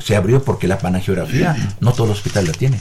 Se 0.00 0.16
abrió 0.16 0.42
porque 0.42 0.66
la 0.66 0.78
panangiografía 0.78 1.56
no 1.80 1.92
todo 1.92 2.06
el 2.06 2.12
hospital 2.12 2.46
la 2.46 2.52
tiene. 2.52 2.80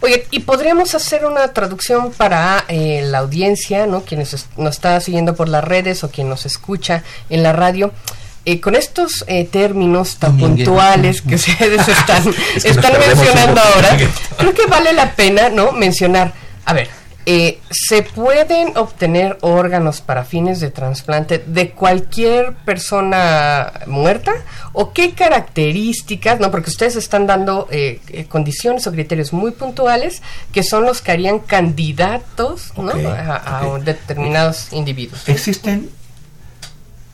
Oye, 0.00 0.26
y 0.30 0.40
podríamos 0.40 0.94
hacer 0.94 1.26
una 1.26 1.48
traducción 1.52 2.10
para 2.12 2.64
eh, 2.68 3.02
la 3.04 3.18
audiencia, 3.18 3.86
¿no? 3.86 4.02
Quienes 4.02 4.46
nos 4.56 4.74
está 4.76 4.98
siguiendo 5.00 5.34
por 5.34 5.48
las 5.48 5.62
redes 5.62 6.04
o 6.04 6.10
quien 6.10 6.28
nos 6.28 6.46
escucha 6.46 7.02
en 7.28 7.42
la 7.42 7.52
radio. 7.52 7.92
Eh, 8.46 8.58
con 8.60 8.74
estos 8.74 9.24
eh, 9.26 9.44
términos 9.44 10.16
tan 10.16 10.38
puntuales 10.38 11.20
que 11.20 11.34
ustedes 11.36 11.86
están, 11.86 12.34
están 12.56 12.92
mencionando 12.98 13.60
ahora, 13.60 13.98
creo 14.38 14.54
que 14.54 14.66
vale 14.66 14.94
la 14.94 15.14
pena, 15.14 15.50
¿no? 15.50 15.72
Mencionar, 15.72 16.32
a 16.64 16.72
ver, 16.72 16.88
eh, 17.26 17.60
¿se 17.70 18.02
pueden 18.02 18.76
obtener 18.76 19.36
órganos 19.42 20.00
para 20.00 20.24
fines 20.24 20.58
de 20.60 20.70
trasplante 20.70 21.38
de 21.38 21.70
cualquier 21.70 22.54
persona 22.54 23.72
muerta? 23.86 24.32
¿O 24.72 24.92
qué 24.92 25.12
características, 25.12 26.40
no? 26.40 26.50
Porque 26.50 26.70
ustedes 26.70 26.96
están 26.96 27.26
dando 27.26 27.68
eh, 27.70 28.00
eh, 28.08 28.24
condiciones 28.24 28.86
o 28.86 28.92
criterios 28.92 29.32
muy 29.32 29.50
puntuales 29.50 30.22
que 30.52 30.62
son 30.62 30.84
los 30.84 31.02
que 31.02 31.12
harían 31.12 31.40
candidatos 31.40 32.72
a, 32.76 33.78
determinados 33.84 34.72
individuos. 34.72 35.28
Existen 35.28 35.90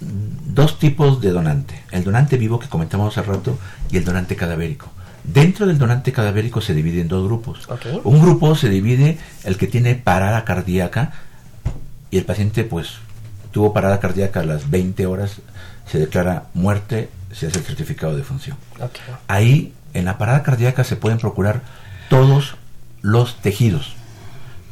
dos 0.01 0.79
tipos 0.79 1.21
de 1.21 1.31
donante. 1.31 1.83
El 1.91 2.05
donante 2.05 2.37
vivo 2.37 2.59
que 2.59 2.69
comentamos 2.69 3.17
hace 3.17 3.27
rato 3.27 3.59
y 3.91 3.97
el 3.97 4.05
donante 4.05 4.37
cadavérico. 4.37 4.91
Dentro 5.27 5.67
del 5.67 5.79
donante 5.79 6.13
cadavérico 6.13 6.61
se 6.61 6.75
divide 6.75 7.01
en 7.01 7.09
dos 7.09 7.27
grupos. 7.27 7.69
Un 8.05 8.23
grupo 8.23 8.55
se 8.55 8.69
divide 8.69 9.19
el 9.45 9.57
que 9.57 9.67
tiene 9.67 9.95
parada 9.95 10.45
cardíaca 10.45 11.13
y 12.11 12.19
el 12.19 12.25
paciente 12.25 12.65
pues 12.65 12.99
tuvo 13.51 13.73
parada 13.73 13.99
cardíaca 13.99 14.41
a 14.41 14.45
las 14.45 14.71
20 14.71 15.07
horas, 15.07 15.37
se 15.91 15.99
declara 15.99 16.45
muerte, 16.55 17.09
se 17.33 17.47
hace 17.47 17.59
el 17.59 17.65
certificado 17.65 18.17
de 18.17 18.23
función. 18.23 18.57
Ahí 19.27 19.73
en 19.95 20.05
la 20.05 20.19
parada 20.19 20.43
cardíaca 20.43 20.85
se 20.85 20.97
pueden 20.97 21.19
procurar 21.19 21.63
todos 22.09 22.57
los 23.03 23.37
tejidos, 23.41 23.95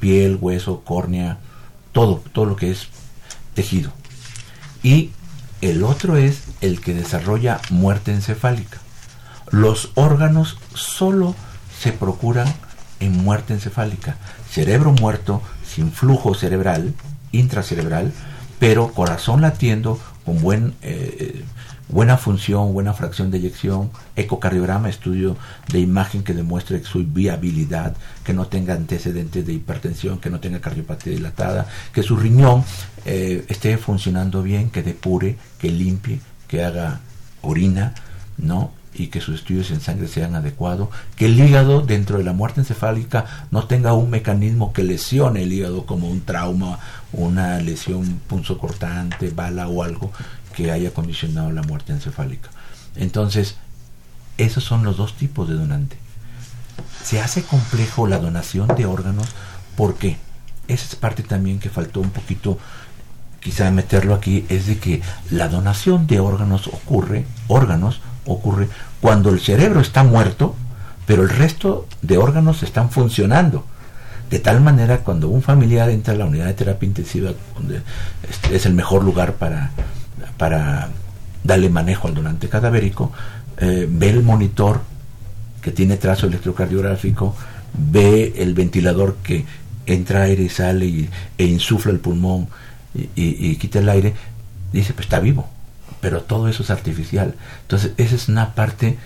piel, 0.00 0.38
hueso, 0.40 0.82
córnea, 0.84 1.38
todo, 1.92 2.22
todo 2.32 2.44
lo 2.44 2.56
que 2.56 2.70
es 2.70 2.88
tejido. 3.54 3.92
Y 4.82 5.10
el 5.62 5.82
otro 5.82 6.16
es 6.16 6.44
el 6.60 6.80
que 6.80 6.94
desarrolla 6.94 7.60
muerte 7.70 8.12
encefálica. 8.12 8.83
Los 9.50 9.90
órganos 9.94 10.58
solo 10.74 11.34
se 11.78 11.92
procuran 11.92 12.52
en 13.00 13.24
muerte 13.24 13.52
encefálica. 13.52 14.16
Cerebro 14.50 14.92
muerto, 14.92 15.42
sin 15.66 15.92
flujo 15.92 16.34
cerebral, 16.34 16.94
intracerebral, 17.32 18.12
pero 18.58 18.92
corazón 18.92 19.42
latiendo 19.42 19.98
con 20.24 20.40
buen, 20.40 20.74
eh, 20.82 21.44
buena 21.88 22.16
función, 22.16 22.72
buena 22.72 22.94
fracción 22.94 23.30
de 23.30 23.38
eyección, 23.38 23.90
ecocardiograma, 24.16 24.88
estudio 24.88 25.36
de 25.68 25.80
imagen 25.80 26.22
que 26.22 26.32
demuestre 26.32 26.82
su 26.84 27.04
viabilidad, 27.04 27.96
que 28.24 28.32
no 28.32 28.46
tenga 28.46 28.74
antecedentes 28.74 29.46
de 29.46 29.52
hipertensión, 29.52 30.18
que 30.18 30.30
no 30.30 30.40
tenga 30.40 30.60
cardiopatía 30.60 31.12
dilatada, 31.12 31.66
que 31.92 32.02
su 32.02 32.16
riñón 32.16 32.64
eh, 33.04 33.44
esté 33.48 33.76
funcionando 33.76 34.42
bien, 34.42 34.70
que 34.70 34.82
depure, 34.82 35.36
que 35.58 35.70
limpie, 35.70 36.20
que 36.48 36.64
haga 36.64 37.00
orina, 37.42 37.94
¿no? 38.38 38.72
Y 38.94 39.08
que 39.08 39.20
sus 39.20 39.36
estudios 39.36 39.70
en 39.70 39.80
sangre 39.80 40.08
sean 40.08 40.34
adecuados, 40.34 40.88
que 41.16 41.26
el 41.26 41.38
hígado 41.38 41.80
dentro 41.80 42.18
de 42.18 42.24
la 42.24 42.32
muerte 42.32 42.60
encefálica 42.60 43.24
no 43.50 43.66
tenga 43.66 43.92
un 43.94 44.10
mecanismo 44.10 44.72
que 44.72 44.84
lesione 44.84 45.42
el 45.42 45.52
hígado 45.52 45.86
como 45.86 46.08
un 46.08 46.22
trauma, 46.22 46.78
una 47.12 47.58
lesión 47.58 48.20
punzocortante, 48.26 49.30
bala 49.30 49.68
o 49.68 49.82
algo 49.82 50.12
que 50.54 50.70
haya 50.70 50.92
condicionado 50.92 51.50
la 51.50 51.62
muerte 51.62 51.92
encefálica. 51.92 52.50
Entonces, 52.96 53.56
esos 54.38 54.64
son 54.64 54.84
los 54.84 54.96
dos 54.96 55.14
tipos 55.14 55.48
de 55.48 55.54
donante. 55.54 55.96
Se 57.02 57.20
hace 57.20 57.42
complejo 57.42 58.06
la 58.06 58.18
donación 58.18 58.68
de 58.76 58.86
órganos 58.86 59.28
porque 59.76 60.16
esa 60.68 60.86
es 60.86 60.96
parte 60.96 61.22
también 61.22 61.58
que 61.58 61.68
faltó 61.68 62.00
un 62.00 62.10
poquito 62.10 62.58
quizá 63.44 63.70
meterlo 63.70 64.14
aquí 64.14 64.46
es 64.48 64.66
de 64.66 64.78
que 64.78 65.02
la 65.30 65.48
donación 65.48 66.06
de 66.06 66.18
órganos 66.18 66.66
ocurre, 66.66 67.26
órganos 67.46 68.00
ocurre 68.26 68.68
cuando 69.00 69.30
el 69.30 69.40
cerebro 69.40 69.80
está 69.80 70.04
muerto, 70.04 70.54
pero 71.06 71.22
el 71.22 71.28
resto 71.28 71.86
de 72.02 72.18
órganos 72.18 72.62
están 72.62 72.90
funcionando. 72.90 73.66
De 74.30 74.38
tal 74.38 74.60
manera, 74.60 74.98
cuando 74.98 75.28
un 75.28 75.42
familiar 75.42 75.90
entra 75.90 76.14
a 76.14 76.16
la 76.16 76.24
unidad 76.24 76.46
de 76.46 76.54
terapia 76.54 76.86
intensiva, 76.86 77.32
donde 77.54 77.82
es, 78.50 78.66
el 78.66 78.74
mejor 78.74 79.04
lugar 79.04 79.34
para, 79.34 79.70
para 80.38 80.88
darle 81.42 81.68
manejo 81.68 82.08
al 82.08 82.14
donante 82.14 82.48
cadavérico, 82.48 83.12
eh, 83.58 83.86
ve 83.88 84.10
el 84.10 84.22
monitor 84.22 84.80
que 85.60 85.70
tiene 85.70 85.96
trazo 85.98 86.26
electrocardiográfico, 86.26 87.36
ve 87.74 88.34
el 88.38 88.54
ventilador 88.54 89.16
que 89.22 89.44
entra 89.86 90.22
aire 90.22 90.44
y 90.44 90.48
sale 90.48 90.86
y, 90.86 91.10
e 91.36 91.44
insufla 91.44 91.92
el 91.92 92.00
pulmón 92.00 92.48
y, 92.94 93.02
y, 93.14 93.50
y 93.50 93.56
quita 93.56 93.80
el 93.80 93.88
aire, 93.88 94.14
dice, 94.72 94.94
pues 94.94 95.06
está 95.06 95.20
vivo 95.20 95.48
pero 96.04 96.20
todo 96.20 96.48
eso 96.48 96.62
es 96.62 96.68
artificial. 96.68 97.34
Entonces, 97.62 97.92
esa 97.96 98.14
es 98.14 98.28
una 98.28 98.54
parte 98.54 98.98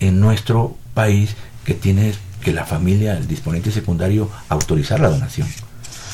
en 0.00 0.20
nuestro 0.20 0.74
país 0.94 1.34
que 1.66 1.74
tiene 1.74 2.14
que 2.42 2.50
la 2.54 2.64
familia, 2.64 3.18
el 3.18 3.28
disponente 3.28 3.70
secundario, 3.70 4.30
autorizar 4.48 5.00
la 5.00 5.10
donación. 5.10 5.46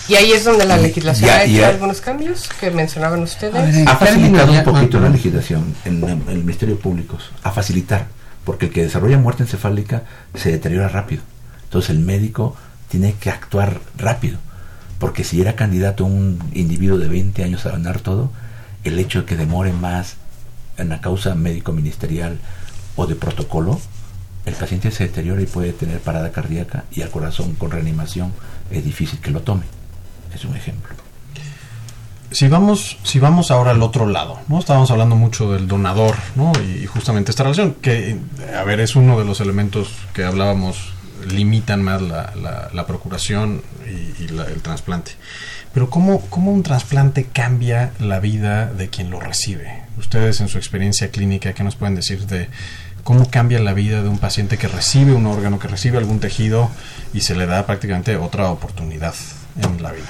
Y 0.08 0.16
ahí 0.16 0.32
es 0.32 0.42
donde 0.42 0.66
la 0.66 0.78
legislación 0.78 1.28
Ya, 1.28 1.36
ha 1.36 1.44
hecho 1.44 1.60
ya. 1.60 1.68
algunos 1.68 2.00
cambios 2.00 2.48
que 2.58 2.72
mencionaban 2.72 3.22
ustedes. 3.22 3.52
Ver, 3.54 3.88
Ha 3.88 3.94
facilitado 3.94 4.50
un 4.52 4.64
poquito 4.64 4.98
ah, 4.98 5.02
la 5.02 5.08
legislación 5.10 5.76
en, 5.84 6.02
en 6.02 6.24
el 6.28 6.38
Ministerio 6.38 6.76
Público, 6.76 7.16
a 7.44 7.52
facilitar, 7.52 8.08
porque 8.44 8.66
el 8.66 8.72
que 8.72 8.82
desarrolla 8.82 9.16
muerte 9.16 9.44
encefálica 9.44 10.02
se 10.34 10.50
deteriora 10.50 10.88
rápido. 10.88 11.22
Entonces 11.62 11.90
el 11.90 12.00
médico 12.00 12.56
tiene 12.88 13.14
que 13.14 13.30
actuar 13.30 13.78
rápido, 13.96 14.38
porque 14.98 15.22
si 15.22 15.40
era 15.40 15.54
candidato 15.54 16.04
un 16.04 16.40
individuo 16.52 16.98
de 16.98 17.06
20 17.06 17.44
años 17.44 17.64
a 17.64 17.70
ganar 17.70 18.00
todo, 18.00 18.32
el 18.84 18.98
hecho 18.98 19.20
de 19.20 19.24
que 19.26 19.36
demore 19.36 19.72
más 19.72 20.16
en 20.76 20.88
la 20.88 21.00
causa 21.00 21.34
médico-ministerial 21.34 22.38
o 22.96 23.06
de 23.06 23.14
protocolo, 23.14 23.80
el 24.46 24.54
paciente 24.54 24.90
se 24.90 25.04
deteriora 25.04 25.42
y 25.42 25.46
puede 25.46 25.72
tener 25.72 26.00
parada 26.00 26.32
cardíaca 26.32 26.84
y 26.90 27.02
al 27.02 27.10
corazón 27.10 27.54
con 27.54 27.70
reanimación 27.70 28.32
es 28.70 28.84
difícil 28.84 29.18
que 29.20 29.30
lo 29.30 29.40
tome. 29.42 29.64
Es 30.34 30.44
un 30.44 30.56
ejemplo. 30.56 30.94
Si 32.30 32.46
vamos, 32.46 32.96
si 33.02 33.18
vamos 33.18 33.50
ahora 33.50 33.72
al 33.72 33.82
otro 33.82 34.06
lado, 34.06 34.38
¿no? 34.48 34.60
Estábamos 34.60 34.90
hablando 34.92 35.16
mucho 35.16 35.52
del 35.52 35.66
donador, 35.66 36.14
¿no? 36.36 36.52
Y, 36.62 36.86
justamente 36.86 37.32
esta 37.32 37.42
relación, 37.42 37.74
que, 37.74 38.18
a 38.56 38.62
ver, 38.62 38.78
es 38.80 38.94
uno 38.94 39.18
de 39.18 39.24
los 39.24 39.40
elementos 39.40 39.88
que 40.14 40.24
hablábamos, 40.24 40.92
limitan 41.28 41.82
más 41.82 42.00
la 42.00 42.86
procuración 42.86 43.62
y, 43.84 44.22
y 44.24 44.28
la- 44.28 44.44
el 44.46 44.62
trasplante. 44.62 45.12
Pero 45.72 45.88
¿cómo, 45.88 46.20
¿cómo 46.30 46.52
un 46.52 46.62
trasplante 46.62 47.24
cambia 47.24 47.92
la 48.00 48.18
vida 48.18 48.66
de 48.66 48.88
quien 48.88 49.10
lo 49.10 49.20
recibe? 49.20 49.82
Ustedes 49.98 50.40
en 50.40 50.48
su 50.48 50.58
experiencia 50.58 51.10
clínica, 51.10 51.52
¿qué 51.52 51.62
nos 51.62 51.76
pueden 51.76 51.94
decir 51.94 52.26
de 52.26 52.48
cómo 53.04 53.30
cambia 53.30 53.60
la 53.60 53.72
vida 53.72 54.02
de 54.02 54.08
un 54.08 54.18
paciente 54.18 54.58
que 54.58 54.66
recibe 54.66 55.12
un 55.12 55.26
órgano, 55.26 55.60
que 55.60 55.68
recibe 55.68 55.98
algún 55.98 56.18
tejido 56.18 56.70
y 57.14 57.20
se 57.20 57.36
le 57.36 57.46
da 57.46 57.66
prácticamente 57.66 58.16
otra 58.16 58.50
oportunidad 58.50 59.14
en 59.62 59.80
la 59.82 59.92
vida? 59.92 60.06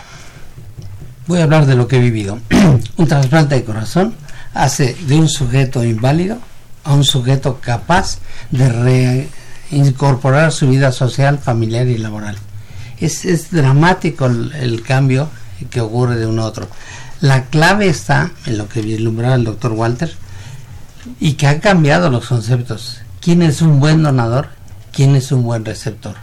Voy 1.27 1.41
a 1.41 1.45
hablar 1.45 1.67
de 1.67 1.77
lo 1.77 1.89
que 1.89 1.97
he 1.97 2.01
vivido. 2.01 2.39
un 2.97 3.07
trasplante 3.07 3.55
de 3.55 3.65
corazón 3.65 4.15
hace 4.55 4.97
de 5.07 5.17
un 5.17 5.29
sujeto 5.29 5.85
inválido 5.85 6.39
a 6.85 6.95
un 6.95 7.05
sujeto 7.05 7.61
capaz 7.61 8.19
de 8.51 9.29
reincorporar 9.71 10.53
su 10.53 10.69
vida 10.71 10.91
social, 10.91 11.39
familiar 11.39 11.87
y 11.87 11.99
laboral. 11.99 12.39
Es, 12.99 13.27
es 13.27 13.51
dramático 13.51 14.25
el, 14.27 14.53
el 14.53 14.83
cambio 14.83 15.29
que 15.67 15.81
ocurre 15.81 16.17
de 16.17 16.27
uno 16.27 16.43
a 16.43 16.47
otro. 16.47 16.69
La 17.21 17.45
clave 17.47 17.89
está 17.89 18.31
en 18.47 18.57
lo 18.59 18.69
que 18.69 18.81
vislumbraba 18.83 19.35
el 19.35 19.45
doctor 19.45 19.73
Walter 19.73 20.15
y 21.19 21.35
que 21.35 21.47
ha 21.47 21.61
cambiado 21.61 22.11
los 22.11 22.27
conceptos. 22.27 23.01
¿Quién 23.21 23.43
es 23.43 23.61
un 23.61 23.81
buen 23.81 24.03
donador? 24.03 24.49
¿Quién 24.93 25.15
es 25.17 25.31
un 25.33 25.43
buen 25.43 25.65
receptor? 25.65 26.17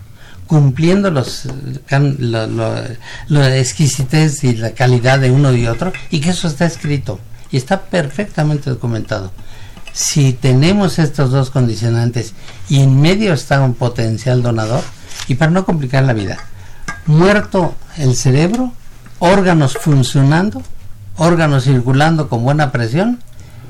Cumpliendo 0.48 1.12
los, 1.12 1.44
lo, 1.90 2.48
lo- 2.48 2.84
la 3.28 3.58
exquisitez 3.58 4.44
y 4.44 4.56
la 4.56 4.72
calidad 4.72 5.20
de 5.20 5.30
uno 5.30 5.54
y 5.54 5.68
otro, 5.68 5.92
y 6.10 6.20
que 6.22 6.30
eso 6.32 6.48
está 6.48 6.66
escrito 6.66 7.20
y 7.52 7.58
está 7.58 7.82
perfectamente 7.82 8.70
documentado. 8.70 9.32
Si 9.94 10.34
tenemos 10.34 11.00
estos 11.00 11.32
dos 11.32 11.50
condicionantes 11.50 12.34
y 12.70 12.82
en 12.82 13.00
medio 13.02 13.34
está 13.34 13.62
un 13.62 13.74
potencial 13.74 14.42
donador, 14.42 14.84
y 15.28 15.36
para 15.36 15.52
no 15.52 15.66
complicar 15.66 16.04
la 16.04 16.14
vida, 16.14 16.38
muerto 17.08 17.76
el 17.98 18.16
cerebro, 18.16 18.74
órganos 19.20 19.78
funcionando, 19.78 20.62
órganos 21.18 21.64
circulando 21.64 22.30
con 22.30 22.44
buena 22.44 22.72
presión 22.72 23.20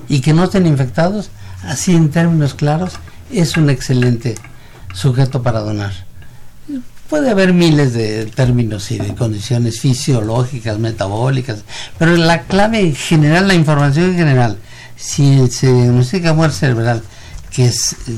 y 0.09 0.21
que 0.21 0.33
no 0.33 0.45
estén 0.45 0.65
infectados, 0.65 1.29
así 1.63 1.95
en 1.95 2.09
términos 2.09 2.53
claros, 2.53 2.93
es 3.31 3.57
un 3.57 3.69
excelente 3.69 4.35
sujeto 4.93 5.41
para 5.43 5.59
donar. 5.59 5.93
Puede 7.09 7.29
haber 7.29 7.53
miles 7.53 7.93
de 7.93 8.25
términos 8.25 8.91
y 8.91 8.97
de 8.97 9.15
condiciones 9.15 9.79
fisiológicas, 9.79 10.77
metabólicas, 10.77 11.59
pero 11.97 12.17
la 12.17 12.41
clave 12.43 12.81
en 12.81 12.95
general, 12.95 13.47
la 13.47 13.53
información 13.53 14.11
en 14.11 14.17
general, 14.17 14.57
si 14.97 15.47
se 15.47 15.71
diagnostica 15.71 16.33
muerte 16.33 16.57
cerebral, 16.57 17.01
que 17.51 17.71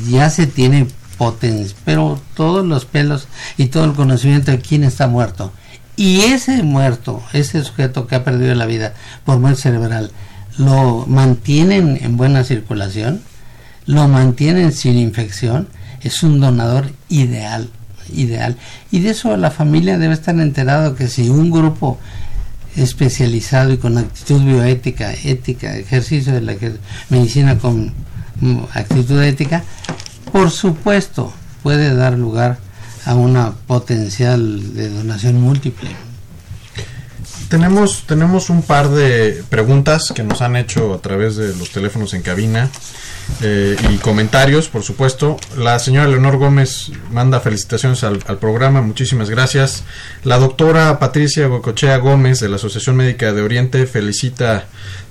ya 0.10 0.30
se 0.32 0.48
tiene 0.48 0.88
potencia, 1.20 1.78
pero 1.86 2.20
todos 2.34 2.66
los 2.66 2.86
pelos 2.86 3.28
y 3.58 3.68
todo 3.68 3.86
el 3.86 3.94
conocimiento 3.94 4.50
de 4.52 4.60
quién 4.60 4.84
está 4.84 5.08
muerto, 5.08 5.52
y 6.00 6.22
ese 6.22 6.64
muerto, 6.64 7.22
ese 7.34 7.62
sujeto 7.62 8.08
que 8.08 8.16
ha 8.16 8.24
perdido 8.24 8.56
la 8.56 8.66
vida 8.66 8.93
por 9.26 9.38
muerte 9.38 9.64
cerebral, 9.64 10.12
lo 10.58 11.06
mantienen 11.06 12.00
en 12.02 12.16
buena 12.16 12.45
circulación, 12.45 13.22
lo 13.86 14.08
mantienen 14.08 14.72
sin 14.72 14.97
infección, 14.97 15.68
es 16.00 16.24
un 16.24 16.39
donador 16.39 16.89
ideal, 17.10 17.70
ideal. 18.16 18.56
Y 18.91 19.02
de 19.02 19.10
eso 19.10 19.36
la 19.36 19.52
familia 19.52 19.97
debe 19.97 20.14
estar 20.14 20.39
enterado 20.39 20.95
que 20.95 21.10
si 21.10 21.28
un 21.28 21.52
grupo 21.52 22.00
especializado 22.78 23.74
y 23.74 23.78
con 23.78 23.97
actitud 23.97 24.41
bioética, 24.41 25.12
ética, 25.26 25.76
ejercicio 25.76 26.32
de 26.32 26.39
la 26.39 26.56
medicina 27.10 27.58
con 27.58 27.93
mm, 28.39 28.60
actitud 28.74 29.22
ética, 29.22 29.66
por 30.32 30.50
supuesto 30.50 31.34
puede 31.62 31.93
dar 31.93 32.14
lugar 32.14 32.69
a 33.06 33.16
una 33.16 33.52
potencial 33.52 34.74
de 34.74 34.89
donación 34.89 35.41
múltiple. 35.41 35.89
Tenemos, 37.50 38.04
tenemos 38.06 38.52
un 38.52 38.62
par 38.62 38.89
de 38.89 39.43
preguntas 39.50 40.14
que 40.14 40.24
nos 40.24 40.41
han 40.41 40.56
hecho 40.56 40.93
a 40.93 41.02
través 41.02 41.36
de 41.36 41.56
los 41.56 41.72
teléfonos 41.72 42.14
en 42.14 42.22
cabina 42.22 42.70
eh, 43.41 43.76
y 43.89 43.97
comentarios, 43.97 44.70
por 44.70 44.84
supuesto. 44.84 45.38
La 45.58 45.80
señora 45.80 46.08
Leonor 46.08 46.38
Gómez 46.38 46.91
manda 47.12 47.39
felicitaciones 47.39 48.04
al, 48.04 48.20
programa, 48.20 48.82
muchísimas 48.82 49.30
gracias. 49.30 49.84
La 50.24 50.38
doctora 50.38 51.00
Patricia 51.00 51.47
Gocochea 51.47 51.97
Gómez 51.97 52.39
de 52.39 52.50
la 52.50 52.58
Asociación 52.58 52.97
Médica 52.97 53.34
de 53.34 53.41
Oriente 53.41 53.88
felicita 53.88 54.66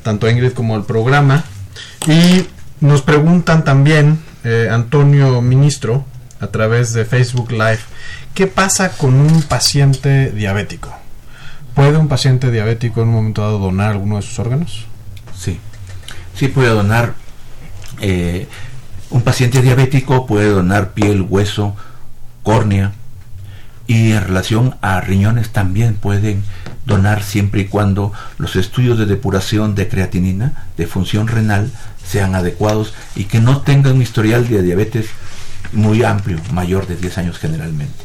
tanto 0.05 0.27
a 0.27 0.31
Ingrid 0.31 0.53
como 0.53 0.77
al 0.77 0.85
programa. 0.85 1.45
Y 2.07 2.47
nos 2.81 3.03
preguntan 3.03 3.65
también, 3.65 4.21
eh, 4.45 4.69
Antonio 4.71 5.41
Ministro, 5.43 6.05
a 6.41 6.47
través 6.49 6.93
de 6.93 7.05
Facebook 7.05 7.51
Live, 7.53 7.81
¿qué 8.35 8.47
pasa 8.47 8.93
con 8.93 9.15
un 9.15 9.43
paciente 9.43 10.31
diabético? 10.31 10.95
¿Puede 11.75 11.97
un 11.97 12.09
paciente 12.09 12.51
diabético 12.51 13.03
en 13.03 13.09
un 13.09 13.15
momento 13.15 13.43
dado 13.43 13.59
donar 13.59 13.91
alguno 13.91 14.17
de 14.17 14.23
sus 14.23 14.39
órganos? 14.39 14.87
Sí, 15.37 15.61
sí 16.35 16.49
puede 16.49 16.69
donar. 16.69 17.15
Eh, 18.01 18.49
un 19.11 19.23
paciente 19.23 19.63
diabético 19.63 20.27
puede 20.27 20.49
donar 20.49 20.93
piel, 20.93 21.23
hueso, 21.23 21.77
córnea 22.43 22.93
y 23.87 24.13
en 24.13 24.23
relación 24.23 24.77
a 24.83 25.01
riñones 25.01 25.51
también 25.51 25.95
pueden 25.95 26.43
donar 26.85 27.23
siempre 27.23 27.63
y 27.63 27.65
cuando 27.67 28.13
los 28.37 28.55
estudios 28.57 28.99
de 28.99 29.07
depuración 29.07 29.75
de 29.75 29.89
creatinina, 29.89 30.67
de 30.77 30.87
función 30.87 31.27
renal, 31.27 31.71
sean 32.05 32.35
adecuados 32.35 32.95
y 33.17 33.25
que 33.25 33.41
no 33.41 33.63
tengan 33.63 34.01
historial 34.01 34.49
de 34.49 34.63
diabetes 34.63 35.07
muy 35.73 36.03
amplio, 36.03 36.39
mayor 36.53 36.87
de 36.87 36.97
10 36.97 37.19
años 37.19 37.39
generalmente. 37.39 38.05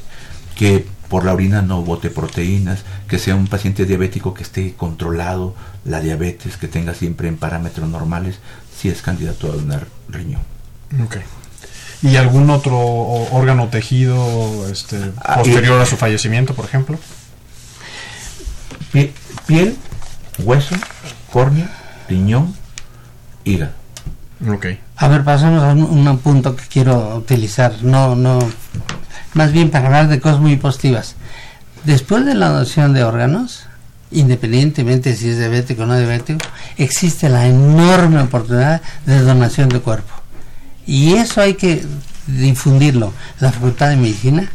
Que 0.56 0.86
por 1.10 1.26
la 1.26 1.34
orina 1.34 1.62
no 1.62 1.82
bote 1.84 2.10
proteínas, 2.10 2.84
que 3.08 3.20
sea 3.20 3.36
un 3.36 3.48
paciente 3.48 3.86
diabético 3.86 4.34
que 4.34 4.44
esté 4.44 4.74
controlado 4.74 5.56
la 5.86 6.00
diabetes, 6.00 6.58
que 6.58 6.68
tenga 6.68 6.94
siempre 6.94 7.28
en 7.28 7.38
parámetros 7.38 7.88
normales, 7.90 8.40
si 8.76 8.90
es 8.90 9.02
candidato 9.02 9.52
a 9.52 9.56
donar 9.56 9.88
riñón. 10.10 10.42
Okay. 11.06 11.22
¿Y 12.02 12.18
algún 12.18 12.50
otro 12.50 12.78
órgano 12.78 13.70
tejido 13.70 14.68
este, 14.70 15.12
ah, 15.18 15.36
posterior 15.38 15.80
a 15.80 15.86
su 15.86 15.96
fallecimiento, 15.98 16.54
por 16.54 16.66
ejemplo? 16.66 17.00
piel, 19.48 19.78
hueso, 20.40 20.76
córnea, 21.32 21.70
riñón, 22.08 22.56
hígado. 23.44 23.83
A 24.98 25.08
ver, 25.08 25.24
pasamos 25.24 25.64
a 25.64 25.72
un, 25.74 26.18
punto 26.20 26.56
que 26.56 26.66
quiero 26.66 27.16
utilizar. 27.16 27.82
No, 27.82 28.16
no, 28.16 28.40
más 29.34 29.52
bien 29.52 29.70
para 29.72 29.86
hablar 29.86 30.08
de 30.10 30.20
cosas 30.20 30.40
muy 30.40 30.58
positivas. 30.58 31.16
Después 31.86 32.26
de 32.26 32.36
la 32.36 32.50
donación 32.50 32.94
de 32.94 33.04
órganos, 33.04 33.68
independientemente 34.12 35.16
si 35.16 35.30
es 35.30 35.38
diabético 35.38 35.84
o 35.84 35.86
no 35.86 35.98
diabético, 35.98 36.46
existe 36.78 37.30
la 37.30 37.48
enorme 37.48 38.22
oportunidad 38.22 38.82
de 39.06 39.20
donación 39.20 39.70
de 39.70 39.80
cuerpo. 39.80 40.14
Y 40.86 41.14
eso 41.14 41.42
hay 41.42 41.54
que 41.56 41.86
difundirlo. 42.28 43.14
La 43.40 43.52
Facultad 43.52 43.90
de 43.90 43.98
Medicina 43.98 44.50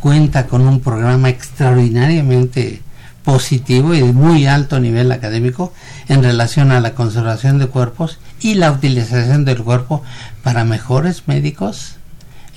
cuenta 0.00 0.46
con 0.46 0.66
un 0.66 0.80
programa 0.80 1.28
extraordinariamente 1.28 2.82
positivo 3.24 3.94
y 3.94 4.00
de 4.00 4.12
muy 4.12 4.46
alto 4.46 4.78
nivel 4.78 5.10
académico 5.12 5.72
en 6.08 6.22
relación 6.22 6.72
a 6.72 6.80
la 6.80 6.94
conservación 6.94 7.58
de 7.58 7.68
cuerpos 7.68 8.18
y 8.44 8.56
la 8.56 8.70
utilización 8.70 9.46
del 9.46 9.64
cuerpo 9.64 10.02
para 10.42 10.64
mejores 10.64 11.22
médicos, 11.26 11.94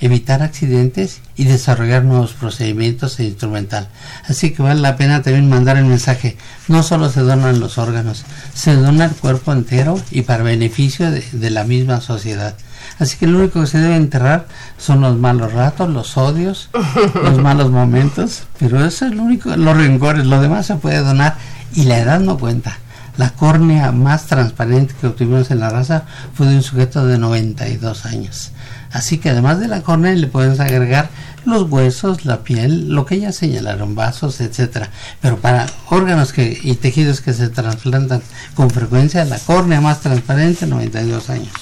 evitar 0.02 0.42
accidentes 0.42 1.22
y 1.34 1.44
desarrollar 1.44 2.04
nuevos 2.04 2.34
procedimientos 2.34 3.18
e 3.18 3.24
instrumental. 3.24 3.88
Así 4.28 4.50
que 4.50 4.62
vale 4.62 4.82
la 4.82 4.98
pena 4.98 5.22
también 5.22 5.48
mandar 5.48 5.78
el 5.78 5.86
mensaje. 5.86 6.36
No 6.68 6.82
solo 6.82 7.08
se 7.08 7.22
donan 7.22 7.58
los 7.58 7.78
órganos, 7.78 8.26
se 8.52 8.76
dona 8.76 9.06
el 9.06 9.12
cuerpo 9.12 9.50
entero 9.50 9.98
y 10.10 10.22
para 10.22 10.42
beneficio 10.42 11.10
de, 11.10 11.50
la 11.50 11.64
misma 11.64 12.02
sociedad. 12.02 12.54
Así 12.98 13.16
que 13.16 13.26
lo 13.26 13.38
único 13.38 13.62
que 13.62 13.66
se 13.66 13.78
debe 13.78 13.96
enterrar 13.96 14.46
son 14.76 15.00
los 15.00 15.16
malos 15.16 15.54
ratos, 15.54 15.88
los 15.88 16.18
odios, 16.18 16.68
los 17.14 17.38
malos 17.38 17.70
momentos, 17.70 18.42
pero 18.58 18.84
eso 18.84 19.06
es 19.06 19.14
lo 19.14 19.22
único, 19.22 19.56
los 19.56 19.74
rencores, 19.74 20.26
lo 20.26 20.38
demás 20.42 20.66
se 20.66 20.74
puede 20.74 20.98
donar 20.98 21.36
y 21.74 21.84
la 21.84 21.98
edad 21.98 22.20
no 22.20 22.36
cuenta. 22.36 22.76
La 23.18 23.30
córnea 23.30 23.90
más 23.90 24.26
transparente 24.26 24.94
que 24.98 25.08
obtuvimos 25.08 25.50
en 25.50 25.58
la 25.58 25.70
raza 25.70 26.04
fue 26.34 26.46
de 26.46 26.54
un 26.54 26.62
sujeto 26.62 27.04
de 27.04 27.18
92 27.18 28.06
años. 28.06 28.52
Así 28.92 29.18
que 29.18 29.30
además 29.30 29.58
de 29.58 29.66
la 29.66 29.82
córnea 29.82 30.12
le 30.12 30.28
puedes 30.28 30.60
agregar 30.60 31.10
los 31.44 31.68
huesos, 31.68 32.24
la 32.24 32.44
piel, 32.44 32.90
lo 32.90 33.06
que 33.06 33.18
ya 33.18 33.32
señalaron, 33.32 33.96
vasos, 33.96 34.40
etcétera. 34.40 34.90
Pero 35.20 35.38
para 35.38 35.66
órganos 35.90 36.32
que, 36.32 36.58
y 36.62 36.76
tejidos 36.76 37.20
que 37.20 37.32
se 37.32 37.48
trasplantan 37.48 38.22
con 38.54 38.70
frecuencia, 38.70 39.24
la 39.24 39.38
córnea 39.40 39.80
más 39.80 40.00
transparente, 40.00 40.66
92 40.66 41.28
años. 41.30 41.52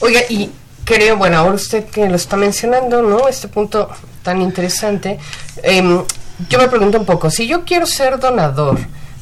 Oiga, 0.00 0.20
y 0.30 0.50
creo, 0.84 1.18
bueno, 1.18 1.36
ahora 1.36 1.56
usted 1.56 1.84
que 1.84 2.08
lo 2.08 2.16
está 2.16 2.38
mencionando, 2.38 3.02
¿no? 3.02 3.28
Este 3.28 3.48
punto 3.48 3.90
tan 4.22 4.40
interesante. 4.40 5.18
Em, 5.62 6.02
yo 6.48 6.58
me 6.58 6.68
pregunto 6.68 6.98
un 6.98 7.04
poco, 7.04 7.30
si 7.30 7.46
yo 7.46 7.62
quiero 7.66 7.84
ser 7.84 8.18
donador, 8.18 8.78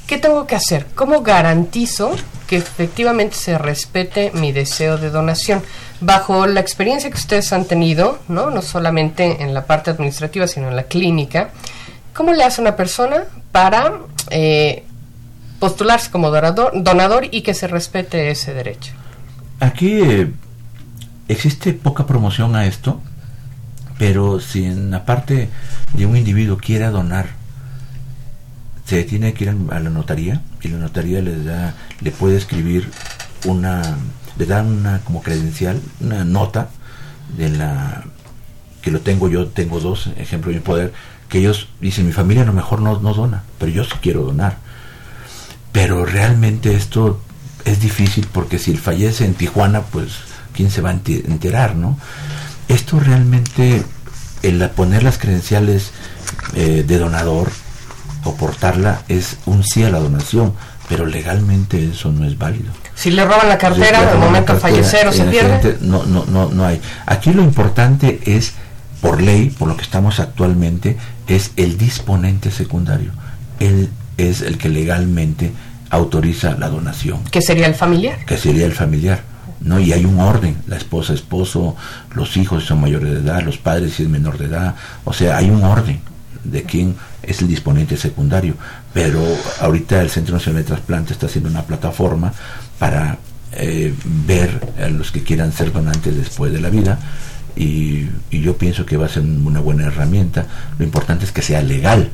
¿qué 0.09 0.19
tengo 0.19 0.49
que 0.49 0.57
hacer? 0.57 0.87
¿Cómo 0.97 1.23
garantizo 1.23 2.11
que 2.49 2.57
efectivamente 2.57 3.37
se 3.37 3.59
respete 3.59 4.33
mi 4.35 4.51
deseo 4.51 4.99
de 4.99 5.11
donación? 5.11 5.63
bajo 6.01 6.47
la 6.47 6.61
experiencia 6.61 7.11
que 7.11 7.17
ustedes 7.17 7.53
han 7.53 7.65
tenido, 7.65 8.19
¿no? 8.29 8.51
no 8.51 8.63
solamente 8.63 9.43
en 9.43 9.55
la 9.55 9.67
parte 9.67 9.91
administrativa, 9.91 10.47
sino 10.47 10.69
en 10.69 10.77
la 10.77 10.85
clínica, 10.85 11.51
¿cómo 12.15 12.33
le 12.33 12.45
hace 12.45 12.61
una 12.61 12.77
persona 12.77 13.25
para 13.53 13.95
eh, 14.31 14.85
postularse 15.59 16.11
como 16.11 16.31
donador, 16.31 17.29
y 17.31 17.43
que 17.43 17.55
se 17.55 17.67
respete 17.67 18.31
ese 18.31 18.55
derecho? 18.55 18.93
Aquí 19.61 20.01
eh, 20.01 20.31
existe 21.27 21.73
poca 21.73 22.07
promoción 22.07 22.55
a 22.55 22.67
esto, 22.67 23.01
pero 23.99 24.39
si 24.39 24.65
en 24.65 24.93
la 24.93 25.05
parte 25.05 25.49
de 25.95 26.07
un 26.07 26.17
individuo 26.17 26.59
quiera 26.59 26.91
donar, 26.91 27.38
se 28.89 29.05
tiene 29.05 29.35
que 29.35 29.45
ir 29.45 29.51
a 29.71 29.81
la 29.81 29.91
notaría 29.91 30.41
y 30.63 30.69
la 30.69 30.79
notaría 30.79 31.21
le 31.21 31.45
da, 31.45 31.75
le 32.01 32.11
puede 32.11 32.39
escribir 32.39 32.91
una 33.45 33.99
le 34.39 34.47
dan 34.47 34.67
una 34.67 35.01
como 35.01 35.23
credencial, 35.23 35.83
una 36.01 36.25
nota 36.25 36.71
de 37.37 37.51
la 37.51 38.05
que 38.81 38.91
lo 38.91 39.01
tengo 39.01 39.29
yo, 39.29 39.49
tengo 39.49 39.81
dos 39.81 40.09
ejemplos 40.17 40.55
de 40.55 40.61
poder, 40.61 40.93
que 41.29 41.41
ellos 41.41 41.69
dicen, 41.81 42.07
mi 42.07 42.13
familia 42.13 42.45
a 42.45 42.47
lo 42.47 42.53
mejor 42.53 42.81
no, 42.81 42.99
no 43.01 43.13
dona, 43.13 43.43
pero 43.59 43.73
yo 43.73 43.85
sí 43.85 43.93
quiero 44.01 44.23
donar. 44.23 44.59
Pero 45.73 46.07
realmente 46.07 46.75
esto 46.75 47.21
es 47.65 47.81
difícil 47.81 48.27
porque 48.33 48.59
si 48.59 48.71
él 48.71 48.79
fallece 48.79 49.25
en 49.25 49.35
Tijuana, 49.35 49.83
pues 49.83 50.13
quién 50.55 50.71
se 50.71 50.81
va 50.81 50.91
a 50.91 50.93
enterar, 50.93 51.75
¿no? 51.77 51.99
Esto 52.69 53.01
realmente, 53.01 53.83
el 54.43 54.71
poner 54.71 55.03
las 55.03 55.19
credenciales 55.19 55.91
eh, 56.55 56.85
de 56.87 56.99
donador 56.99 57.51
o 58.25 58.35
portarla 58.35 59.03
es 59.09 59.39
un 59.47 59.65
sí 59.65 59.85
a 59.85 59.91
la 59.91 59.99
donación, 59.99 60.55
pero 60.89 61.07
legalmente 61.07 61.91
eso 61.91 62.11
no 62.13 62.27
es 62.27 62.39
válido. 62.39 62.71
Si 62.95 63.11
le 63.11 63.25
roban 63.25 63.49
la 63.49 63.59
cartera, 63.59 64.03
en 64.03 64.09
el 64.09 64.19
momento 64.19 64.55
de 64.55 64.61
fallecer 64.61 65.07
o 65.07 65.13
se 65.13 65.25
pierde. 65.25 65.79
No, 65.81 66.05
no, 66.05 66.25
no, 66.27 66.49
no 66.49 66.65
hay. 66.65 66.81
Aquí 67.07 67.33
lo 67.33 67.43
importante 67.43 68.21
es, 68.25 68.55
por 69.01 69.23
ley, 69.23 69.51
por 69.51 69.69
lo 69.69 69.77
que 69.77 69.83
estamos 69.83 70.19
actualmente, 70.19 70.97
es 71.27 71.53
el 71.57 71.79
disponente 71.79 72.51
secundario. 72.51 73.13
Él 73.61 73.91
es 74.17 74.41
el 74.41 74.59
que 74.59 74.69
legalmente 74.69 75.53
autoriza 75.91 76.57
la 76.59 76.69
donación. 76.69 77.23
¿Qué 77.31 77.43
sería 77.43 77.67
el 77.67 77.75
familiar? 77.75 78.25
Que 78.25 78.37
sería 78.37 78.67
el 78.67 78.73
familiar. 78.73 79.23
¿no? 79.61 79.81
Y 79.81 79.93
hay 79.93 80.05
un 80.05 80.21
orden, 80.21 80.57
la 80.67 80.77
esposa, 80.77 81.13
esposo, 81.13 81.77
los 82.15 82.37
hijos 82.37 82.63
si 82.63 82.69
son 82.69 82.81
mayores 82.81 83.13
de 83.13 83.21
edad, 83.21 83.43
los 83.43 83.59
padres 83.59 83.95
si 83.95 84.05
es 84.05 84.09
menor 84.09 84.39
de 84.39 84.47
edad, 84.47 84.75
o 85.05 85.13
sea, 85.13 85.37
hay 85.37 85.51
un 85.51 85.65
orden 85.65 86.01
de 86.45 86.63
quién 86.63 86.97
es 87.23 87.41
el 87.41 87.49
disponente 87.49 87.97
secundario. 87.97 88.55
Pero 88.93 89.23
ahorita 89.61 90.01
el 90.01 90.11
Centro 90.11 90.35
Nacional 90.35 90.63
de 90.63 90.69
Trasplante 90.69 91.13
está 91.13 91.27
haciendo 91.27 91.51
una 91.51 91.63
plataforma 91.63 92.33
para 92.79 93.19
eh, 93.53 93.95
ver 94.27 94.61
a 94.83 94.89
los 94.89 95.11
que 95.11 95.23
quieran 95.23 95.53
ser 95.53 95.73
donantes 95.73 96.17
después 96.17 96.53
de 96.53 96.61
la 96.61 96.71
vida 96.71 96.99
y, 97.59 98.09
yo 98.31 98.57
pienso 98.57 98.87
que 98.87 98.97
va 98.97 99.07
a 99.07 99.09
ser 99.09 99.25
una 99.25 99.61
buena 99.61 99.87
herramienta. 99.87 100.47
Lo 100.79 100.85
importante 100.85 101.25
es 101.25 101.33
que 101.33 101.43
sea 101.43 101.61
legal. 101.61 102.11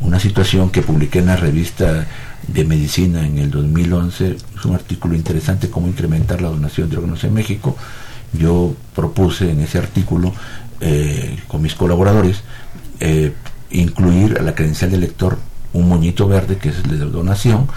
Una 0.00 0.18
situación 0.18 0.70
que 0.70 0.82
publiqué 0.82 1.20
en 1.20 1.26
la 1.26 1.36
revista 1.36 2.06
de 2.48 2.64
medicina 2.64 3.24
en 3.24 3.38
el 3.38 3.50
2011 3.50 4.36
es 4.56 4.64
un 4.64 4.74
artículo 4.74 5.14
interesante 5.14 5.70
cómo 5.70 5.86
incrementar 5.86 6.42
la 6.42 6.48
donación 6.48 6.90
de 6.90 6.96
órganos 6.96 7.22
en 7.24 7.34
México. 7.34 7.76
Yo 8.32 8.74
propuse 8.94 9.50
en 9.50 9.60
ese 9.60 9.78
artículo 9.78 10.32
eh, 10.80 11.38
con 11.46 11.62
mis 11.62 11.74
colaboradores, 11.74 12.42
eh, 13.00 13.32
incluir 13.70 14.38
a 14.38 14.42
la 14.42 14.54
credencial 14.54 14.90
del 14.90 15.00
lector 15.00 15.38
un 15.72 15.88
moñito 15.88 16.28
verde 16.28 16.56
que 16.56 16.68
es 16.70 16.82
de 16.82 16.96
donación, 16.98 17.68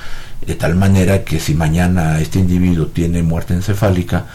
de 0.45 0.55
tal 0.55 0.75
manera 0.75 1.23
que 1.23 1.39
si 1.39 1.55
mañana 1.55 2.19
este 2.19 2.39
individuo 2.39 2.87
tiene 2.87 3.23
muerte 3.23 3.53
encefálica, 3.53 4.25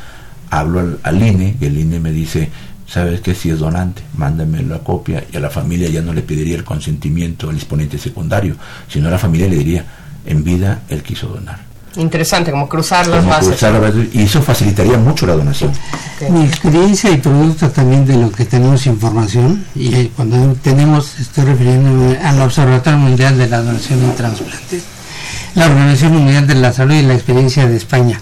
hablo 0.51 0.81
al, 0.81 0.99
al 1.03 1.23
INE 1.23 1.57
y 1.61 1.65
el 1.65 1.79
INE 1.79 2.01
me 2.01 2.11
dice, 2.11 2.51
sabes 2.87 3.21
que 3.21 3.35
si 3.35 3.51
es 3.51 3.59
donante, 3.59 4.03
mándame 4.17 4.63
la 4.63 4.81
copia 4.81 5.25
y 5.33 5.37
a 5.37 5.41
la 5.41 5.51
familia 5.51 5.89
ya 5.89 6.03
no 6.03 6.13
le 6.13 6.23
pediría 6.23 6.57
el 6.57 6.65
consentimiento 6.65 7.49
al 7.49 7.57
exponente 7.57 7.99
secundario, 7.99 8.57
sino 8.89 9.09
a 9.09 9.13
la 9.13 9.19
familia 9.19 9.49
le 9.49 9.57
diría, 9.57 9.85
en 10.27 10.45
vida 10.45 10.83
él 10.89 11.03
quiso 11.03 11.29
donar. 11.29 11.72
Interesante, 11.97 12.51
como 12.51 12.69
cruzar 12.69 13.07
las 13.07 13.19
Como 13.21 13.31
bases. 13.31 13.49
cruzar 13.49 13.73
las 13.73 13.83
bases, 13.83 14.09
y 14.15 14.23
eso 14.23 14.43
facilitaría 14.43 14.97
mucho 14.99 15.27
la 15.27 15.35
donación. 15.35 15.73
Mi 16.31 16.45
experiencia 16.45 17.11
y 17.11 17.19
producto 17.19 17.71
también 17.71 18.07
de 18.07 18.17
lo 18.17 18.31
que 18.31 18.45
tenemos 18.45 18.87
información, 18.87 19.65
y 19.75 20.07
cuando 20.09 20.55
tenemos, 20.63 21.19
estoy 21.19 21.45
refiriéndome 21.45 22.19
al 22.19 22.41
Observatorio 22.41 22.99
Mundial 22.99 23.37
de 23.37 23.49
la 23.49 23.61
Donación 23.63 24.01
y 24.09 24.17
Transplantes, 24.17 24.85
la 25.55 25.67
Organización 25.67 26.13
Mundial 26.15 26.47
de 26.47 26.55
la 26.55 26.73
Salud 26.73 26.95
y 26.95 27.03
la 27.03 27.15
experiencia 27.15 27.67
de 27.67 27.77
España. 27.77 28.21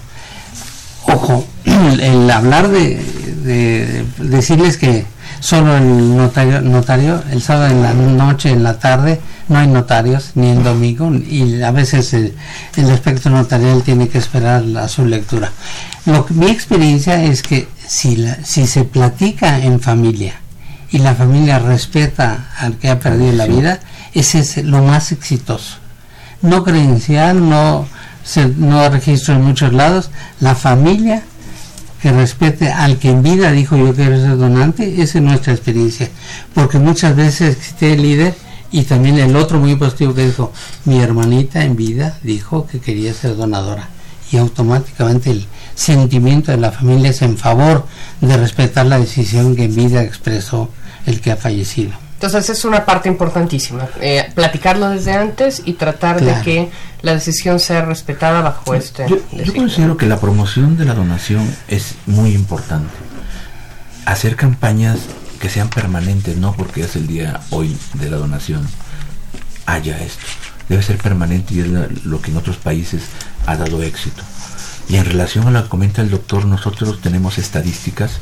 Ojo, 1.03 1.45
el 1.65 2.29
hablar 2.29 2.67
de, 2.69 3.01
de 3.43 4.05
decirles 4.19 4.77
que 4.77 5.05
solo 5.41 5.75
el 5.75 6.15
notario, 6.15 6.61
notario, 6.61 7.21
el 7.31 7.41
sábado 7.41 7.67
en 7.73 7.81
la 7.83 7.93
noche, 7.93 8.51
en 8.51 8.63
la 8.63 8.79
tarde, 8.79 9.19
no 9.49 9.59
hay 9.59 9.67
notarios, 9.67 10.31
ni 10.35 10.49
el 10.51 10.63
domingo, 10.63 11.11
y 11.13 11.61
a 11.61 11.71
veces 11.71 12.13
el, 12.13 12.33
el 12.77 12.89
aspecto 12.89 13.29
notarial 13.29 13.83
tiene 13.83 14.07
que 14.07 14.17
esperar 14.19 14.63
a 14.77 14.87
su 14.87 15.05
lectura. 15.05 15.51
Lo 16.05 16.25
que- 16.25 16.33
mi 16.33 16.47
experiencia 16.49 17.21
es 17.23 17.41
que 17.43 17.67
si, 17.85 18.15
la- 18.15 18.37
si 18.45 18.65
se 18.67 18.85
platica 18.85 19.59
en 19.59 19.81
familia 19.81 20.35
y 20.89 20.99
la 20.99 21.15
familia 21.15 21.59
respeta 21.59 22.49
al 22.57 22.75
que 22.77 22.89
ha 22.89 22.99
perdido 22.99 23.33
la 23.33 23.47
vida, 23.47 23.79
ese 24.13 24.39
es 24.39 24.63
lo 24.63 24.81
más 24.83 25.11
exitoso. 25.11 25.75
No 26.41 26.63
credencial, 26.63 27.49
no, 27.49 27.85
se, 28.23 28.45
no 28.47 28.87
registro 28.89 29.33
en 29.35 29.43
muchos 29.43 29.73
lados, 29.73 30.11
la 30.39 30.55
familia 30.55 31.23
que 32.01 32.11
respete 32.11 32.71
al 32.71 32.97
que 32.97 33.09
en 33.09 33.21
vida 33.21 33.51
dijo 33.51 33.77
yo 33.77 33.93
quiero 33.93 34.17
ser 34.19 34.37
donante, 34.37 35.01
esa 35.01 35.19
es 35.19 35.23
nuestra 35.23 35.53
experiencia. 35.53 36.09
Porque 36.53 36.79
muchas 36.79 37.15
veces 37.15 37.55
existe 37.55 37.93
el 37.93 38.01
líder 38.01 38.35
y 38.71 38.83
también 38.83 39.19
el 39.19 39.35
otro 39.35 39.59
muy 39.59 39.75
positivo 39.75 40.13
que 40.13 40.25
dijo, 40.25 40.51
mi 40.85 40.99
hermanita 40.99 41.63
en 41.63 41.75
vida 41.75 42.17
dijo 42.23 42.65
que 42.65 42.79
quería 42.79 43.13
ser 43.13 43.35
donadora. 43.35 43.89
Y 44.31 44.37
automáticamente 44.37 45.29
el 45.29 45.45
sentimiento 45.75 46.51
de 46.51 46.57
la 46.57 46.71
familia 46.71 47.09
es 47.09 47.21
en 47.21 47.37
favor 47.37 47.85
de 48.21 48.37
respetar 48.37 48.85
la 48.85 48.97
decisión 48.97 49.55
que 49.55 49.65
en 49.65 49.75
vida 49.75 50.03
expresó 50.03 50.69
el 51.05 51.19
que 51.19 51.31
ha 51.31 51.37
fallecido. 51.37 51.91
Entonces 52.21 52.51
es 52.51 52.65
una 52.65 52.85
parte 52.85 53.09
importantísima, 53.09 53.89
eh, 53.99 54.31
platicarlo 54.35 54.89
desde 54.89 55.11
antes 55.11 55.63
y 55.65 55.73
tratar 55.73 56.21
de 56.21 56.39
que 56.43 56.69
la 57.01 57.15
decisión 57.15 57.59
sea 57.59 57.83
respetada 57.83 58.41
bajo 58.41 58.75
este. 58.75 59.07
Yo, 59.09 59.17
considero 59.55 59.97
que 59.97 60.05
la 60.05 60.19
promoción 60.19 60.77
de 60.77 60.85
la 60.85 60.93
donación 60.93 61.51
es 61.67 61.95
muy 62.05 62.35
importante. 62.35 62.93
Hacer 64.05 64.35
campañas 64.35 64.99
que 65.39 65.49
sean 65.49 65.71
permanentes, 65.71 66.37
no 66.37 66.53
porque 66.53 66.81
es 66.81 66.95
el 66.95 67.07
día 67.07 67.39
hoy 67.49 67.75
de 67.95 68.11
la 68.11 68.17
donación, 68.17 68.67
haya 69.65 69.97
esto. 69.97 70.23
Debe 70.69 70.83
ser 70.83 70.97
permanente 70.99 71.55
y 71.55 71.61
es 71.61 71.67
lo 72.05 72.21
que 72.21 72.29
en 72.29 72.37
otros 72.37 72.57
países 72.57 73.01
ha 73.47 73.57
dado 73.57 73.81
éxito. 73.81 74.21
Y 74.87 74.97
en 74.97 75.05
relación 75.05 75.47
a 75.47 75.51
lo 75.51 75.63
que 75.63 75.69
comenta 75.69 76.03
el 76.03 76.11
doctor, 76.11 76.45
nosotros 76.45 77.01
tenemos 77.01 77.39
estadísticas 77.39 78.19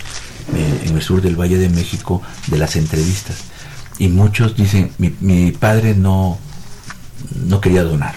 eh, 0.56 0.84
en 0.86 0.96
el 0.96 1.02
sur 1.02 1.22
del 1.22 1.36
Valle 1.36 1.58
de 1.58 1.68
México 1.68 2.22
de 2.48 2.58
las 2.60 2.78
entrevistas. 2.78 3.36
Y 4.00 4.08
muchos 4.08 4.56
dicen, 4.56 4.92
mi, 4.98 5.52
padre 5.52 5.94
no, 5.94 6.40
no 7.36 7.62
quería 7.62 7.84
donar 7.84 8.16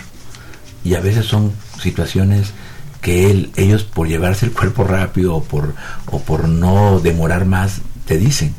y 0.84 0.94
a 0.94 1.00
veces 1.00 1.26
son 1.26 1.52
situaciones 1.80 2.52
que 3.00 3.30
él, 3.30 3.50
ellos 3.56 3.82
por 3.84 4.08
llevarse 4.08 4.46
el 4.46 4.52
cuerpo 4.52 4.84
rápido 4.84 5.36
o 5.36 5.42
por, 5.42 5.74
o 6.06 6.20
por 6.20 6.48
no 6.48 7.00
demorar 7.00 7.44
más 7.44 7.80
te 8.06 8.18
dicen 8.18 8.54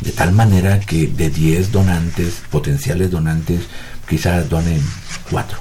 de 0.00 0.12
tal 0.12 0.32
manera 0.32 0.80
que 0.80 1.08
de 1.08 1.30
10 1.30 1.72
donantes 1.72 2.42
potenciales 2.50 3.10
donantes 3.10 3.62
quizás 4.08 4.48
donen 4.48 4.80
4 5.30 5.58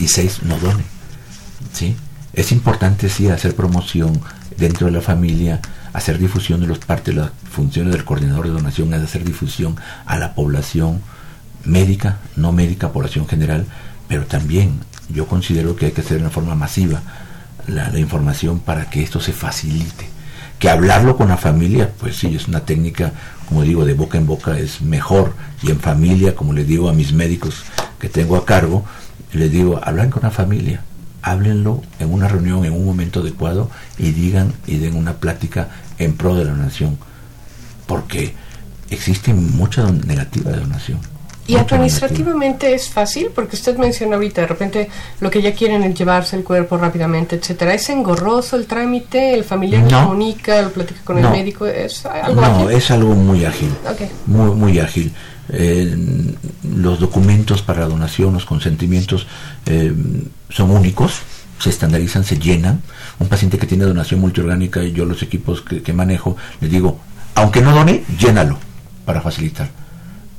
y 0.00 0.08
6 0.08 0.42
no 0.44 0.58
donen 0.58 0.86
¿sí? 1.72 1.96
es 2.32 2.52
importante 2.52 3.08
sí 3.08 3.28
hacer 3.28 3.54
promoción 3.54 4.20
dentro 4.56 4.86
de 4.86 4.92
la 4.92 5.00
familia 5.00 5.60
hacer 5.94 6.18
difusión 6.18 6.60
de 6.60 6.66
los 6.66 6.80
partes 6.80 7.14
las 7.14 7.30
funciones 7.50 7.94
del 7.94 8.04
coordinador 8.04 8.46
de 8.46 8.52
donación 8.52 8.92
es 8.92 9.02
hacer 9.02 9.24
difusión 9.24 9.76
a 10.04 10.18
la 10.18 10.34
población 10.34 11.00
médica, 11.64 12.18
no 12.36 12.52
médica, 12.52 12.92
población 12.92 13.26
general, 13.26 13.64
pero 14.08 14.26
también 14.26 14.80
yo 15.08 15.26
considero 15.26 15.76
que 15.76 15.86
hay 15.86 15.92
que 15.92 16.02
hacer 16.02 16.18
de 16.18 16.24
una 16.24 16.30
forma 16.30 16.54
masiva 16.56 17.00
la, 17.66 17.96
información 17.98 18.58
para 18.58 18.90
que 18.90 19.02
esto 19.02 19.20
se 19.20 19.32
facilite. 19.32 20.08
Que 20.58 20.68
hablarlo 20.68 21.16
con 21.16 21.28
la 21.28 21.36
familia, 21.36 21.90
pues 21.98 22.16
sí, 22.16 22.34
es 22.34 22.48
una 22.48 22.60
técnica, 22.60 23.12
como 23.48 23.62
digo, 23.62 23.84
de 23.84 23.94
boca 23.94 24.18
en 24.18 24.26
boca 24.26 24.58
es 24.58 24.82
mejor. 24.82 25.34
Y 25.62 25.70
en 25.70 25.80
familia, 25.80 26.34
como 26.34 26.52
les 26.52 26.66
digo 26.66 26.88
a 26.88 26.92
mis 26.92 27.12
médicos 27.12 27.64
que 27.98 28.08
tengo 28.08 28.36
a 28.36 28.44
cargo, 28.44 28.84
les 29.32 29.50
digo, 29.50 29.80
hablan 29.82 30.10
con 30.10 30.22
la 30.22 30.30
familia, 30.30 30.82
háblenlo 31.22 31.82
en 31.98 32.12
una 32.12 32.28
reunión, 32.28 32.64
en 32.64 32.72
un 32.72 32.84
momento 32.84 33.20
adecuado 33.20 33.70
y 33.98 34.12
digan 34.12 34.52
y 34.66 34.76
den 34.76 34.94
una 34.94 35.14
plática 35.14 35.68
en 35.98 36.16
pro 36.16 36.34
de 36.34 36.44
la 36.44 36.52
donación. 36.52 36.98
Porque 37.86 38.34
existe 38.90 39.32
mucha 39.34 39.90
negativa 39.90 40.50
de 40.52 40.58
donación. 40.60 40.98
Y 41.46 41.52
negativa. 41.52 41.76
administrativamente 41.76 42.74
es 42.74 42.88
fácil, 42.88 43.28
porque 43.34 43.56
usted 43.56 43.76
menciona 43.76 44.14
ahorita, 44.16 44.40
de 44.40 44.46
repente 44.46 44.88
lo 45.20 45.30
que 45.30 45.42
ya 45.42 45.52
quieren 45.52 45.82
es 45.82 45.94
llevarse 45.94 46.36
el 46.36 46.42
cuerpo 46.42 46.78
rápidamente, 46.78 47.36
etcétera. 47.36 47.74
¿Es 47.74 47.88
engorroso 47.90 48.56
el 48.56 48.66
trámite? 48.66 49.34
¿El 49.34 49.44
familiar 49.44 49.82
lo 49.82 50.00
comunica, 50.04 50.62
lo 50.62 50.72
platica 50.72 51.00
con 51.04 51.20
No. 51.20 51.28
el 51.28 51.38
médico? 51.38 51.66
¿Es 51.66 52.06
algo 52.06 52.40
No, 52.40 52.46
ágil? 52.46 52.70
es 52.70 52.90
algo 52.90 53.14
muy 53.14 53.44
ágil. 53.44 53.70
Muy, 54.26 54.54
muy 54.54 54.78
ágil. 54.78 55.12
Eh, 55.50 55.94
los 56.74 56.98
documentos 56.98 57.60
para 57.60 57.80
la 57.80 57.88
donación, 57.88 58.32
los 58.32 58.46
consentimientos 58.46 59.26
eh, 59.66 59.92
son 60.48 60.70
únicos, 60.70 61.20
se 61.58 61.68
estandarizan, 61.68 62.24
se 62.24 62.38
llenan. 62.38 62.80
Un 63.18 63.28
paciente 63.28 63.58
que 63.58 63.66
tiene 63.66 63.84
donación 63.84 64.20
multiorgánica, 64.20 64.82
y 64.82 64.92
yo 64.92 65.04
los 65.04 65.22
equipos 65.22 65.60
que, 65.62 65.82
que 65.82 65.92
manejo, 65.92 66.36
les 66.60 66.70
digo, 66.70 67.00
aunque 67.34 67.60
no 67.62 67.72
done, 67.72 68.04
llénalo 68.18 68.58
para 69.04 69.20
facilitar. 69.20 69.68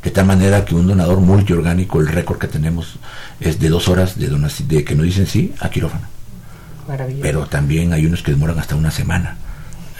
De 0.04 0.12
tal 0.12 0.26
manera 0.28 0.66
que 0.66 0.76
un 0.76 0.86
donador 0.88 1.20
multiorgánico, 1.20 2.00
el 2.00 2.08
récord 2.08 2.38
que 2.38 2.48
tenemos 2.48 2.98
es 3.40 3.60
de 3.60 3.70
dos 3.70 3.88
horas 3.88 4.20
de, 4.20 4.30
donaci- 4.32 4.68
de 4.68 4.84
que 4.84 4.94
nos 4.96 5.06
dicen 5.06 5.26
sí 5.26 5.54
a 5.60 5.70
quirófano 5.70 6.08
pero 7.22 7.48
también 7.48 7.94
hay 7.94 8.06
unos 8.06 8.22
que 8.22 8.32
demoran 8.32 8.60
hasta 8.60 8.76
una 8.76 8.92
semana. 8.92 9.38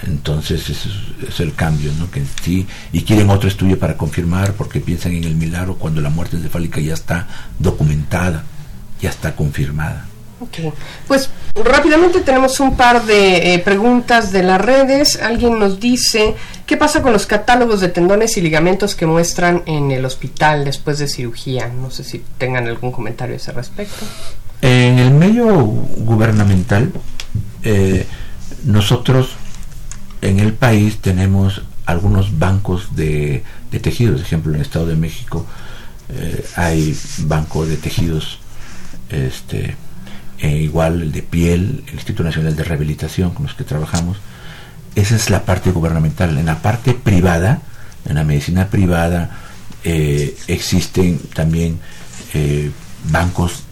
Entonces 0.06 0.70
ese 0.70 0.90
es, 0.90 1.30
es 1.30 1.40
el 1.40 1.56
cambio, 1.56 1.92
¿no? 1.98 2.12
Que 2.12 2.22
sí, 2.44 2.68
y 2.94 3.02
quieren 3.02 3.32
otro 3.32 3.48
estudio 3.50 3.80
para 3.80 3.98
confirmar 3.98 4.54
porque 4.54 4.80
piensan 4.82 5.14
en 5.14 5.24
el 5.24 5.34
milagro 5.36 5.78
cuando 5.78 6.02
la 6.02 6.10
muerte 6.12 6.36
encefálica 6.38 6.80
ya 6.80 6.94
está 6.94 7.28
documentada, 7.58 8.44
ya 9.02 9.10
está 9.10 9.36
confirmada. 9.36 10.06
Ok. 10.46 10.74
Pues 11.08 11.30
rápidamente 11.56 12.22
tenemos 12.22 12.60
un 12.60 12.76
par 12.76 13.06
de 13.06 13.54
eh, 13.54 13.60
preguntas 13.60 14.32
de 14.32 14.44
las 14.44 14.62
redes. 14.62 15.20
Alguien 15.22 15.60
nos 15.60 15.80
dice, 15.80 16.36
¿qué 16.66 16.78
pasa 16.78 17.02
con 17.02 17.14
los 17.14 17.26
catálogos 17.26 17.82
de 17.82 17.90
tendones 17.90 18.38
y 18.38 18.42
ligamentos 18.42 18.96
que 18.96 19.06
muestran 19.06 19.64
en 19.66 19.92
el 19.92 20.06
hospital 20.06 20.66
después 20.66 21.00
de 21.00 21.08
cirugía? 21.08 21.68
No 21.70 21.92
sé 21.92 22.04
si 22.04 22.24
tengan 22.38 22.68
algún 22.68 22.92
comentario 22.92 23.36
a 23.36 23.38
ese 23.38 23.52
respecto. 23.52 24.06
En 24.62 25.00
el 25.00 25.12
medio 25.12 25.46
gubernamental, 25.56 26.92
eh, 27.64 28.06
nosotros 28.64 29.36
en 30.22 30.40
el 30.40 30.54
país 30.54 31.00
tenemos 31.00 31.62
algunos 31.86 32.38
bancos 32.40 32.96
de, 32.96 33.44
tejidos. 33.82 34.22
Por 34.22 34.26
ejemplo, 34.26 34.52
en 34.52 34.56
el 34.56 34.62
Estado 34.62 34.88
de 34.88 34.96
México 34.96 35.46
eh, 36.10 36.46
hay 36.56 36.98
banco 37.20 37.66
de 37.66 37.78
tejidos, 37.78 38.40
este, 39.10 39.76
e 40.40 40.58
igual 40.58 41.02
el 41.02 41.12
de 41.12 41.22
piel, 41.24 41.84
el 41.88 41.94
Instituto 41.96 42.24
Nacional 42.24 42.56
de 42.56 42.64
Rehabilitación 42.64 43.32
con 43.32 43.46
los 43.46 43.56
que 43.56 43.64
trabajamos. 43.64 44.18
Esa 44.96 45.16
es 45.16 45.30
la 45.30 45.44
parte 45.46 45.72
gubernamental. 45.72 46.38
En 46.38 46.46
la 46.46 46.62
parte 46.62 46.94
privada, 46.94 47.62
en 48.08 48.16
la 48.16 48.24
medicina 48.24 48.68
privada, 48.68 49.38
eh, 49.84 50.36
existen 50.48 51.20
también 51.34 51.80
eh, 52.34 52.72
bancos 53.12 53.64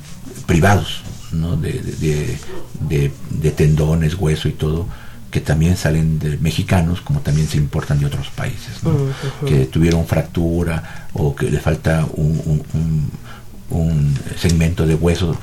privados 0.45 1.01
¿no? 1.32 1.55
de, 1.57 1.74
de, 1.74 2.38
de, 2.82 3.11
de 3.30 3.51
tendones, 3.51 4.16
hueso 4.16 4.47
y 4.47 4.51
todo, 4.53 4.88
que 5.32 5.41
también 5.41 5.76
salen 5.78 6.20
de 6.20 6.38
mexicanos, 6.38 7.01
como 7.01 7.22
también 7.22 7.47
se 7.47 7.57
importan 7.57 7.99
de 7.99 8.05
otros 8.05 8.30
países, 8.30 8.84
¿no? 8.84 8.91
Que 9.47 9.66
tuvieron 9.66 10.05
fractura 10.05 11.07
o 11.14 11.36
que 11.36 11.49
le 11.49 11.59
falta 11.59 12.05
un, 12.14 12.39
un- 12.45 12.64
un- 12.74 13.11
un 13.70 14.16
segmento 14.38 14.86
de 14.86 14.93
hueso 14.93 15.36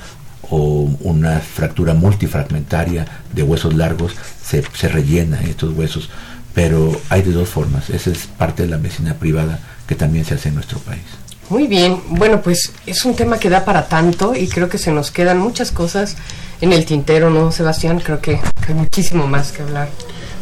o 0.50 0.90
una 1.00 1.40
fractura 1.40 1.94
multifragmentaria 1.94 3.06
de 3.32 3.42
huesos 3.42 3.74
largos, 3.74 4.14
se, 4.44 4.62
se 4.74 4.88
rellenan 4.88 5.44
estos 5.44 5.76
huesos 5.76 6.10
pero 6.54 7.00
hay 7.08 7.22
de 7.22 7.32
dos 7.32 7.48
formas. 7.48 7.90
Esa 7.90 8.10
es 8.10 8.26
parte 8.26 8.62
de 8.62 8.68
la 8.68 8.78
medicina 8.78 9.14
privada 9.14 9.58
que 9.86 9.94
también 9.94 10.24
se 10.24 10.34
hace 10.34 10.48
en 10.48 10.56
nuestro 10.56 10.78
país. 10.80 11.02
Muy 11.48 11.66
bien, 11.66 12.00
bueno, 12.10 12.42
pues 12.42 12.72
es 12.86 13.04
un 13.04 13.16
tema 13.16 13.38
que 13.38 13.50
da 13.50 13.64
para 13.64 13.88
tanto 13.88 14.34
y 14.36 14.46
creo 14.48 14.68
que 14.68 14.78
se 14.78 14.92
nos 14.92 15.10
quedan 15.10 15.38
muchas 15.38 15.72
cosas 15.72 16.16
en 16.60 16.72
el 16.72 16.84
tintero, 16.84 17.30
¿no, 17.30 17.50
Sebastián? 17.50 18.00
Creo 18.00 18.20
que 18.20 18.40
hay 18.68 18.74
muchísimo 18.74 19.26
más 19.26 19.50
que 19.50 19.62
hablar. 19.62 19.88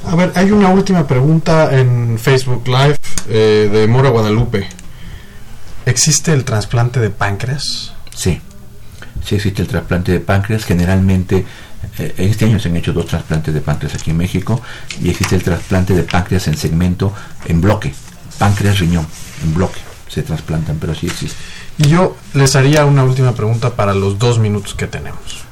A 0.04 0.14
ver, 0.14 0.32
hay 0.34 0.50
una 0.50 0.68
última 0.68 1.06
pregunta 1.06 1.70
en 1.72 2.18
Facebook 2.18 2.66
Live 2.66 2.98
eh, 3.28 3.70
de 3.72 3.86
Mora 3.86 4.10
Guadalupe. 4.10 4.68
¿Existe 5.86 6.32
el 6.32 6.44
trasplante 6.44 7.00
de 7.00 7.08
páncreas? 7.08 7.94
Sí, 8.14 8.40
sí 9.24 9.36
existe 9.36 9.62
el 9.62 9.68
trasplante 9.68 10.12
de 10.12 10.20
páncreas. 10.20 10.64
Generalmente, 10.64 11.44
eh, 11.98 12.14
este 12.18 12.44
año 12.44 12.58
se 12.58 12.68
han 12.68 12.76
hecho 12.76 12.92
dos 12.92 13.06
trasplantes 13.06 13.54
de 13.54 13.60
páncreas 13.60 13.94
aquí 13.94 14.10
en 14.10 14.16
México 14.16 14.60
y 15.00 15.10
existe 15.10 15.36
el 15.36 15.42
trasplante 15.42 15.94
de 15.94 16.02
páncreas 16.02 16.48
en 16.48 16.56
segmento, 16.56 17.12
en 17.46 17.60
bloque, 17.60 17.92
páncreas-riñón, 18.38 19.06
en 19.44 19.54
bloque. 19.54 19.80
Se 20.08 20.22
trasplantan, 20.22 20.78
pero 20.80 20.94
sí 20.94 21.06
existe. 21.06 21.36
Y 21.78 21.88
yo 21.88 22.16
les 22.34 22.56
haría 22.56 22.84
una 22.84 23.04
última 23.04 23.34
pregunta 23.34 23.70
para 23.70 23.94
los 23.94 24.18
dos 24.18 24.38
minutos 24.38 24.74
que 24.74 24.86
tenemos. 24.86 25.48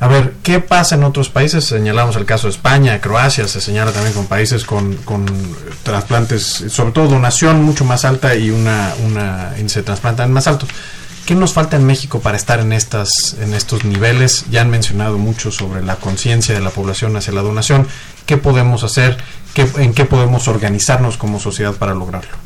A 0.00 0.06
ver, 0.06 0.34
¿qué 0.42 0.60
pasa 0.60 0.96
en 0.96 1.04
otros 1.04 1.30
países? 1.30 1.64
Señalamos 1.64 2.16
el 2.16 2.26
caso 2.26 2.46
de 2.46 2.52
España, 2.52 3.00
Croacia, 3.00 3.48
se 3.48 3.60
señala 3.60 3.92
también 3.92 4.12
con 4.12 4.26
países 4.26 4.64
con, 4.64 4.98
trasplantes, 5.82 6.42
sobre 6.68 6.92
todo 6.92 7.08
donación 7.08 7.62
mucho 7.62 7.84
más 7.84 8.04
alta 8.04 8.34
y 8.34 8.50
una, 8.50 8.92
una 9.04 9.54
más 10.28 10.46
alto. 10.46 10.66
¿Qué 11.26 11.34
nos 11.34 11.54
falta 11.54 11.76
en 11.76 11.86
México 11.86 12.20
para 12.20 12.36
estar 12.36 12.60
en, 12.60 12.72
estas, 12.72 13.36
en 13.40 13.54
estos 13.54 13.84
niveles? 13.84 14.44
Ya 14.50 14.60
han 14.60 14.68
mencionado 14.68 15.16
mucho 15.16 15.50
sobre 15.50 15.82
la 15.82 15.96
conciencia 15.96 16.54
de 16.54 16.60
la 16.60 16.70
población 16.70 17.16
hacia 17.16 17.32
la 17.32 17.40
donación. 17.40 17.88
¿Qué 18.26 18.36
podemos 18.36 18.84
hacer? 18.84 19.16
¿Qué, 19.54 19.66
¿En 19.78 19.94
qué 19.94 20.04
podemos 20.04 20.48
organizarnos 20.48 21.16
como 21.16 21.40
sociedad 21.40 21.72
para 21.72 21.94
lograrlo? 21.94 22.44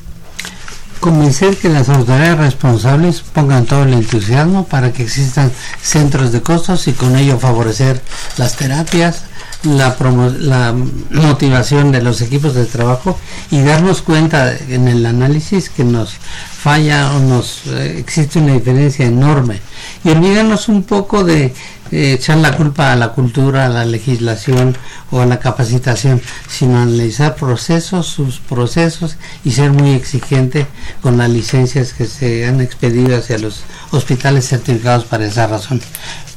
convencer 1.01 1.57
que 1.57 1.69
las 1.69 1.89
autoridades 1.89 2.39
responsables 2.39 3.21
pongan 3.21 3.67
todo 3.67 3.85
el 3.85 3.95
entusiasmo 3.95 4.67
para 4.67 4.93
que 4.93 5.05
existan 5.05 5.53
centros 5.81 6.33
de 6.33 6.43
costos 6.43 6.89
y 6.89 6.93
con 6.93 7.17
ello 7.17 7.39
favorecer 7.39 8.03
las 8.37 8.57
terapias, 8.57 9.23
la, 9.65 9.97
la 10.39 10.75
motivación 11.11 11.91
de 11.93 12.03
los 12.03 12.21
equipos 12.21 12.55
de 12.55 12.67
trabajo 12.67 13.19
y 13.51 13.61
darnos 13.63 14.03
cuenta 14.03 14.57
en 14.57 14.89
el 14.89 15.05
análisis 15.05 15.69
que 15.71 15.85
nos 15.85 16.15
falla 16.15 17.13
o 17.15 17.21
nos 17.21 17.67
eh, 17.67 17.97
existe 17.99 18.39
una 18.39 18.55
diferencia 18.55 19.07
enorme 19.07 19.61
y 20.05 20.11
olvidarnos 20.11 20.69
un 20.69 20.83
poco 20.83 21.25
de 21.25 21.55
eh, 21.91 22.13
echar 22.13 22.37
la 22.39 22.55
culpa 22.55 22.93
a 22.93 22.97
la 22.97 23.13
cultura, 23.13 23.67
a 23.67 23.69
la 23.69 23.85
legislación 23.85 24.77
o 25.11 25.21
a 25.21 25.27
la 25.27 25.39
capacitación, 25.39 26.21
sino 26.47 26.79
analizar 26.79 27.35
procesos, 27.35 28.07
sus 28.07 28.41
procesos 28.41 29.17
y 29.45 29.53
ser 29.53 29.73
muy 29.73 29.93
exigente 29.93 30.67
con 31.01 31.17
las 31.17 31.31
licencias 31.31 31.95
que 31.95 32.07
se 32.07 32.47
han 32.47 32.61
expedido 32.61 33.17
hacia 33.17 33.39
los 33.39 33.63
hospitales 33.91 34.49
certificados 34.49 35.05
para 35.05 35.27
esa 35.27 35.47
razón. 35.47 35.81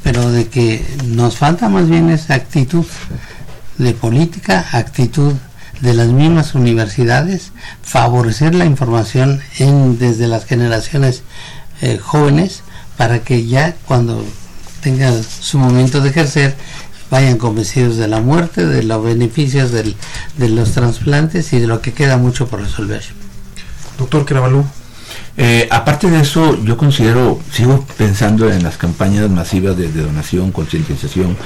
Pero 0.03 0.31
de 0.31 0.47
que 0.47 0.85
nos 1.05 1.37
falta 1.37 1.67
más 1.67 1.89
bien 1.89 2.09
esa 2.09 2.35
actitud 2.35 2.85
de 3.77 3.93
política, 3.93 4.65
actitud 4.71 5.33
de 5.81 5.93
las 5.93 6.07
mismas 6.07 6.55
universidades, 6.55 7.51
favorecer 7.81 8.55
la 8.55 8.65
información 8.65 9.41
en, 9.57 9.97
desde 9.97 10.27
las 10.27 10.45
generaciones 10.45 11.23
eh, 11.81 11.97
jóvenes 11.97 12.63
para 13.01 13.23
que 13.23 13.47
ya 13.47 13.75
cuando 13.87 14.23
tengan 14.79 15.23
su 15.23 15.57
momento 15.57 16.01
de 16.01 16.11
ejercer, 16.11 16.53
vayan 17.09 17.39
convencidos 17.39 17.97
de 17.97 18.07
la 18.07 18.21
muerte, 18.21 18.63
de 18.63 18.83
los 18.83 19.03
beneficios 19.03 19.71
del, 19.71 19.95
de 20.37 20.49
los 20.49 20.73
trasplantes 20.73 21.51
y 21.53 21.59
de 21.59 21.65
lo 21.65 21.81
que 21.81 21.93
queda 21.93 22.17
mucho 22.17 22.47
por 22.47 22.61
resolver. 22.61 23.01
Doctor 23.97 24.23
Carabalú. 24.23 24.63
Eh, 25.35 25.67
aparte 25.71 26.11
de 26.11 26.21
eso, 26.21 26.63
yo 26.63 26.77
considero, 26.77 27.39
sigo 27.51 27.87
pensando 27.97 28.51
en 28.51 28.61
las 28.61 28.77
campañas 28.77 29.27
masivas 29.31 29.75
de, 29.75 29.91
donación, 29.91 30.51
concientización. 30.51 31.37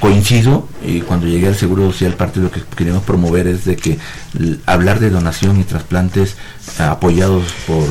Coincido, 0.00 0.66
y 0.82 1.02
cuando 1.02 1.26
llegué 1.26 1.48
al 1.48 1.56
Seguro 1.56 1.92
Social, 1.92 2.14
parte 2.14 2.40
de 2.40 2.46
lo 2.46 2.50
que 2.50 2.62
queremos 2.74 3.02
promover 3.02 3.48
es 3.48 3.66
de 3.66 3.76
que 3.76 3.98
hablar 4.64 4.98
de 4.98 5.10
donación 5.10 5.60
y 5.60 5.64
trasplantes 5.64 6.36
apoyados 6.78 7.52
por 7.66 7.86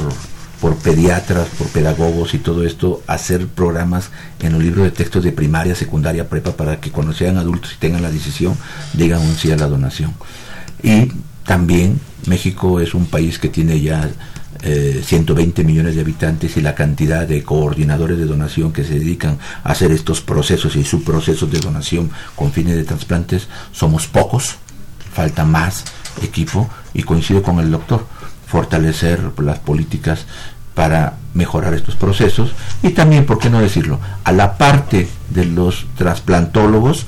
por 0.61 0.75
pediatras, 0.75 1.47
por 1.57 1.67
pedagogos 1.67 2.35
y 2.35 2.37
todo 2.37 2.63
esto, 2.63 3.01
hacer 3.07 3.47
programas 3.47 4.11
en 4.39 4.53
los 4.53 4.63
libros 4.63 4.85
de 4.85 4.91
textos 4.91 5.23
de 5.23 5.31
primaria, 5.31 5.73
secundaria, 5.73 6.29
prepa, 6.29 6.51
para 6.51 6.79
que 6.79 6.91
cuando 6.91 7.13
sean 7.13 7.37
adultos 7.37 7.73
y 7.73 7.77
tengan 7.79 8.03
la 8.03 8.11
decisión, 8.11 8.55
digan 8.93 9.21
un 9.21 9.35
sí 9.35 9.51
a 9.51 9.57
la 9.57 9.65
donación. 9.65 10.13
Y 10.83 11.11
también 11.45 11.99
México 12.27 12.79
es 12.79 12.93
un 12.93 13.07
país 13.07 13.39
que 13.39 13.49
tiene 13.49 13.81
ya 13.81 14.07
120 14.61 15.61
eh, 15.61 15.65
millones 15.65 15.95
de 15.95 16.01
habitantes 16.01 16.55
y 16.55 16.61
la 16.61 16.75
cantidad 16.75 17.27
de 17.27 17.43
coordinadores 17.43 18.19
de 18.19 18.25
donación 18.25 18.71
que 18.71 18.83
se 18.83 18.99
dedican 18.99 19.39
a 19.63 19.71
hacer 19.71 19.91
estos 19.91 20.21
procesos 20.21 20.75
y 20.75 20.83
subprocesos 20.83 21.51
de 21.51 21.59
donación 21.59 22.11
con 22.35 22.51
fines 22.51 22.75
de 22.75 22.83
trasplantes 22.83 23.47
somos 23.71 24.05
pocos, 24.05 24.57
falta 25.11 25.43
más 25.43 25.85
equipo 26.21 26.69
y 26.93 27.01
coincido 27.01 27.41
con 27.41 27.59
el 27.59 27.71
doctor 27.71 28.05
fortalecer 28.51 29.31
las 29.39 29.59
políticas 29.59 30.25
para 30.73 31.17
mejorar 31.33 31.73
estos 31.73 31.95
procesos 31.95 32.51
y 32.83 32.89
también, 32.89 33.25
¿por 33.25 33.39
qué 33.39 33.49
no 33.49 33.61
decirlo?, 33.61 33.99
a 34.23 34.31
la 34.31 34.57
parte 34.57 35.07
de 35.29 35.45
los 35.45 35.85
trasplantólogos, 35.97 37.05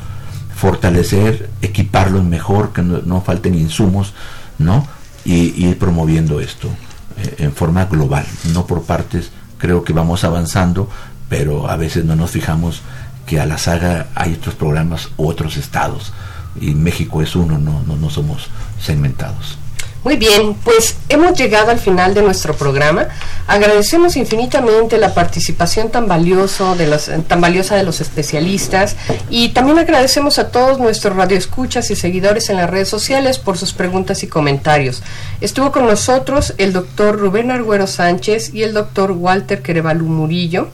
fortalecer, 0.55 1.49
equiparlos 1.61 2.23
mejor, 2.23 2.73
que 2.73 2.81
no, 2.81 3.21
falten 3.21 3.55
insumos, 3.55 4.13
¿no? 4.59 4.87
Y, 5.25 5.65
ir 5.65 5.77
promoviendo 5.77 6.39
esto 6.39 6.69
eh, 7.17 7.35
en 7.39 7.53
forma 7.53 7.85
global, 7.85 8.25
no 8.53 8.65
por 8.67 8.83
partes, 8.83 9.31
creo 9.57 9.83
que 9.83 9.93
vamos 9.93 10.23
avanzando, 10.23 10.89
pero 11.29 11.69
a 11.69 11.77
veces 11.77 12.05
no 12.05 12.15
nos 12.15 12.31
fijamos 12.31 12.81
que 13.25 13.39
a 13.39 13.45
la 13.45 13.57
saga 13.57 14.07
hay 14.15 14.33
otros 14.33 14.55
programas 14.55 15.09
u 15.17 15.27
otros 15.27 15.57
estados, 15.57 16.13
y 16.59 16.75
México 16.75 17.21
es 17.21 17.35
uno, 17.35 17.57
no, 17.57 17.81
no, 17.87 17.95
no 17.95 18.09
somos 18.09 18.49
segmentados. 18.79 19.57
Muy 20.03 20.17
bien, 20.17 20.53
pues 20.65 20.97
hemos 21.07 21.37
llegado 21.37 21.71
al 21.71 21.79
final 21.79 22.13
de 22.13 22.21
nuestro 22.21 22.53
programa. 22.53 23.07
Agradecemos 23.47 24.17
infinitamente 24.17 24.97
la 24.97 25.13
participación 25.13 25.91
tan, 25.91 26.09
valioso 26.09 26.75
de 26.75 26.87
tan 27.25 27.39
valiosa 27.39 27.77
de 27.77 27.83
los 27.83 28.01
especialistas 28.01 28.97
y 29.29 29.49
también 29.49 29.79
agradecemos 29.79 30.39
a 30.39 30.49
todos 30.49 30.77
nuestros 30.77 31.15
radioescuchas 31.15 31.89
y 31.89 31.95
seguidores 31.95 32.49
en 32.49 32.57
las 32.57 32.69
redes 32.69 32.89
sociales 32.89 33.39
por 33.39 33.57
sus 33.57 33.71
preguntas 33.71 34.23
y 34.23 34.27
comentarios. 34.27 35.03
Estuvo 35.39 35.71
con 35.71 35.87
nosotros 35.87 36.53
el 36.57 36.73
doctor 36.73 37.17
Rubén 37.17 37.49
Arguero 37.49 37.87
Sánchez 37.87 38.53
y 38.53 38.63
el 38.63 38.73
doctor 38.73 39.11
Walter 39.11 39.61
Querevalú 39.61 40.05
Murillo. 40.07 40.67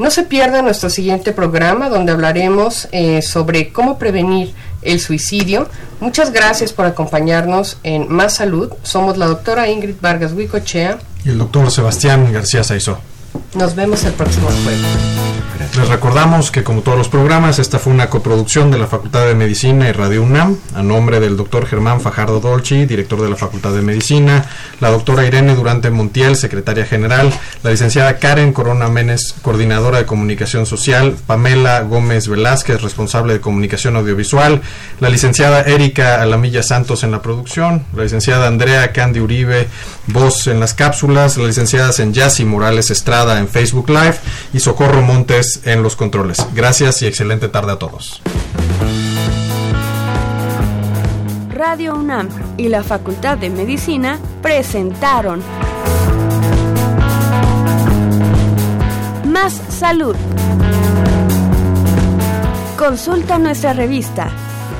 No 0.00 0.10
se 0.10 0.24
pierda 0.24 0.62
nuestro 0.62 0.90
siguiente 0.90 1.32
programa 1.32 1.88
donde 1.88 2.10
hablaremos 2.10 2.88
eh, 2.90 3.22
sobre 3.22 3.72
cómo 3.72 3.98
prevenir 3.98 4.54
el 4.82 5.00
suicidio. 5.00 5.68
Muchas 6.00 6.32
gracias 6.32 6.72
por 6.72 6.86
acompañarnos 6.86 7.78
en 7.82 8.12
Más 8.12 8.36
Salud. 8.36 8.70
Somos 8.82 9.16
la 9.18 9.26
doctora 9.26 9.68
Ingrid 9.68 9.96
Vargas 10.00 10.32
Huicochea 10.32 10.98
y 11.24 11.30
el 11.30 11.38
doctor 11.38 11.70
Sebastián 11.70 12.32
García 12.32 12.64
Saizó. 12.64 12.98
Nos 13.54 13.74
vemos 13.74 14.04
el 14.04 14.12
próximo 14.12 14.48
jueves. 14.64 15.22
Les 15.76 15.88
recordamos 15.88 16.50
que 16.50 16.62
como 16.62 16.82
todos 16.82 16.98
los 16.98 17.08
programas, 17.08 17.58
esta 17.58 17.78
fue 17.78 17.94
una 17.94 18.10
coproducción 18.10 18.70
de 18.70 18.76
la 18.76 18.86
Facultad 18.86 19.26
de 19.26 19.34
Medicina 19.34 19.88
y 19.88 19.92
Radio 19.92 20.22
UNAM, 20.22 20.58
a 20.74 20.82
nombre 20.82 21.18
del 21.18 21.36
doctor 21.36 21.66
Germán 21.66 22.02
Fajardo 22.02 22.40
Dolci, 22.40 22.84
director 22.84 23.22
de 23.22 23.30
la 23.30 23.36
Facultad 23.36 23.72
de 23.72 23.80
Medicina, 23.80 24.44
la 24.80 24.90
doctora 24.90 25.26
Irene 25.26 25.54
Durante 25.54 25.90
Montiel, 25.90 26.36
secretaria 26.36 26.84
general, 26.84 27.32
la 27.62 27.70
licenciada 27.70 28.18
Karen 28.18 28.52
Corona 28.52 28.88
Menes, 28.88 29.34
coordinadora 29.40 29.98
de 29.98 30.04
comunicación 30.04 30.66
social, 30.66 31.16
Pamela 31.26 31.80
Gómez 31.82 32.28
Velázquez, 32.28 32.82
responsable 32.82 33.32
de 33.32 33.40
comunicación 33.40 33.96
audiovisual, 33.96 34.60
la 35.00 35.08
licenciada 35.08 35.62
Erika 35.62 36.20
Alamilla 36.20 36.62
Santos 36.62 37.02
en 37.02 37.12
la 37.12 37.22
producción, 37.22 37.86
la 37.96 38.02
licenciada 38.02 38.46
Andrea 38.46 38.92
Candy 38.92 39.20
Uribe, 39.20 39.68
voz 40.08 40.48
en 40.48 40.60
las 40.60 40.74
cápsulas, 40.74 41.38
la 41.38 41.46
licenciada 41.46 41.92
Senyasi 41.92 42.44
Morales 42.44 42.90
En 43.22 43.46
Facebook 43.46 43.88
Live 43.88 44.16
y 44.52 44.58
Socorro 44.58 45.00
Montes 45.00 45.60
en 45.64 45.84
los 45.84 45.94
controles. 45.94 46.44
Gracias 46.54 47.02
y 47.02 47.06
excelente 47.06 47.48
tarde 47.48 47.70
a 47.72 47.76
todos. 47.76 48.20
Radio 51.50 51.94
UNAM 51.94 52.28
y 52.56 52.66
la 52.68 52.82
Facultad 52.82 53.38
de 53.38 53.48
Medicina 53.48 54.18
presentaron 54.42 55.40
Más 59.24 59.52
Salud. 59.68 60.16
Consulta 62.76 63.38
nuestra 63.38 63.72
revista 63.72 64.32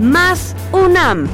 Más 0.00 0.54
UNAM. 0.72 1.28